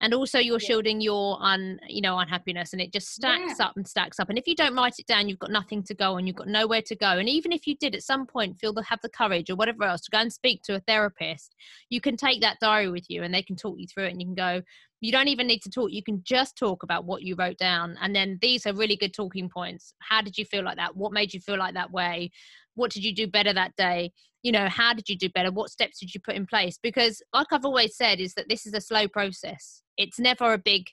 and 0.00 0.14
also 0.14 0.38
you're 0.38 0.58
yeah. 0.60 0.66
shielding 0.66 1.00
your 1.00 1.42
un 1.42 1.78
you 1.88 2.00
know 2.00 2.18
unhappiness 2.18 2.72
and 2.72 2.82
it 2.82 2.92
just 2.92 3.08
stacks 3.08 3.56
yeah. 3.58 3.66
up 3.66 3.76
and 3.76 3.86
stacks 3.86 4.18
up. 4.18 4.28
And 4.28 4.38
if 4.38 4.46
you 4.46 4.54
don't 4.54 4.74
write 4.74 4.94
it 4.98 5.06
down 5.06 5.28
you've 5.28 5.38
got 5.38 5.50
nothing 5.50 5.82
to 5.84 5.94
go 5.94 6.14
on 6.14 6.26
you've 6.26 6.36
got 6.36 6.48
nowhere 6.48 6.82
to 6.82 6.96
go. 6.96 7.18
And 7.18 7.28
even 7.28 7.52
if 7.52 7.66
you 7.66 7.76
did 7.76 7.94
at 7.94 8.02
some 8.02 8.26
point 8.26 8.58
feel 8.58 8.74
to 8.74 8.82
have 8.82 9.00
the 9.02 9.08
courage 9.08 9.50
or 9.50 9.56
whatever 9.56 9.84
else 9.84 10.02
to 10.02 10.10
go 10.10 10.18
and 10.18 10.32
speak 10.32 10.62
to 10.64 10.74
a 10.74 10.80
therapist 10.80 11.54
you 11.90 12.00
can 12.00 12.16
take 12.16 12.40
that 12.40 12.58
diary 12.60 12.90
with 12.90 13.04
you 13.08 13.22
and 13.22 13.34
they 13.34 13.42
can 13.42 13.56
talk 13.56 13.76
you 13.78 13.86
through 13.86 14.04
it 14.04 14.10
and 14.12 14.20
you 14.20 14.26
can 14.26 14.34
go 14.34 14.62
you 15.00 15.12
don't 15.12 15.28
even 15.28 15.46
need 15.46 15.60
to 15.60 15.70
talk 15.70 15.90
you 15.90 16.02
can 16.02 16.22
just 16.24 16.56
talk 16.56 16.82
about 16.82 17.04
what 17.04 17.22
you 17.22 17.34
wrote 17.36 17.58
down. 17.58 17.96
And 18.00 18.16
then 18.16 18.38
these 18.40 18.66
are 18.66 18.72
really 18.72 18.96
good 18.96 19.12
talking 19.12 19.48
points. 19.48 19.94
How 19.98 20.22
did 20.22 20.38
you 20.38 20.44
feel 20.44 20.64
like 20.64 20.76
that? 20.76 20.96
What 20.96 21.12
made 21.12 21.34
you 21.34 21.40
feel 21.40 21.58
like 21.58 21.74
that 21.74 21.90
way 21.90 22.30
what 22.74 22.90
did 22.90 23.04
you 23.04 23.14
do 23.14 23.26
better 23.26 23.52
that 23.52 23.76
day? 23.76 24.12
You 24.42 24.52
know 24.52 24.68
how 24.68 24.92
did 24.92 25.08
you 25.08 25.16
do 25.16 25.28
better? 25.30 25.50
What 25.50 25.70
steps 25.70 25.98
did 25.98 26.14
you 26.14 26.20
put 26.20 26.34
in 26.34 26.46
place? 26.46 26.78
Because 26.82 27.22
like 27.32 27.46
i've 27.52 27.64
always 27.64 27.96
said 27.96 28.20
is 28.20 28.34
that 28.34 28.48
this 28.48 28.66
is 28.66 28.74
a 28.74 28.80
slow 28.80 29.08
process. 29.08 29.82
It's 29.96 30.18
never 30.18 30.52
a 30.52 30.58
big 30.58 30.86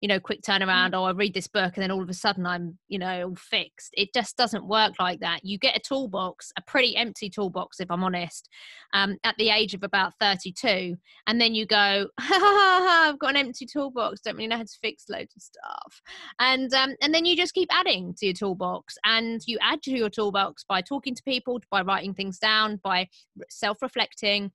you 0.00 0.08
know 0.08 0.20
quick 0.20 0.42
turnaround 0.42 0.92
or 0.92 0.96
oh, 0.96 1.04
i 1.04 1.10
read 1.10 1.34
this 1.34 1.46
book 1.46 1.72
and 1.74 1.82
then 1.82 1.90
all 1.90 2.02
of 2.02 2.08
a 2.08 2.14
sudden 2.14 2.46
i'm 2.46 2.78
you 2.88 2.98
know 2.98 3.28
all 3.28 3.34
fixed. 3.36 3.90
It 3.96 4.12
just 4.14 4.36
doesn't 4.36 4.66
work 4.66 4.94
like 4.98 5.20
that. 5.20 5.40
You 5.44 5.58
get 5.58 5.76
a 5.76 5.80
toolbox 5.80 6.52
a 6.56 6.62
pretty 6.62 6.96
empty 6.96 7.28
toolbox 7.28 7.80
if 7.80 7.90
i'm 7.90 8.04
honest 8.04 8.48
um, 8.92 9.16
at 9.24 9.36
the 9.38 9.50
age 9.50 9.74
of 9.74 9.82
about 9.82 10.14
32 10.20 10.96
and 11.26 11.40
then 11.40 11.54
you 11.54 11.66
go 11.66 12.08
ha, 12.20 12.38
ha, 12.40 12.84
ha, 12.86 13.08
i've 13.08 13.18
got 13.18 13.30
an 13.30 13.36
empty 13.36 13.66
toolbox 13.66 14.20
don't 14.20 14.36
really 14.36 14.48
know 14.48 14.56
how 14.56 14.62
to 14.62 14.78
fix 14.82 15.04
loads 15.08 15.34
of 15.36 15.42
stuff. 15.42 16.02
And 16.38 16.72
um, 16.74 16.94
and 17.02 17.14
then 17.14 17.24
you 17.24 17.36
just 17.36 17.54
keep 17.54 17.68
adding 17.72 18.14
to 18.18 18.26
your 18.26 18.34
toolbox 18.34 18.96
and 19.04 19.40
you 19.46 19.58
add 19.60 19.82
to 19.82 19.90
your 19.90 20.10
toolbox 20.10 20.64
by 20.68 20.80
talking 20.80 21.14
to 21.14 21.22
people 21.22 21.60
by 21.70 21.82
writing 21.82 22.14
things 22.14 22.38
down 22.38 22.80
by 22.82 23.08
self-reflecting 23.48 24.50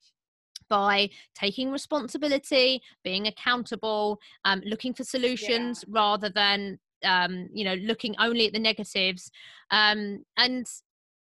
by 0.70 1.10
taking 1.36 1.72
responsibility, 1.72 2.82
being 3.04 3.28
accountable, 3.28 4.20
um, 4.46 4.62
looking 4.66 4.94
for 4.94 5.04
solutions 5.04 5.84
yeah. 5.88 6.00
rather 6.00 6.30
than 6.30 6.80
um, 7.04 7.50
you 7.54 7.66
know 7.66 7.76
looking 7.76 8.16
only 8.20 8.48
at 8.48 8.54
the 8.54 8.60
negatives. 8.60 9.32
Um, 9.72 10.24
and 10.38 10.66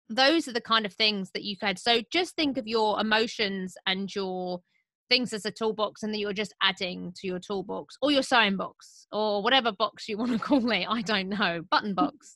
those 0.09 0.47
are 0.47 0.53
the 0.53 0.61
kind 0.61 0.85
of 0.85 0.93
things 0.93 1.31
that 1.33 1.43
you 1.43 1.57
could. 1.57 1.79
So 1.79 2.01
just 2.11 2.35
think 2.35 2.57
of 2.57 2.67
your 2.67 2.99
emotions 2.99 3.75
and 3.87 4.13
your 4.13 4.61
things 5.09 5.33
as 5.33 5.45
a 5.45 5.51
toolbox 5.51 6.03
and 6.03 6.13
that 6.13 6.19
you're 6.19 6.33
just 6.33 6.53
adding 6.61 7.13
to 7.15 7.27
your 7.27 7.39
toolbox 7.39 7.97
or 8.01 8.11
your 8.11 8.23
sewing 8.23 8.57
box 8.57 9.07
or 9.11 9.43
whatever 9.43 9.71
box 9.71 10.07
you 10.07 10.17
want 10.17 10.31
to 10.31 10.39
call 10.39 10.71
it 10.71 10.85
i 10.89 11.01
don't 11.01 11.29
know 11.29 11.61
button 11.69 11.93
box 11.95 12.35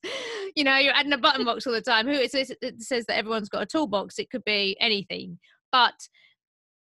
you 0.55 0.63
know 0.63 0.77
you're 0.77 0.93
adding 0.93 1.13
a 1.13 1.17
button 1.17 1.45
box 1.45 1.65
all 1.65 1.73
the 1.73 1.81
time 1.81 2.05
who 2.05 2.13
it 2.13 2.31
says, 2.31 2.53
it 2.61 2.81
says 2.81 3.05
that 3.07 3.17
everyone's 3.17 3.49
got 3.49 3.63
a 3.63 3.65
toolbox 3.65 4.19
it 4.19 4.29
could 4.29 4.43
be 4.43 4.77
anything 4.79 5.39
but 5.71 5.95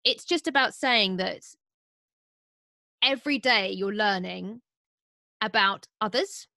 it's 0.03 0.25
just 0.25 0.47
about 0.47 0.73
saying 0.73 1.17
that 1.17 1.43
every 3.03 3.37
day 3.37 3.71
you're 3.71 3.93
learning 3.93 4.61
about 5.41 5.87
others 6.01 6.47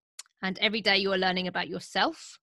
and 0.42 0.58
every 0.60 0.80
day 0.80 0.96
you 0.96 1.12
are 1.12 1.18
learning 1.18 1.48
about 1.48 1.68
yourself 1.68 2.38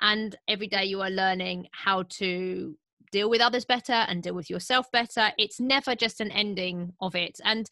and 0.00 0.36
every 0.48 0.66
day 0.66 0.84
you 0.84 1.00
are 1.02 1.10
learning 1.10 1.66
how 1.72 2.02
to 2.04 2.76
deal 3.12 3.30
with 3.30 3.40
others 3.40 3.64
better 3.64 3.92
and 3.92 4.22
deal 4.22 4.34
with 4.34 4.50
yourself 4.50 4.90
better. 4.90 5.30
It's 5.38 5.60
never 5.60 5.94
just 5.94 6.20
an 6.20 6.30
ending 6.30 6.92
of 7.00 7.14
it. 7.14 7.38
And 7.44 7.68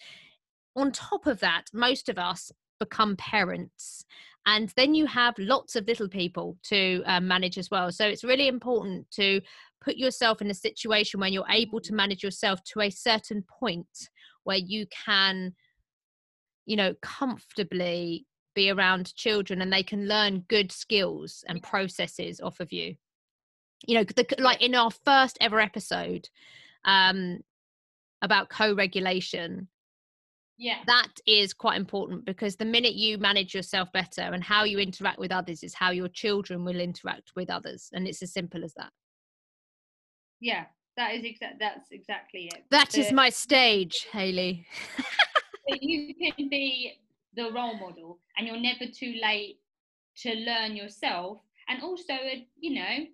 on 0.76 0.92
top 0.92 1.26
of 1.26 1.40
that 1.40 1.64
most 1.72 2.08
of 2.08 2.18
us 2.18 2.52
become 2.78 3.16
parents 3.16 4.04
and 4.46 4.72
then 4.76 4.94
you 4.94 5.06
have 5.06 5.38
lots 5.38 5.76
of 5.76 5.86
little 5.86 6.08
people 6.08 6.56
to 6.64 7.02
uh, 7.06 7.20
manage 7.20 7.58
as 7.58 7.70
well. 7.70 7.92
So 7.92 8.06
it's 8.06 8.24
really 8.24 8.48
important 8.48 9.10
to 9.12 9.40
put 9.82 9.96
yourself 9.96 10.40
in 10.40 10.50
a 10.50 10.54
situation 10.54 11.20
where 11.20 11.28
you're 11.28 11.44
able 11.50 11.80
to 11.80 11.94
manage 11.94 12.22
yourself 12.22 12.62
to 12.64 12.80
a 12.80 12.90
certain 12.90 13.44
point 13.60 14.08
where 14.44 14.58
you 14.58 14.86
can 15.04 15.52
you 16.66 16.76
know 16.76 16.94
comfortably 17.02 18.26
be 18.54 18.70
around 18.70 19.14
children 19.14 19.62
and 19.62 19.72
they 19.72 19.82
can 19.82 20.06
learn 20.06 20.44
good 20.48 20.70
skills 20.70 21.42
and 21.48 21.62
processes 21.62 22.40
off 22.40 22.60
of 22.60 22.70
you. 22.72 22.94
You 23.86 23.98
know 23.98 24.04
the, 24.04 24.26
like 24.38 24.62
in 24.62 24.74
our 24.74 24.90
first 24.90 25.38
ever 25.40 25.60
episode 25.60 26.28
um 26.84 27.40
about 28.22 28.48
co-regulation 28.48 29.68
yeah. 30.58 30.78
that 30.86 31.08
is 31.26 31.52
quite 31.52 31.76
important 31.76 32.24
because 32.24 32.54
the 32.54 32.64
minute 32.64 32.94
you 32.94 33.18
manage 33.18 33.52
yourself 33.52 33.90
better 33.92 34.20
and 34.20 34.44
how 34.44 34.62
you 34.62 34.78
interact 34.78 35.18
with 35.18 35.32
others 35.32 35.64
is 35.64 35.74
how 35.74 35.90
your 35.90 36.06
children 36.08 36.64
will 36.64 36.78
interact 36.78 37.32
with 37.34 37.50
others 37.50 37.90
and 37.92 38.06
it's 38.06 38.22
as 38.22 38.32
simple 38.32 38.64
as 38.64 38.74
that 38.74 38.92
yeah 40.42 40.64
that 40.96 41.14
is 41.14 41.24
exact 41.24 41.58
that's 41.58 41.90
exactly 41.92 42.50
it 42.52 42.64
That 42.70 42.90
the, 42.90 43.00
is 43.00 43.12
my 43.12 43.30
stage 43.30 44.08
Haylie 44.12 44.64
you 45.68 46.14
can 46.14 46.48
be 46.48 46.98
the 47.34 47.50
role 47.52 47.78
model 47.78 48.18
and 48.36 48.46
you're 48.46 48.60
never 48.60 48.84
too 48.92 49.14
late 49.22 49.58
to 50.18 50.34
learn 50.34 50.76
yourself 50.76 51.38
and 51.68 51.82
also 51.82 52.14
you 52.58 52.74
know 52.74 53.06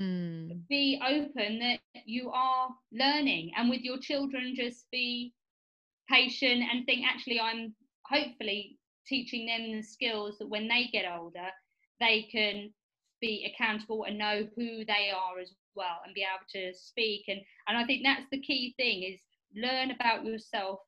mm. 0.00 0.68
be 0.68 1.00
open 1.06 1.58
that 1.60 1.78
you 2.04 2.30
are 2.30 2.68
learning 2.92 3.52
and 3.56 3.70
with 3.70 3.80
your 3.80 3.98
children 3.98 4.54
just 4.54 4.90
be 4.90 5.32
patient 6.10 6.62
and 6.70 6.84
think 6.84 7.06
actually 7.06 7.40
i'm 7.40 7.72
hopefully 8.04 8.76
teaching 9.06 9.46
them 9.46 9.76
the 9.76 9.82
skills 9.82 10.36
that 10.38 10.48
when 10.48 10.68
they 10.68 10.88
get 10.92 11.04
older 11.10 11.48
they 12.00 12.28
can 12.30 12.70
be 13.20 13.50
accountable 13.54 14.04
and 14.04 14.18
know 14.18 14.46
who 14.56 14.84
they 14.84 15.10
are 15.14 15.38
as 15.40 15.52
well 15.74 16.00
and 16.04 16.14
be 16.14 16.22
able 16.22 16.46
to 16.52 16.76
speak. 16.78 17.24
And 17.28 17.40
and 17.68 17.76
i 17.76 17.84
think 17.84 18.02
that's 18.04 18.26
the 18.30 18.40
key 18.40 18.74
thing 18.76 19.02
is 19.02 19.20
learn 19.54 19.90
about 19.90 20.24
yourself 20.24 20.80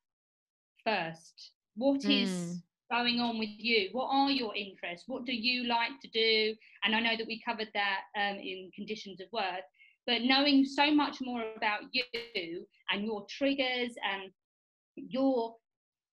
first. 0.85 1.53
What 1.77 2.03
mm. 2.03 2.23
is 2.23 2.63
going 2.91 3.21
on 3.21 3.39
with 3.39 3.51
you? 3.59 3.89
What 3.93 4.09
are 4.11 4.31
your 4.31 4.55
interests? 4.55 5.09
What 5.09 5.25
do 5.25 5.33
you 5.33 5.65
like 5.65 6.01
to 6.03 6.09
do? 6.09 6.55
And 6.85 6.95
i 6.95 7.01
know 7.01 7.17
that 7.17 7.27
we 7.27 7.43
covered 7.45 7.71
that 7.75 8.01
um, 8.17 8.37
in 8.37 8.71
conditions 8.75 9.21
of 9.21 9.29
worth 9.33 9.65
but 10.07 10.23
knowing 10.23 10.65
so 10.65 10.93
much 10.93 11.21
more 11.21 11.45
about 11.57 11.81
you 11.93 12.67
and 12.91 13.05
your 13.05 13.27
triggers 13.29 13.95
and 14.13 14.31
your 14.97 15.55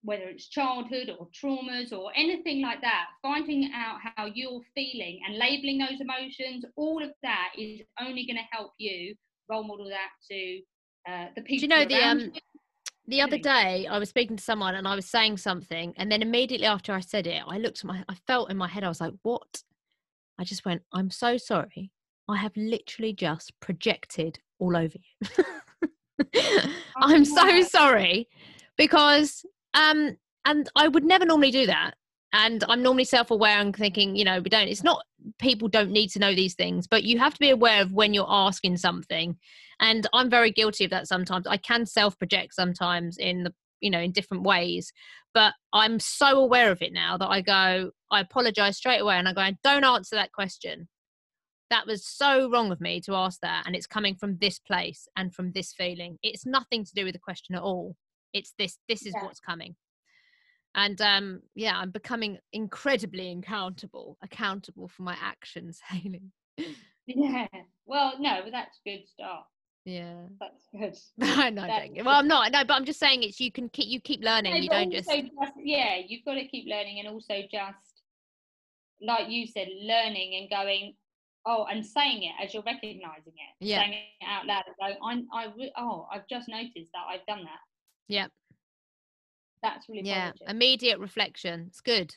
whether 0.03 0.23
it's 0.23 0.47
childhood 0.47 1.11
or 1.17 1.27
traumas 1.29 1.93
or 1.93 2.11
anything 2.15 2.61
like 2.61 2.81
that 2.81 3.05
finding 3.21 3.69
out 3.73 3.97
how 4.15 4.25
you're 4.25 4.61
feeling 4.73 5.19
and 5.27 5.37
labeling 5.37 5.77
those 5.77 5.99
emotions 5.99 6.65
all 6.75 7.03
of 7.03 7.11
that 7.21 7.49
is 7.57 7.81
only 7.99 8.25
going 8.25 8.37
to 8.37 8.55
help 8.55 8.71
you 8.77 9.13
role 9.49 9.63
model 9.63 9.87
that 9.87 10.09
to 10.29 10.61
uh, 11.11 11.25
the 11.35 11.41
people 11.41 11.59
do 11.59 11.61
you 11.61 11.67
know 11.67 11.85
the 11.85 12.03
um 12.03 12.19
you. 12.19 12.31
the 13.07 13.21
other 13.21 13.37
day 13.37 13.87
I 13.87 13.97
was 13.99 14.09
speaking 14.09 14.37
to 14.37 14.43
someone 14.43 14.75
and 14.75 14.87
I 14.87 14.95
was 14.95 15.05
saying 15.05 15.37
something 15.37 15.93
and 15.97 16.11
then 16.11 16.21
immediately 16.21 16.67
after 16.67 16.93
I 16.93 16.99
said 16.99 17.27
it 17.27 17.43
I 17.47 17.57
looked 17.57 17.79
at 17.79 17.85
my 17.85 18.03
I 18.09 18.15
felt 18.27 18.49
in 18.49 18.57
my 18.57 18.67
head 18.67 18.83
I 18.83 18.89
was 18.89 19.01
like 19.01 19.13
what? 19.23 19.63
I 20.39 20.43
just 20.43 20.65
went 20.65 20.81
I'm 20.93 21.11
so 21.11 21.37
sorry. 21.37 21.91
I 22.27 22.37
have 22.37 22.55
literally 22.55 23.13
just 23.13 23.51
projected 23.59 24.39
all 24.57 24.77
over 24.77 24.95
you. 24.97 25.43
I'm 27.01 27.25
so 27.25 27.61
sorry 27.63 28.29
because 28.77 29.43
um 29.73 30.17
and 30.45 30.69
I 30.75 30.87
would 30.87 31.03
never 31.03 31.25
normally 31.25 31.51
do 31.51 31.67
that. 31.67 31.93
And 32.33 32.63
I'm 32.69 32.81
normally 32.81 33.03
self-aware 33.03 33.59
and 33.59 33.75
thinking 33.75 34.15
you 34.15 34.25
know 34.25 34.39
we 34.39 34.49
don't 34.49 34.67
it's 34.67 34.83
not 34.83 35.03
people 35.39 35.67
don't 35.67 35.91
need 35.91 36.09
to 36.09 36.19
know 36.19 36.33
these 36.33 36.55
things 36.55 36.87
but 36.87 37.03
you 37.03 37.19
have 37.19 37.33
to 37.33 37.39
be 37.39 37.51
aware 37.51 37.81
of 37.81 37.91
when 37.91 38.13
you're 38.13 38.25
asking 38.29 38.77
something. 38.77 39.37
And 39.79 40.07
i'm 40.13 40.29
very 40.29 40.51
guilty 40.51 40.85
of 40.85 40.91
that 40.91 41.07
sometimes. 41.07 41.47
I 41.47 41.57
can 41.57 41.85
self 41.85 42.17
project 42.17 42.53
sometimes 42.53 43.17
in 43.17 43.43
the 43.43 43.53
you 43.81 43.89
know 43.89 43.99
in 43.99 44.11
different 44.11 44.43
ways 44.43 44.93
but 45.33 45.53
i'm 45.73 45.99
so 45.99 46.39
aware 46.39 46.71
of 46.71 46.81
it 46.81 46.93
now 46.93 47.17
that 47.17 47.29
i 47.29 47.41
go 47.41 47.89
i 48.11 48.19
apologize 48.19 48.77
straight 48.77 48.99
away 49.01 49.15
and 49.15 49.27
i 49.27 49.33
go 49.33 49.57
don't 49.63 49.83
answer 49.83 50.15
that 50.15 50.31
question. 50.31 50.87
That 51.71 51.87
was 51.87 52.05
so 52.05 52.49
wrong 52.49 52.71
of 52.71 52.81
me 52.81 52.99
to 53.01 53.15
ask 53.15 53.39
that 53.41 53.63
and 53.65 53.75
it's 53.75 53.87
coming 53.87 54.15
from 54.15 54.37
this 54.37 54.59
place 54.59 55.07
and 55.15 55.33
from 55.33 55.53
this 55.53 55.71
feeling. 55.73 56.17
It's 56.21 56.45
nothing 56.45 56.83
to 56.83 56.91
do 56.93 57.05
with 57.05 57.13
the 57.13 57.19
question 57.19 57.55
at 57.55 57.61
all 57.61 57.95
it's 58.33 58.53
this 58.57 58.77
this 58.87 59.05
is 59.05 59.13
yeah. 59.15 59.23
what's 59.23 59.39
coming 59.39 59.75
and 60.75 61.01
um 61.01 61.41
yeah 61.55 61.77
i'm 61.77 61.91
becoming 61.91 62.37
incredibly 62.53 63.31
accountable 63.31 64.17
accountable 64.23 64.87
for 64.87 65.03
my 65.03 65.15
actions 65.21 65.79
Haylie 65.91 66.31
yeah 67.05 67.47
well 67.85 68.13
no 68.19 68.41
but 68.43 68.51
that's 68.51 68.79
a 68.85 68.89
good 68.89 69.07
start 69.07 69.45
yeah, 69.85 70.13
that's 70.39 70.67
good. 70.71 70.97
I 71.27 71.49
know. 71.49 71.67
Well, 72.03 72.15
I'm 72.15 72.27
not. 72.27 72.51
No, 72.51 72.63
but 72.63 72.75
I'm 72.75 72.85
just 72.85 72.99
saying 72.99 73.23
it's 73.23 73.39
you 73.39 73.51
can 73.51 73.67
keep 73.69 73.87
you 73.87 73.99
keep 73.99 74.23
learning. 74.23 74.53
No, 74.53 74.59
you 74.59 74.69
don't 74.69 74.91
just... 74.91 75.09
just 75.09 75.31
yeah. 75.57 75.97
You've 76.07 76.23
got 76.23 76.35
to 76.35 76.47
keep 76.47 76.67
learning, 76.69 76.99
and 76.99 77.07
also 77.07 77.41
just 77.51 78.03
like 79.01 79.29
you 79.29 79.47
said, 79.47 79.67
learning 79.81 80.35
and 80.35 80.49
going. 80.49 80.95
Oh, 81.43 81.65
and 81.71 81.83
saying 81.83 82.21
it 82.21 82.33
as 82.43 82.53
you're 82.53 82.61
recognizing 82.61 83.33
it. 83.33 83.65
Yeah. 83.65 83.79
Saying 83.79 83.93
it 83.93 84.25
out 84.27 84.45
loud. 84.45 84.63
Go. 84.79 84.93
I'm. 85.03 85.27
I. 85.33 85.47
Oh, 85.75 86.07
I've 86.13 86.27
just 86.29 86.47
noticed 86.47 86.91
that 86.93 87.07
I've 87.09 87.25
done 87.25 87.43
that. 87.43 87.59
Yeah. 88.11 88.27
That's 89.63 89.87
really 89.87 90.07
yeah. 90.07 90.31
Positive. 90.31 90.47
Immediate 90.49 90.99
reflection. 90.99 91.65
It's 91.67 91.81
good. 91.81 92.15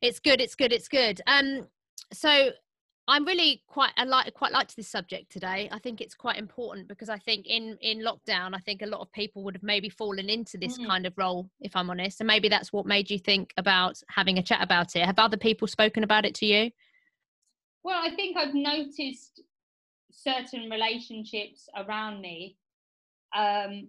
It's 0.00 0.18
good. 0.18 0.40
It's 0.40 0.54
good. 0.54 0.72
It's 0.72 0.88
good. 0.88 1.20
Um. 1.26 1.66
So 2.12 2.50
I'm 3.06 3.24
really 3.24 3.62
quite 3.66 3.90
I 3.96 4.04
like 4.04 4.32
quite 4.34 4.52
liked 4.52 4.76
this 4.76 4.88
subject 4.88 5.30
today. 5.30 5.68
I 5.70 5.78
think 5.78 6.00
it's 6.00 6.14
quite 6.14 6.38
important 6.38 6.88
because 6.88 7.08
I 7.08 7.18
think 7.18 7.46
in 7.46 7.76
in 7.82 8.00
lockdown, 8.00 8.54
I 8.54 8.60
think 8.60 8.82
a 8.82 8.86
lot 8.86 9.00
of 9.00 9.12
people 9.12 9.42
would 9.44 9.54
have 9.54 9.62
maybe 9.62 9.90
fallen 9.90 10.30
into 10.30 10.56
this 10.56 10.78
mm. 10.78 10.86
kind 10.86 11.04
of 11.04 11.12
role, 11.18 11.50
if 11.60 11.76
I'm 11.76 11.90
honest. 11.90 12.20
And 12.20 12.26
maybe 12.26 12.48
that's 12.48 12.72
what 12.72 12.86
made 12.86 13.10
you 13.10 13.18
think 13.18 13.52
about 13.56 14.00
having 14.08 14.38
a 14.38 14.42
chat 14.42 14.62
about 14.62 14.96
it. 14.96 15.04
Have 15.04 15.18
other 15.18 15.36
people 15.36 15.68
spoken 15.68 16.02
about 16.02 16.24
it 16.24 16.34
to 16.36 16.46
you? 16.46 16.70
Well, 17.82 18.00
I 18.00 18.14
think 18.14 18.36
I've 18.36 18.54
noticed 18.54 19.42
certain 20.12 20.70
relationships 20.70 21.68
around 21.76 22.20
me. 22.20 22.56
Um, 23.36 23.88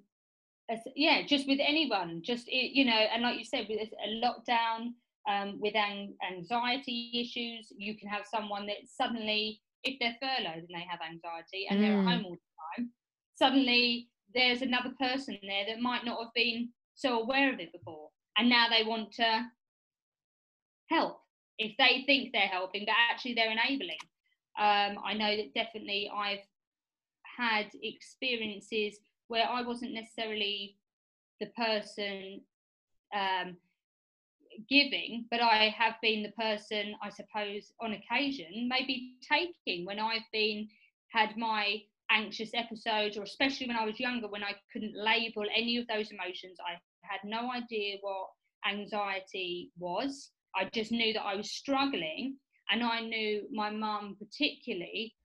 yeah, 0.95 1.21
just 1.25 1.47
with 1.47 1.59
anyone, 1.61 2.21
just 2.23 2.47
you 2.47 2.85
know, 2.85 2.91
and 2.91 3.23
like 3.23 3.37
you 3.37 3.45
said, 3.45 3.67
with 3.69 3.89
a 4.05 4.21
lockdown, 4.23 4.93
um, 5.29 5.59
with 5.59 5.75
an- 5.75 6.15
anxiety 6.29 7.11
issues. 7.13 7.71
You 7.75 7.97
can 7.97 8.07
have 8.07 8.25
someone 8.25 8.65
that 8.67 8.77
suddenly, 8.85 9.61
if 9.83 9.99
they're 9.99 10.17
furloughed 10.21 10.63
and 10.63 10.69
they 10.69 10.85
have 10.89 10.99
anxiety 11.01 11.67
and 11.69 11.79
mm. 11.79 11.81
they're 11.81 11.97
at 11.97 12.05
mm. 12.05 12.11
home 12.11 12.25
all 12.25 12.31
the 12.31 12.83
time, 12.83 12.91
suddenly 13.35 14.09
there's 14.33 14.61
another 14.61 14.91
person 14.99 15.37
there 15.41 15.65
that 15.67 15.81
might 15.81 16.05
not 16.05 16.23
have 16.23 16.33
been 16.33 16.69
so 16.95 17.21
aware 17.21 17.53
of 17.53 17.59
it 17.59 17.71
before. 17.71 18.09
And 18.37 18.49
now 18.49 18.67
they 18.69 18.83
want 18.87 19.11
to 19.13 19.45
help 20.89 21.19
if 21.57 21.75
they 21.77 22.03
think 22.05 22.31
they're 22.31 22.41
helping, 22.47 22.85
but 22.85 22.95
actually 23.11 23.35
they're 23.35 23.51
enabling. 23.51 23.97
Um, 24.59 24.97
I 25.03 25.13
know 25.13 25.35
that 25.35 25.53
definitely 25.53 26.09
I've 26.13 26.39
had 27.37 27.67
experiences 27.81 28.99
where 29.31 29.47
I 29.47 29.61
wasn't 29.61 29.93
necessarily 29.93 30.75
the 31.39 31.45
person 31.57 32.41
um, 33.15 33.55
giving, 34.69 35.25
but 35.31 35.41
I 35.41 35.73
have 35.77 35.95
been 36.01 36.21
the 36.21 36.33
person, 36.33 36.95
I 37.01 37.09
suppose, 37.09 37.71
on 37.79 37.93
occasion, 37.93 38.67
maybe 38.69 39.15
taking 39.21 39.85
when 39.85 39.99
I've 39.99 40.29
been 40.33 40.67
had 41.13 41.37
my 41.37 41.81
anxious 42.09 42.51
episodes, 42.53 43.15
or 43.17 43.23
especially 43.23 43.67
when 43.67 43.77
I 43.77 43.85
was 43.85 44.01
younger, 44.01 44.27
when 44.27 44.43
I 44.43 44.53
couldn't 44.73 44.95
label 44.97 45.45
any 45.55 45.77
of 45.77 45.87
those 45.87 46.11
emotions. 46.11 46.57
I 46.59 46.73
had 47.01 47.21
no 47.23 47.49
idea 47.53 47.99
what 48.01 48.27
anxiety 48.69 49.71
was. 49.79 50.31
I 50.53 50.69
just 50.73 50.91
knew 50.91 51.13
that 51.13 51.23
I 51.23 51.35
was 51.35 51.51
struggling. 51.51 52.35
And 52.69 52.83
I 52.83 52.99
knew 52.99 53.47
my 53.51 53.69
mum, 53.69 54.17
particularly, 54.19 55.15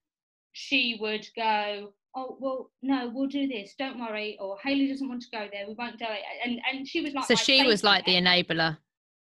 she 0.53 0.97
would 1.01 1.27
go, 1.35 1.93
oh 2.17 2.37
well 2.41 2.71
no 2.83 3.11
we'll 3.14 3.29
do 3.29 3.47
this 3.47 3.75
don't 3.79 4.01
worry 4.01 4.37
or 4.41 4.57
Haylie 4.64 4.89
doesn't 4.89 5.09
want 5.09 5.23
to 5.23 5.29
go 5.31 5.47
there 5.53 5.67
we 5.69 5.75
won't 5.75 5.99
do 5.99 6.07
it 6.09 6.23
and 6.45 6.59
and 6.71 6.89
she 6.89 7.03
was 7.03 7.14
like 7.14 7.27
so 7.27 7.35
she 7.35 7.62
was 7.62 7.85
like 7.85 8.05
the 8.07 8.14
enabler 8.14 8.77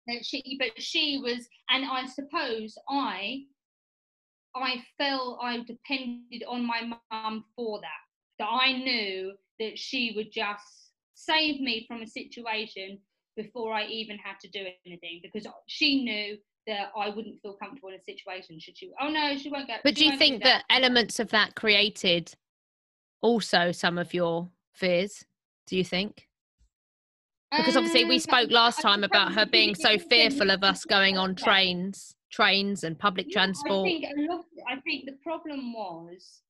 and 0.07 0.25
she 0.25 0.57
but 0.59 0.71
she 0.81 1.21
was 1.23 1.49
and 1.69 1.85
i 1.85 2.07
suppose 2.07 2.77
i 2.89 3.41
i 4.55 4.83
felt 4.99 5.39
i 5.43 5.59
depended 5.59 6.45
on 6.49 6.65
my 6.65 6.83
mum 7.11 7.45
for 7.57 7.81
that 7.81 8.39
that 8.39 8.49
i 8.49 8.73
knew 8.73 9.33
that 9.59 9.77
she 9.77 10.13
would 10.15 10.31
just 10.33 10.93
save 11.15 11.61
me 11.61 11.85
from 11.89 12.03
a 12.03 12.07
situation 12.07 12.99
before 13.37 13.75
i 13.75 13.85
even 13.87 14.17
had 14.19 14.39
to 14.41 14.49
do 14.49 14.65
anything 14.87 15.21
because 15.23 15.47
she 15.67 16.05
knew 16.05 16.39
that 16.67 16.91
I 16.99 17.11
wouldn't 17.11 17.41
feel 17.43 17.53
comfortable 17.53 17.91
in 17.91 17.95
a 17.95 18.03
situation. 18.03 18.59
Should 18.59 18.77
she? 18.77 18.91
Oh 19.01 19.09
no, 19.09 19.37
she 19.37 19.51
won't 19.51 19.69
go. 19.69 19.75
But 19.85 19.95
do 19.95 20.05
you 20.05 20.17
think 20.19 20.43
that. 20.43 20.65
that 20.69 20.77
elements 20.77 21.21
of 21.21 21.29
that 21.29 21.55
created 21.55 22.35
also 23.21 23.73
some 23.73 23.99
of 23.99 24.15
your 24.15 24.51
fears? 24.73 25.25
Do 25.67 25.77
you 25.77 25.85
think? 25.85 26.29
Because 27.57 27.77
obviously 27.77 28.05
we 28.05 28.17
um, 28.17 28.21
spoke 28.21 28.51
last 28.51 28.83
time 28.83 29.05
about 29.05 29.33
her 29.33 29.47
being 29.47 29.75
so 29.75 29.99
fearful 29.99 30.51
of 30.51 30.65
us 30.65 30.85
going 30.85 31.17
on 31.17 31.35
trains, 31.35 32.15
trains 32.31 32.83
and 32.85 32.99
public 32.99 33.31
transport. 33.31 33.87
I 33.87 33.91
think 33.91 34.05
lot. 34.29 34.45
I 34.69 34.81
think 34.81 35.07
the 35.07 35.17
problem 35.23 35.73
was 35.73 36.43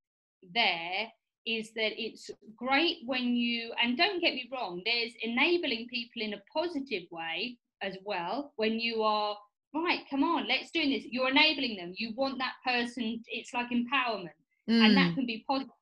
there 0.54 1.08
is 1.46 1.70
that 1.74 1.92
it's 2.02 2.30
great 2.56 2.98
when 3.04 3.36
you 3.36 3.72
and 3.82 3.96
don't 3.96 4.20
get 4.20 4.34
me 4.34 4.48
wrong. 4.52 4.82
There's 4.84 5.12
enabling 5.22 5.86
people 5.88 6.22
in 6.22 6.34
a 6.34 6.42
positive 6.52 7.04
way 7.10 7.58
as 7.82 7.96
well 8.04 8.52
when 8.56 8.80
you 8.80 9.02
are 9.02 9.36
right. 9.74 10.00
Come 10.10 10.24
on, 10.24 10.48
let's 10.48 10.70
do 10.70 10.82
this. 10.88 11.04
You're 11.10 11.30
enabling 11.30 11.76
them. 11.76 11.92
You 11.96 12.14
want 12.16 12.38
that 12.38 12.54
person. 12.64 13.22
It's 13.28 13.52
like 13.52 13.66
empowerment, 13.68 14.30
mm. 14.68 14.82
and 14.82 14.96
that 14.96 15.12
mm. 15.12 15.14
can 15.14 15.26
be 15.26 15.44
positive 15.46 15.72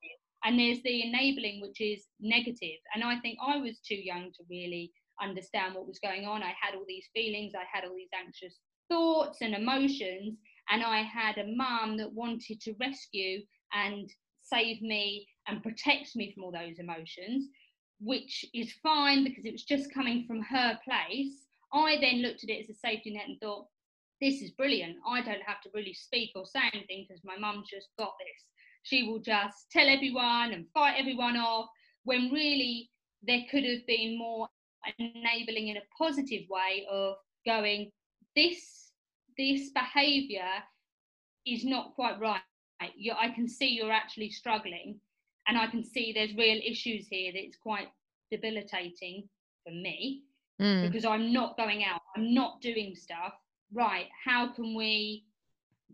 and 0.45 0.59
there's 0.59 0.83
the 0.83 1.03
enabling 1.03 1.61
which 1.61 1.81
is 1.81 2.07
negative. 2.21 2.79
And 2.95 3.05
i 3.05 3.19
think 3.21 3.39
i 3.45 3.57
was 3.57 3.79
too 3.81 3.97
young 3.97 4.31
to 4.37 4.45
really 4.51 4.93
understand 5.21 5.75
what 5.75 5.87
was 5.87 5.99
going 6.01 6.25
on. 6.25 6.43
I 6.43 6.55
had 6.61 6.75
all 6.75 6.85
these 6.87 7.09
feelings 7.15 7.53
i 7.55 7.65
had 7.73 7.85
all 7.85 7.95
these 7.97 8.09
anxious 8.19 8.59
thoughts 8.89 9.39
and 9.41 9.55
emotions 9.55 10.37
and 10.69 10.83
i 10.83 11.03
had 11.03 11.39
a 11.39 11.47
mum 11.57 11.97
that 11.97 12.13
wanted 12.13 12.61
to 12.61 12.75
rescue 12.81 13.41
and 13.73 14.11
save 14.43 14.83
me 14.83 15.27
and 15.49 15.63
protect 15.63 16.15
me 16.17 16.33
from 16.35 16.45
all 16.45 16.53
those 16.53 16.79
emotions 16.79 17.49
which 18.01 18.45
is 18.53 18.73
fine 18.83 19.25
because 19.25 19.45
it 19.45 19.53
was 19.53 19.65
just 19.65 19.93
coming 19.93 20.27
from 20.27 20.43
her 20.43 20.79
place. 20.85 21.47
I 21.73 21.97
then 22.01 22.23
looked 22.23 22.45
at 22.45 22.51
it 22.51 22.61
as 22.61 22.71
a 22.71 22.79
safety 22.79 23.13
net 23.13 23.29
and 23.29 23.41
thought 23.41 23.67
this 24.21 24.43
is 24.43 24.53
brilliant. 24.53 24.97
I 25.07 25.23
don't 25.23 25.43
have 25.47 25.61
to 25.63 25.71
really 25.75 25.95
speak 25.95 26.31
or 26.37 26.47
say 26.47 26.61
anything 26.73 27.07
because 27.09 27.23
my 27.25 27.37
mum's 27.37 27.69
just 27.69 27.89
got 27.99 28.13
this 28.19 28.45
she 28.85 29.03
will 29.03 29.19
just 29.19 29.71
tell 29.73 29.89
everyone 29.89 30.53
and 30.53 30.67
fight 30.73 30.95
everyone 30.99 31.37
off 31.37 31.69
when 32.05 32.31
really 32.31 32.91
there 33.23 33.41
could 33.51 33.65
have 33.65 33.85
been 33.87 34.17
more 34.19 34.47
enabling 34.99 35.69
in 35.69 35.79
a 35.79 35.81
positive 35.99 36.43
way 36.49 36.87
of 36.91 37.17
going 37.47 37.91
this 38.37 38.93
this 39.37 39.71
behavior 39.71 40.49
is 41.47 41.65
not 41.65 41.95
quite 41.95 42.21
right. 42.21 42.41
You, 42.97 43.15
i 43.19 43.31
can 43.31 43.49
see 43.49 43.69
you're 43.69 43.91
actually 43.91 44.29
struggling 44.29 45.01
and 45.49 45.57
i 45.57 45.67
can 45.67 45.83
see 45.83 46.13
there's 46.13 46.35
real 46.37 46.61
issues 46.63 47.07
here 47.09 47.33
that's 47.35 47.57
quite 47.57 47.89
debilitating 48.31 49.27
for 49.65 49.71
me 49.71 50.25
mm. 50.61 50.87
because 50.87 51.07
i'm 51.07 51.33
not 51.33 51.57
going 51.57 51.85
out. 51.85 52.03
I'm 52.15 52.35
not 52.35 52.61
doing 52.61 52.95
stuff. 52.95 53.33
Right 53.73 54.09
how 54.23 54.53
can 54.53 54.75
we 54.75 55.25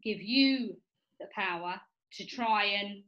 give 0.02 0.20
you 0.20 0.76
the 1.20 1.26
power 1.32 1.80
to 2.14 2.26
try 2.26 2.64
and 2.64 3.02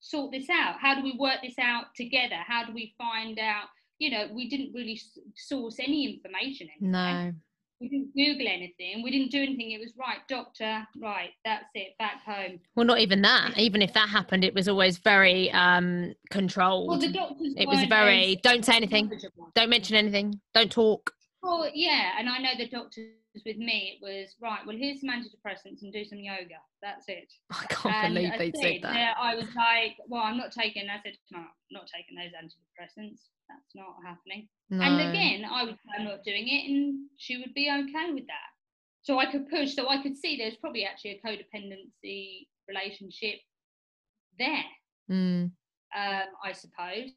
sort 0.00 0.32
this 0.32 0.48
out? 0.50 0.76
How 0.80 0.94
do 0.94 1.02
we 1.02 1.16
work 1.18 1.38
this 1.42 1.58
out 1.60 1.86
together? 1.96 2.36
How 2.46 2.64
do 2.64 2.72
we 2.72 2.94
find 2.98 3.38
out? 3.38 3.66
You 3.98 4.10
know, 4.10 4.28
we 4.32 4.48
didn't 4.48 4.72
really 4.74 5.00
source 5.34 5.76
any 5.78 6.14
information. 6.14 6.68
Anywhere. 6.80 7.32
No. 7.32 7.32
We 7.80 7.88
didn't 7.88 8.14
Google 8.14 8.46
anything. 8.48 9.02
We 9.02 9.10
didn't 9.10 9.30
do 9.30 9.42
anything. 9.42 9.72
It 9.72 9.80
was 9.80 9.92
right, 9.98 10.18
doctor. 10.28 10.86
Right, 10.98 11.30
that's 11.44 11.66
it. 11.74 11.88
Back 11.98 12.22
home. 12.24 12.58
Well, 12.74 12.86
not 12.86 13.00
even 13.00 13.20
that. 13.22 13.58
Even 13.58 13.82
if 13.82 13.92
that 13.92 14.08
happened, 14.08 14.44
it 14.44 14.54
was 14.54 14.66
always 14.66 14.96
very 14.96 15.50
um 15.52 16.14
controlled. 16.30 16.88
Well, 16.88 16.98
the 16.98 17.12
doctors. 17.12 17.52
It 17.54 17.68
was 17.68 17.84
very. 17.84 18.36
Don't 18.42 18.64
say 18.64 18.76
anything. 18.76 19.12
Don't 19.54 19.68
mention 19.68 19.94
anything. 19.94 20.40
Don't 20.54 20.72
talk. 20.72 21.12
Well, 21.42 21.68
yeah, 21.74 22.12
and 22.18 22.30
I 22.30 22.38
know 22.38 22.52
the 22.56 22.68
doctors 22.68 23.10
with 23.44 23.56
me, 23.58 23.98
it 23.98 24.04
was 24.04 24.34
right. 24.40 24.60
Well, 24.66 24.76
here's 24.76 25.00
some 25.00 25.10
antidepressants 25.10 25.82
and 25.82 25.92
do 25.92 26.04
some 26.04 26.18
yoga. 26.18 26.60
That's 26.82 27.08
it. 27.08 27.32
I 27.50 27.64
can't 27.68 27.94
and 27.94 28.14
believe 28.14 28.32
they 28.38 28.52
said 28.52 28.82
that. 28.82 28.94
Yeah, 28.94 29.12
I 29.18 29.34
was 29.34 29.46
like, 29.54 29.96
well, 30.08 30.22
I'm 30.22 30.36
not 30.36 30.52
taking. 30.52 30.88
I 30.88 31.00
said, 31.02 31.16
no, 31.30 31.38
I'm 31.38 31.46
not 31.70 31.88
taking 31.94 32.16
those 32.16 32.32
antidepressants. 32.32 33.20
That's 33.48 33.74
not 33.74 33.96
happening. 34.04 34.48
No. 34.70 34.82
And 34.82 35.10
again, 35.10 35.44
I 35.44 35.64
would 35.64 35.74
say 35.74 35.90
I'm 35.98 36.04
not 36.04 36.24
doing 36.24 36.48
it, 36.48 36.70
and 36.70 37.06
she 37.16 37.36
would 37.36 37.54
be 37.54 37.70
okay 37.70 38.12
with 38.12 38.26
that. 38.26 38.50
So 39.02 39.18
I 39.18 39.30
could 39.30 39.48
push. 39.48 39.74
So 39.74 39.88
I 39.88 40.02
could 40.02 40.16
see 40.16 40.36
there's 40.36 40.56
probably 40.56 40.84
actually 40.84 41.20
a 41.22 41.26
codependency 41.26 42.46
relationship 42.68 43.36
there. 44.38 44.64
Mm. 45.10 45.50
Um, 45.96 46.28
I 46.44 46.52
suppose 46.52 47.12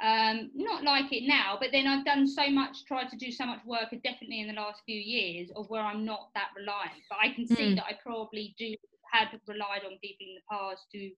um, 0.00 0.50
not 0.54 0.84
like 0.84 1.12
it 1.12 1.26
now, 1.26 1.56
but 1.60 1.70
then 1.72 1.86
I've 1.86 2.04
done 2.04 2.26
so 2.26 2.48
much, 2.50 2.84
tried 2.84 3.08
to 3.10 3.16
do 3.16 3.32
so 3.32 3.46
much 3.46 3.64
work, 3.66 3.90
definitely 4.04 4.40
in 4.40 4.46
the 4.46 4.54
last 4.54 4.82
few 4.86 4.98
years, 4.98 5.50
of 5.56 5.68
where 5.70 5.82
I'm 5.82 6.04
not 6.04 6.28
that 6.34 6.50
reliant. 6.56 7.02
But 7.10 7.18
I 7.22 7.34
can 7.34 7.46
see 7.46 7.72
mm. 7.72 7.76
that 7.76 7.84
I 7.84 7.98
probably 8.02 8.54
do 8.58 8.74
had 9.12 9.28
relied 9.46 9.82
on 9.84 9.98
people 10.02 10.26
in 10.26 10.36
the 10.36 10.42
past 10.50 10.84
to 10.92 11.10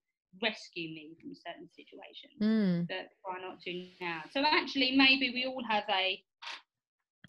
rescue 0.42 0.88
me 0.88 1.16
from 1.20 1.34
certain 1.34 1.68
situations, 1.76 2.40
mm. 2.40 2.88
but 2.88 3.10
try 3.24 3.40
not 3.40 3.60
to 3.62 3.86
now. 4.00 4.22
So 4.32 4.42
actually, 4.46 4.96
maybe 4.96 5.30
we 5.34 5.44
all 5.46 5.62
have 5.68 5.84
a. 5.90 6.22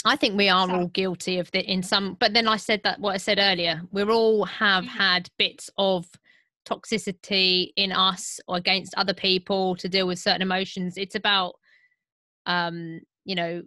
I 0.03 0.15
think 0.15 0.37
we 0.37 0.49
are 0.49 0.71
all 0.71 0.87
guilty 0.87 1.37
of 1.37 1.51
the 1.51 1.59
in 1.69 1.83
some, 1.83 2.15
but 2.19 2.33
then 2.33 2.47
I 2.47 2.57
said 2.57 2.81
that 2.83 2.99
what 2.99 3.13
I 3.13 3.17
said 3.17 3.39
earlier. 3.39 3.81
We 3.91 4.03
all 4.03 4.45
have 4.45 4.83
mm-hmm. 4.85 4.97
had 4.97 5.29
bits 5.37 5.69
of 5.77 6.07
toxicity 6.67 7.71
in 7.75 7.91
us 7.91 8.39
or 8.47 8.57
against 8.57 8.93
other 8.95 9.13
people 9.13 9.75
to 9.77 9.89
deal 9.89 10.07
with 10.07 10.19
certain 10.19 10.41
emotions. 10.41 10.97
It's 10.97 11.15
about 11.15 11.55
um 12.45 12.99
you 13.25 13.35
know 13.35 13.61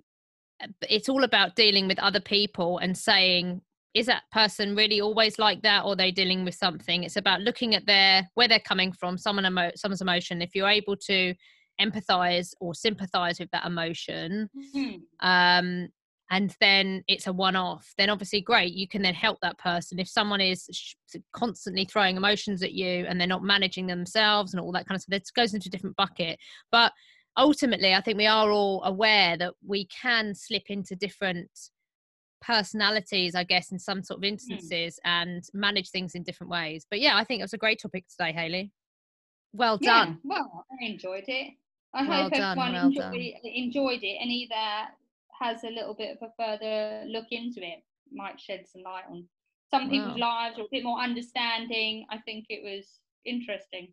eh, 0.60 0.66
it's 0.88 1.08
all 1.08 1.24
about 1.24 1.54
dealing 1.54 1.86
with 1.86 1.98
other 1.98 2.20
people 2.20 2.78
and 2.78 2.96
saying 2.96 3.60
is 3.94 4.06
that 4.06 4.22
person 4.32 4.74
really 4.74 5.00
always 5.00 5.38
like 5.38 5.62
that 5.62 5.84
or 5.84 5.92
are 5.92 5.96
they 5.96 6.10
dealing 6.10 6.44
with 6.44 6.54
something? 6.54 7.04
It's 7.04 7.16
about 7.16 7.42
looking 7.42 7.74
at 7.76 7.86
their 7.86 8.28
where 8.34 8.48
they're 8.48 8.58
coming 8.60 8.92
from 8.92 9.16
someone 9.16 9.46
emo- 9.46 9.70
someone's 9.76 10.02
emotion. 10.02 10.42
If 10.42 10.54
you're 10.54 10.68
able 10.68 10.96
to 11.06 11.34
empathize 11.80 12.50
or 12.60 12.74
sympathize 12.74 13.40
with 13.40 13.50
that 13.50 13.66
emotion 13.66 14.48
mm-hmm. 14.76 15.26
um 15.26 15.88
and 16.30 16.54
then 16.60 17.04
it's 17.06 17.26
a 17.26 17.32
one 17.32 17.54
off 17.54 17.92
then 17.98 18.08
obviously 18.08 18.40
great 18.40 18.72
you 18.72 18.88
can 18.88 19.02
then 19.02 19.14
help 19.14 19.38
that 19.42 19.58
person. 19.58 19.98
If 19.98 20.08
someone 20.08 20.40
is 20.40 20.68
sh- 20.72 20.94
constantly 21.32 21.84
throwing 21.84 22.16
emotions 22.16 22.62
at 22.62 22.72
you 22.72 23.04
and 23.06 23.20
they're 23.20 23.28
not 23.28 23.42
managing 23.42 23.86
themselves 23.86 24.52
and 24.52 24.60
all 24.60 24.72
that 24.72 24.86
kind 24.86 24.96
of 24.96 25.02
stuff 25.02 25.20
this 25.20 25.30
goes 25.30 25.54
into 25.54 25.68
a 25.68 25.70
different 25.70 25.96
bucket. 25.96 26.38
But 26.72 26.92
ultimately 27.36 27.94
i 27.94 28.00
think 28.00 28.16
we 28.16 28.26
are 28.26 28.50
all 28.50 28.82
aware 28.84 29.36
that 29.36 29.54
we 29.66 29.86
can 29.86 30.34
slip 30.34 30.64
into 30.68 30.94
different 30.94 31.50
personalities 32.40 33.34
i 33.34 33.42
guess 33.42 33.72
in 33.72 33.78
some 33.78 34.02
sort 34.02 34.18
of 34.18 34.22
hmm. 34.22 34.34
instances 34.34 34.98
mm. 35.04 35.10
and 35.10 35.44
manage 35.54 35.90
things 35.90 36.14
in 36.14 36.22
different 36.22 36.50
ways. 36.50 36.86
But 36.90 37.00
yeah 37.00 37.16
i 37.16 37.24
think 37.24 37.40
it 37.40 37.44
was 37.44 37.54
a 37.54 37.58
great 37.58 37.80
topic 37.80 38.04
today 38.08 38.32
Haylie 38.32 38.70
well 39.52 39.78
yeah, 39.80 40.04
done. 40.04 40.18
well 40.24 40.66
i 40.70 40.84
enjoyed 40.84 41.24
it. 41.26 41.54
I 41.94 42.06
well 42.06 42.22
hope 42.22 42.32
done, 42.32 42.58
everyone 42.58 42.72
well 42.72 42.86
enjoyed, 42.86 43.34
enjoyed 43.44 44.02
it 44.02 44.18
and 44.20 44.30
either 44.30 44.90
has 45.44 45.64
a 45.64 45.68
little 45.68 45.94
bit 45.94 46.16
of 46.16 46.28
a 46.28 46.32
further 46.42 47.04
look 47.06 47.26
into 47.30 47.60
it, 47.60 47.82
might 48.12 48.40
shed 48.40 48.64
some 48.66 48.82
light 48.82 49.04
on 49.10 49.24
some 49.70 49.90
people's 49.90 50.18
wow. 50.18 50.46
lives 50.46 50.58
or 50.58 50.62
a 50.62 50.68
bit 50.70 50.84
more 50.84 51.00
understanding. 51.00 52.06
I 52.10 52.18
think 52.18 52.46
it 52.48 52.62
was 52.62 53.00
interesting. 53.24 53.88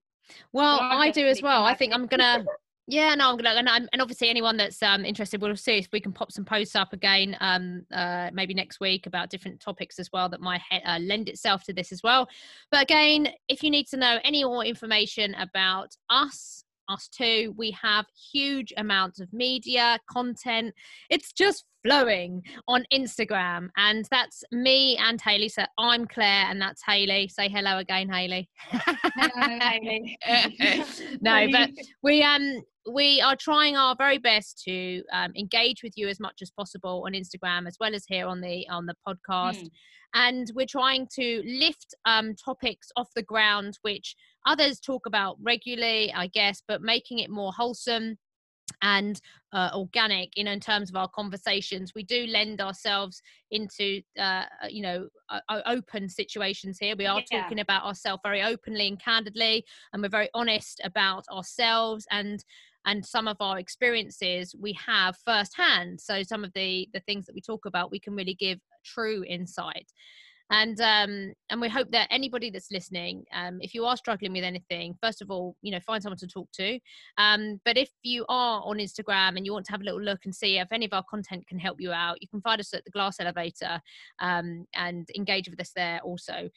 Well, 0.54 0.80
I 0.82 1.12
do 1.12 1.26
as 1.26 1.42
well. 1.42 1.64
I 1.64 1.74
think 1.74 1.94
I'm 1.94 2.08
gonna. 2.08 2.46
Yeah, 2.88 3.16
no, 3.16 3.30
I'm 3.30 3.38
gonna, 3.38 3.52
and, 3.52 3.70
I'm, 3.70 3.88
and 3.94 4.02
obviously 4.02 4.28
anyone 4.28 4.58
that's 4.58 4.82
um, 4.84 5.06
interested, 5.06 5.40
we'll 5.40 5.56
see 5.56 5.78
if 5.78 5.88
we 5.94 6.02
can 6.02 6.12
pop 6.12 6.30
some 6.32 6.44
posts 6.44 6.76
up 6.76 6.92
again, 6.92 7.38
um, 7.40 7.86
uh, 7.94 8.32
maybe 8.34 8.54
next 8.54 8.82
week 8.82 9.06
about 9.06 9.30
different 9.30 9.62
topics 9.62 9.98
as 9.98 10.10
well 10.12 10.28
that 10.28 10.42
might 10.42 10.60
uh, 10.86 10.98
lend 11.00 11.30
itself 11.30 11.64
to 11.66 11.74
this 11.74 11.94
as 11.94 12.02
well. 12.04 12.28
But 12.70 12.82
again, 12.82 13.30
if 13.48 13.64
you 13.64 13.70
need 13.70 13.86
to 13.92 13.98
know 13.98 14.18
any 14.26 14.44
more 14.44 14.66
information 14.66 15.36
about 15.36 15.96
us, 16.10 16.66
us 16.92 17.08
too. 17.08 17.54
We 17.58 17.72
have 17.82 18.06
huge 18.32 18.74
amounts 18.78 19.20
of 19.20 19.32
media, 19.34 19.98
content. 20.10 20.74
It's 21.10 21.32
just 21.34 21.66
flowing 21.84 22.44
on 22.68 22.86
Instagram. 22.94 23.70
And 23.78 24.06
that's 24.12 24.44
me 24.52 24.98
and 24.98 25.22
Haylie. 25.22 25.52
So 25.52 25.64
I'm 25.78 26.06
Claire 26.08 26.46
and 26.50 26.62
that's 26.62 26.84
Haylie. 26.84 27.32
Say 27.32 27.50
hello 27.50 27.78
again, 27.78 28.10
Haylie. 28.10 28.48
Hello, 28.70 29.60
Haylie. 29.60 30.18
no, 31.22 31.48
but 31.52 31.70
we 32.04 32.24
um 32.24 32.62
we 32.90 33.22
are 33.22 33.36
trying 33.36 33.78
our 33.78 33.96
very 33.96 34.18
best 34.18 34.62
to 34.64 35.04
um, 35.14 35.32
engage 35.36 35.84
with 35.84 35.94
you 35.96 36.08
as 36.08 36.20
much 36.20 36.42
as 36.42 36.52
possible 36.52 37.04
on 37.06 37.14
Instagram 37.14 37.68
as 37.68 37.78
well 37.80 37.94
as 37.94 38.06
here 38.08 38.28
on 38.28 38.42
the 38.42 38.68
on 38.70 38.86
the 38.86 38.96
podcast. 39.08 39.64
Mm. 39.64 39.70
And 40.14 40.52
we're 40.56 40.66
trying 40.66 41.08
to 41.16 41.42
lift 41.46 41.96
um, 42.06 42.36
topics 42.36 42.90
off 42.98 43.10
the 43.16 43.24
ground 43.24 43.78
which 43.82 44.16
others 44.46 44.80
talk 44.80 45.06
about 45.06 45.38
regularly, 45.42 46.12
I 46.14 46.28
guess, 46.28 46.62
but 46.68 46.82
making 46.82 47.20
it 47.20 47.30
more 47.30 47.54
wholesome 47.54 48.18
and 48.82 49.20
uh, 49.54 49.70
organic 49.74 50.30
you 50.38 50.44
know 50.44 50.52
in 50.52 50.60
terms 50.60 50.90
of 50.90 50.96
our 50.96 51.10
conversations 51.10 51.92
we 51.94 52.04
do 52.04 52.26
lend 52.28 52.62
ourselves 52.62 53.22
into 53.52 54.02
uh, 54.18 54.46
uh 54.64 54.68
you 54.70 54.82
know 54.82 55.08
uh, 55.30 55.62
open 55.66 56.08
situations 56.08 56.78
here 56.80 56.96
we 56.98 57.06
are 57.06 57.22
yeah. 57.32 57.42
talking 57.42 57.60
about 57.60 57.84
ourselves 57.84 58.22
very 58.24 58.42
openly 58.42 58.88
and 58.88 59.00
candidly 59.00 59.64
and 59.92 60.02
we're 60.02 60.10
very 60.10 60.30
honest 60.34 60.80
about 60.84 61.26
ourselves 61.32 62.06
and 62.12 62.46
and 62.86 63.06
some 63.06 63.28
of 63.28 63.38
our 63.40 63.60
experiences 63.60 64.56
we 64.60 64.78
have 64.86 65.16
firsthand. 65.26 66.00
So 66.00 66.24
some 66.24 66.44
of 66.44 66.52
the 66.54 66.88
the 66.94 67.02
things 67.02 67.26
that 67.26 67.36
we 67.36 67.42
talk 67.42 67.66
about 67.66 67.92
we 67.92 68.00
can 68.00 68.16
really 68.16 68.36
give 68.36 68.60
true 68.86 69.24
insight. 69.28 69.92
And 70.54 70.82
um, 70.82 71.34
and 71.50 71.62
we 71.62 71.70
hope 71.70 71.92
that 71.92 72.10
anybody 72.12 72.50
that's 72.50 72.72
listening 72.72 73.24
um, 73.34 73.60
if 73.62 73.74
you 73.74 73.86
are 73.86 73.96
struggling 73.96 74.34
with 74.34 74.44
anything 74.44 74.96
first 75.02 75.22
of 75.22 75.32
all 75.32 75.56
you 75.62 75.72
know 75.72 75.80
find 75.80 76.04
someone 76.04 76.18
to 76.18 76.28
talk 76.28 76.52
to. 76.54 76.78
Um, 77.18 77.62
but 77.64 77.78
if 77.78 77.90
you 78.04 78.26
are 78.28 78.62
on 78.66 78.78
instagram 78.78 79.38
and 79.38 79.46
you 79.46 79.54
want 79.54 79.66
to 79.68 79.72
have 79.72 79.82
a 79.82 79.86
little 79.86 80.02
look 80.02 80.26
and 80.26 80.36
see 80.36 80.60
if 80.60 80.68
any 80.72 80.86
of 80.86 80.94
our 80.94 81.04
content 81.10 81.48
can 81.48 81.58
help 81.58 81.80
you 81.80 81.94
out 81.94 82.22
you 82.22 82.28
can 82.28 82.42
find 82.42 82.60
us 82.60 82.74
at 82.74 82.84
the 82.84 82.92
glass 82.92 83.20
elevator 83.20 83.82
um, 84.20 84.66
and 84.76 85.08
engage 85.16 85.50
with 85.50 85.60
us 85.62 85.72
there 85.74 86.02
also 86.04 86.50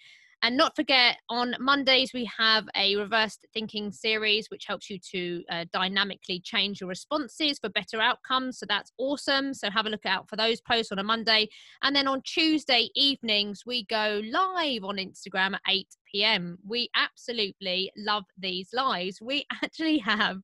and 0.45 0.59
not 0.59 0.77
forget, 0.77 1.17
on 1.31 1.57
Mondays, 1.59 2.13
we 2.13 2.31
have 2.39 2.67
a 2.77 2.97
reversed 2.97 3.47
thinking 3.55 3.91
series, 3.91 4.51
which 4.51 4.67
helps 4.67 4.91
you 4.91 4.99
to 5.11 5.43
uh, 5.51 5.65
dynamically 5.73 6.39
change 6.39 6.83
your 6.83 6.89
responses 6.89 7.59
for 7.59 7.71
better 7.71 7.99
outcomes. 7.99 8.59
So 8.59 8.67
that's 8.69 8.93
awesome. 8.99 9.55
So 9.55 9.71
have 9.71 9.87
a 9.87 9.89
look 9.89 10.05
out 10.05 10.29
for 10.29 10.37
those 10.37 10.61
posts 10.61 10.93
on 10.93 10.99
a 10.99 11.03
Monday. 11.03 11.49
And 11.83 11.97
then 11.97 12.07
on 12.07 12.21
Tuesday 12.27 12.91
evenings, 12.95 13.63
we 13.65 13.87
go 13.87 14.21
live 14.31 14.85
on 14.85 14.99
Instagram 14.99 15.55
at 15.55 15.63
8 15.67 15.87
p.m. 16.13 16.59
We 16.69 16.91
absolutely 16.95 17.91
love 17.97 18.25
these 18.37 18.69
lives. 18.75 19.23
We 19.23 19.47
actually 19.63 19.97
have 20.01 20.43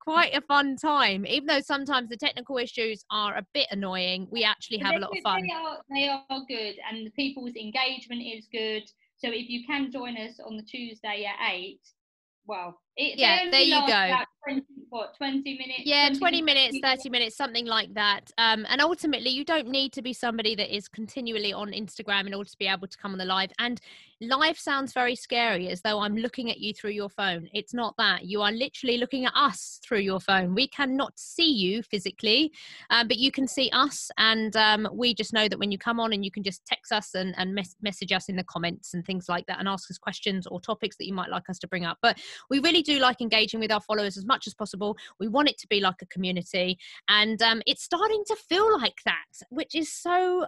quite 0.00 0.34
a 0.34 0.42
fun 0.42 0.76
time. 0.76 1.24
Even 1.24 1.46
though 1.46 1.60
sometimes 1.60 2.10
the 2.10 2.16
technical 2.18 2.58
issues 2.58 3.04
are 3.10 3.38
a 3.38 3.46
bit 3.54 3.68
annoying, 3.70 4.26
we 4.30 4.44
actually 4.44 4.78
have 4.78 4.96
a 4.96 4.98
lot 4.98 5.16
of 5.16 5.22
fun. 5.22 5.42
They 5.42 5.54
are, 5.54 5.78
they 5.90 6.08
are 6.08 6.40
good, 6.46 6.76
and 6.90 7.06
the 7.06 7.10
people's 7.12 7.54
engagement 7.54 8.20
is 8.22 8.46
good. 8.52 8.82
So 9.20 9.28
if 9.28 9.50
you 9.50 9.66
can 9.66 9.92
join 9.92 10.16
us 10.16 10.40
on 10.44 10.56
the 10.56 10.62
Tuesday 10.62 11.26
at 11.26 11.52
eight, 11.52 11.80
well, 12.46 12.80
it, 12.96 13.18
yeah, 13.18 13.50
there 13.50 13.60
you 13.60 13.80
go. 13.86 14.24
20, 14.44 14.62
what, 14.88 15.16
20 15.16 15.42
minutes? 15.58 15.82
Yeah, 15.84 16.06
20, 16.06 16.18
20 16.18 16.42
minutes, 16.42 16.78
30 16.82 17.10
minutes, 17.10 17.36
something 17.36 17.66
like 17.66 17.92
that. 17.94 18.30
Um, 18.38 18.66
and 18.68 18.80
ultimately, 18.80 19.30
you 19.30 19.44
don't 19.44 19.68
need 19.68 19.92
to 19.92 20.02
be 20.02 20.12
somebody 20.12 20.54
that 20.54 20.74
is 20.74 20.88
continually 20.88 21.52
on 21.52 21.72
Instagram 21.72 22.26
in 22.26 22.34
order 22.34 22.48
to 22.48 22.58
be 22.58 22.66
able 22.66 22.88
to 22.88 22.98
come 22.98 23.12
on 23.12 23.18
the 23.18 23.24
live. 23.24 23.50
And 23.58 23.80
live 24.20 24.58
sounds 24.58 24.92
very 24.92 25.14
scary 25.14 25.68
as 25.68 25.80
though 25.80 26.00
I'm 26.00 26.16
looking 26.16 26.50
at 26.50 26.58
you 26.58 26.74
through 26.74 26.90
your 26.90 27.08
phone. 27.08 27.48
It's 27.54 27.72
not 27.72 27.94
that. 27.98 28.24
You 28.24 28.42
are 28.42 28.52
literally 28.52 28.98
looking 28.98 29.24
at 29.24 29.32
us 29.34 29.80
through 29.82 30.00
your 30.00 30.20
phone. 30.20 30.54
We 30.54 30.68
cannot 30.68 31.18
see 31.18 31.50
you 31.50 31.82
physically, 31.82 32.52
um, 32.90 33.08
but 33.08 33.18
you 33.18 33.30
can 33.30 33.46
see 33.46 33.70
us. 33.72 34.10
And 34.18 34.54
um, 34.56 34.88
we 34.92 35.14
just 35.14 35.32
know 35.32 35.48
that 35.48 35.58
when 35.58 35.72
you 35.72 35.78
come 35.78 36.00
on 36.00 36.12
and 36.12 36.24
you 36.24 36.30
can 36.30 36.42
just 36.42 36.66
text 36.66 36.92
us 36.92 37.14
and, 37.14 37.34
and 37.38 37.54
mes- 37.54 37.76
message 37.80 38.12
us 38.12 38.28
in 38.28 38.36
the 38.36 38.44
comments 38.44 38.94
and 38.94 39.04
things 39.04 39.28
like 39.28 39.46
that 39.46 39.58
and 39.58 39.68
ask 39.68 39.90
us 39.90 39.98
questions 39.98 40.46
or 40.46 40.60
topics 40.60 40.96
that 40.96 41.06
you 41.06 41.14
might 41.14 41.30
like 41.30 41.48
us 41.48 41.58
to 41.60 41.68
bring 41.68 41.84
up. 41.84 41.98
But 42.02 42.18
we 42.50 42.58
really 42.58 42.79
do 42.82 42.98
like 42.98 43.20
engaging 43.20 43.60
with 43.60 43.72
our 43.72 43.80
followers 43.80 44.16
as 44.16 44.24
much 44.24 44.46
as 44.46 44.54
possible. 44.54 44.96
We 45.18 45.28
want 45.28 45.48
it 45.48 45.58
to 45.58 45.66
be 45.68 45.80
like 45.80 46.02
a 46.02 46.06
community. 46.06 46.78
And 47.08 47.40
um, 47.42 47.62
it's 47.66 47.82
starting 47.82 48.22
to 48.28 48.36
feel 48.36 48.78
like 48.78 48.98
that, 49.04 49.46
which 49.50 49.74
is 49.74 49.92
so 49.92 50.46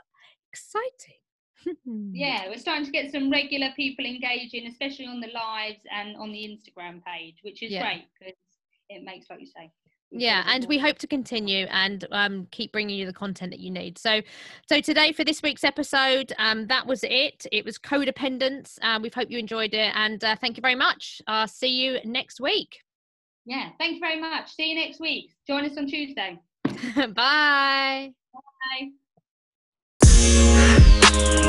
exciting. 0.53 1.21
yeah, 2.13 2.49
we're 2.49 2.59
starting 2.59 2.85
to 2.85 2.91
get 2.91 3.13
some 3.13 3.31
regular 3.31 3.69
people 3.77 4.05
engaging, 4.05 4.67
especially 4.67 5.07
on 5.07 5.21
the 5.21 5.29
lives 5.29 5.81
and 5.91 6.17
on 6.17 6.33
the 6.33 6.39
Instagram 6.39 7.03
page, 7.05 7.37
which 7.43 7.63
is 7.63 7.71
yeah. 7.71 7.83
great 7.83 8.05
because 8.19 8.35
it 8.89 9.05
makes, 9.05 9.31
like 9.31 9.41
you 9.41 9.47
say, 9.47 9.71
yeah 10.13 10.45
and 10.47 10.67
we 10.69 10.79
hope 10.79 10.99
to 10.99 11.07
continue 11.07 11.67
and 11.71 12.07
um, 12.13 12.47
keep 12.51 12.73
bringing 12.73 12.99
you 12.99 13.07
the 13.07 13.13
content 13.13 13.51
that 13.51 13.61
you 13.61 13.71
need. 13.71 13.99
So 13.99 14.21
so 14.69 14.81
today 14.81 15.13
for 15.13 15.25
this 15.25 15.43
week's 15.43 15.65
episode 15.65 16.33
um, 16.39 16.67
that 16.69 16.87
was 16.87 17.05
it. 17.05 17.47
It 17.51 17.65
was 17.65 17.79
codependence 17.79 18.79
um, 18.83 19.03
we 19.03 19.11
hope 19.15 19.31
you 19.31 19.39
enjoyed 19.39 19.75
it 19.75 19.93
and 19.95 20.23
uh, 20.23 20.37
thank 20.37 20.57
you 20.57 20.61
very 20.61 20.77
much. 20.77 21.21
Uh, 21.27 21.47
see 21.47 21.69
you 21.69 21.99
next 22.05 22.41
week. 22.41 22.81
Yeah 23.45 23.71
thank 23.79 23.95
you 23.95 24.01
very 24.01 24.21
much. 24.21 24.51
See 24.53 24.71
you 24.71 24.77
next 24.77 25.01
week. 25.01 25.31
Join 25.47 25.65
us 25.65 25.77
on 25.77 25.87
tuesday. 25.87 26.39
Bye. 27.15 28.13
Bye 30.05 31.43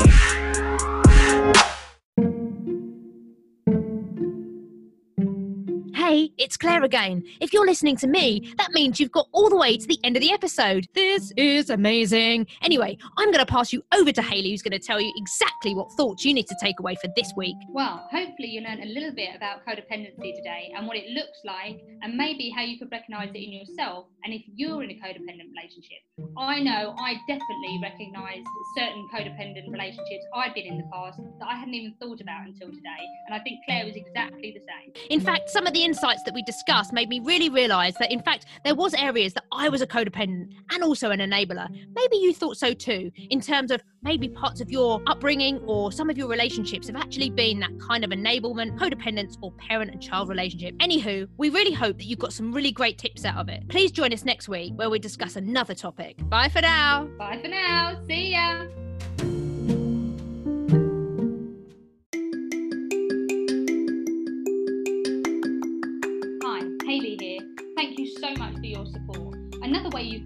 Hey, 6.14 6.30
it's 6.38 6.56
Claire 6.56 6.84
again. 6.84 7.24
If 7.40 7.52
you're 7.52 7.66
listening 7.66 7.96
to 7.96 8.06
me, 8.06 8.54
that 8.56 8.70
means 8.70 9.00
you've 9.00 9.10
got 9.10 9.26
all 9.32 9.50
the 9.50 9.56
way 9.56 9.76
to 9.76 9.84
the 9.84 9.98
end 10.04 10.16
of 10.16 10.20
the 10.22 10.30
episode. 10.30 10.86
This 10.94 11.32
is 11.36 11.70
amazing. 11.70 12.46
Anyway, 12.62 12.96
I'm 13.18 13.32
going 13.32 13.44
to 13.44 13.52
pass 13.52 13.72
you 13.72 13.82
over 13.92 14.12
to 14.12 14.22
Haylie, 14.22 14.50
who's 14.52 14.62
going 14.62 14.78
to 14.78 14.86
tell 14.86 15.00
you 15.00 15.12
exactly 15.16 15.74
what 15.74 15.90
thoughts 15.96 16.24
you 16.24 16.32
need 16.32 16.46
to 16.46 16.54
take 16.62 16.78
away 16.78 16.94
for 16.94 17.08
this 17.16 17.32
week. 17.36 17.56
Well, 17.68 18.06
hopefully, 18.12 18.46
you 18.46 18.60
learned 18.60 18.84
a 18.84 18.86
little 18.86 19.10
bit 19.10 19.30
about 19.34 19.66
codependency 19.66 20.36
today 20.36 20.72
and 20.76 20.86
what 20.86 20.96
it 20.96 21.10
looks 21.10 21.40
like, 21.44 21.82
and 22.02 22.16
maybe 22.16 22.48
how 22.48 22.62
you 22.62 22.78
could 22.78 22.92
recognize 22.92 23.30
it 23.30 23.38
in 23.38 23.52
yourself 23.52 24.06
and 24.24 24.32
if 24.32 24.42
you're 24.54 24.84
in 24.84 24.90
a 24.90 24.94
codependent 24.94 25.50
relationship. 25.50 25.98
I 26.38 26.60
know 26.60 26.94
I 26.96 27.16
definitely 27.26 27.80
recognized 27.82 28.46
certain 28.76 29.08
codependent 29.12 29.68
relationships 29.68 30.24
I'd 30.32 30.54
been 30.54 30.66
in 30.66 30.78
the 30.78 30.88
past 30.92 31.18
that 31.40 31.48
I 31.48 31.56
hadn't 31.56 31.74
even 31.74 31.92
thought 32.00 32.20
about 32.20 32.46
until 32.46 32.68
today, 32.68 33.02
and 33.26 33.34
I 33.34 33.40
think 33.40 33.58
Claire 33.66 33.84
was 33.84 33.96
exactly 33.96 34.54
the 34.56 34.60
same. 34.60 34.92
In 35.10 35.18
fact, 35.18 35.50
some 35.50 35.66
of 35.66 35.72
the 35.72 35.82
insights 35.82 36.03
insights 36.04 36.22
that 36.24 36.34
we 36.34 36.42
discussed 36.42 36.92
made 36.92 37.08
me 37.08 37.18
really 37.20 37.48
realize 37.48 37.94
that 37.94 38.12
in 38.12 38.20
fact 38.20 38.44
there 38.62 38.74
was 38.74 38.92
areas 38.92 39.32
that 39.32 39.44
I 39.50 39.70
was 39.70 39.80
a 39.80 39.86
codependent 39.86 40.52
and 40.70 40.82
also 40.82 41.10
an 41.10 41.20
enabler. 41.20 41.66
Maybe 41.94 42.16
you 42.16 42.34
thought 42.34 42.58
so 42.58 42.74
too 42.74 43.10
in 43.30 43.40
terms 43.40 43.70
of 43.70 43.82
maybe 44.02 44.28
parts 44.28 44.60
of 44.60 44.70
your 44.70 45.00
upbringing 45.06 45.60
or 45.66 45.92
some 45.92 46.10
of 46.10 46.18
your 46.18 46.28
relationships 46.28 46.88
have 46.88 46.96
actually 46.96 47.30
been 47.30 47.58
that 47.60 47.70
kind 47.80 48.04
of 48.04 48.10
enablement, 48.10 48.78
codependence 48.78 49.38
or 49.40 49.50
parent 49.52 49.92
and 49.92 50.02
child 50.02 50.28
relationship. 50.28 50.76
Anywho, 50.76 51.26
we 51.38 51.48
really 51.48 51.72
hope 51.72 51.96
that 51.96 52.04
you 52.04 52.16
got 52.16 52.34
some 52.34 52.52
really 52.52 52.72
great 52.72 52.98
tips 52.98 53.24
out 53.24 53.38
of 53.38 53.48
it. 53.48 53.66
Please 53.68 53.90
join 53.90 54.12
us 54.12 54.26
next 54.26 54.46
week 54.46 54.74
where 54.74 54.90
we 54.90 54.98
discuss 54.98 55.36
another 55.36 55.74
topic. 55.74 56.16
Bye 56.28 56.50
for 56.50 56.60
now. 56.60 57.08
Bye 57.16 57.38
for 57.40 57.48
now. 57.48 57.98
See 58.06 58.32
ya. 58.32 58.66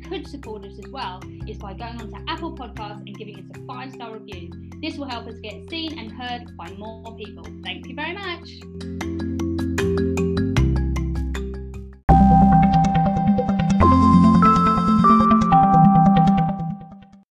Could 0.09 0.27
support 0.27 0.65
us 0.65 0.79
as 0.79 0.91
well 0.91 1.21
is 1.47 1.59
by 1.59 1.75
going 1.75 2.01
onto 2.01 2.17
Apple 2.27 2.57
Podcasts 2.57 3.07
and 3.07 3.17
giving 3.17 3.39
us 3.39 3.45
a 3.55 3.67
five 3.67 3.93
star 3.93 4.13
review. 4.13 4.51
This 4.81 4.97
will 4.97 5.09
help 5.09 5.27
us 5.27 5.39
get 5.43 5.69
seen 5.69 5.99
and 5.99 6.11
heard 6.11 6.57
by 6.57 6.71
more 6.79 7.15
people. 7.17 7.45
Thank 7.63 7.87
you 7.87 7.95
very 7.95 8.15
much. 8.15 9.18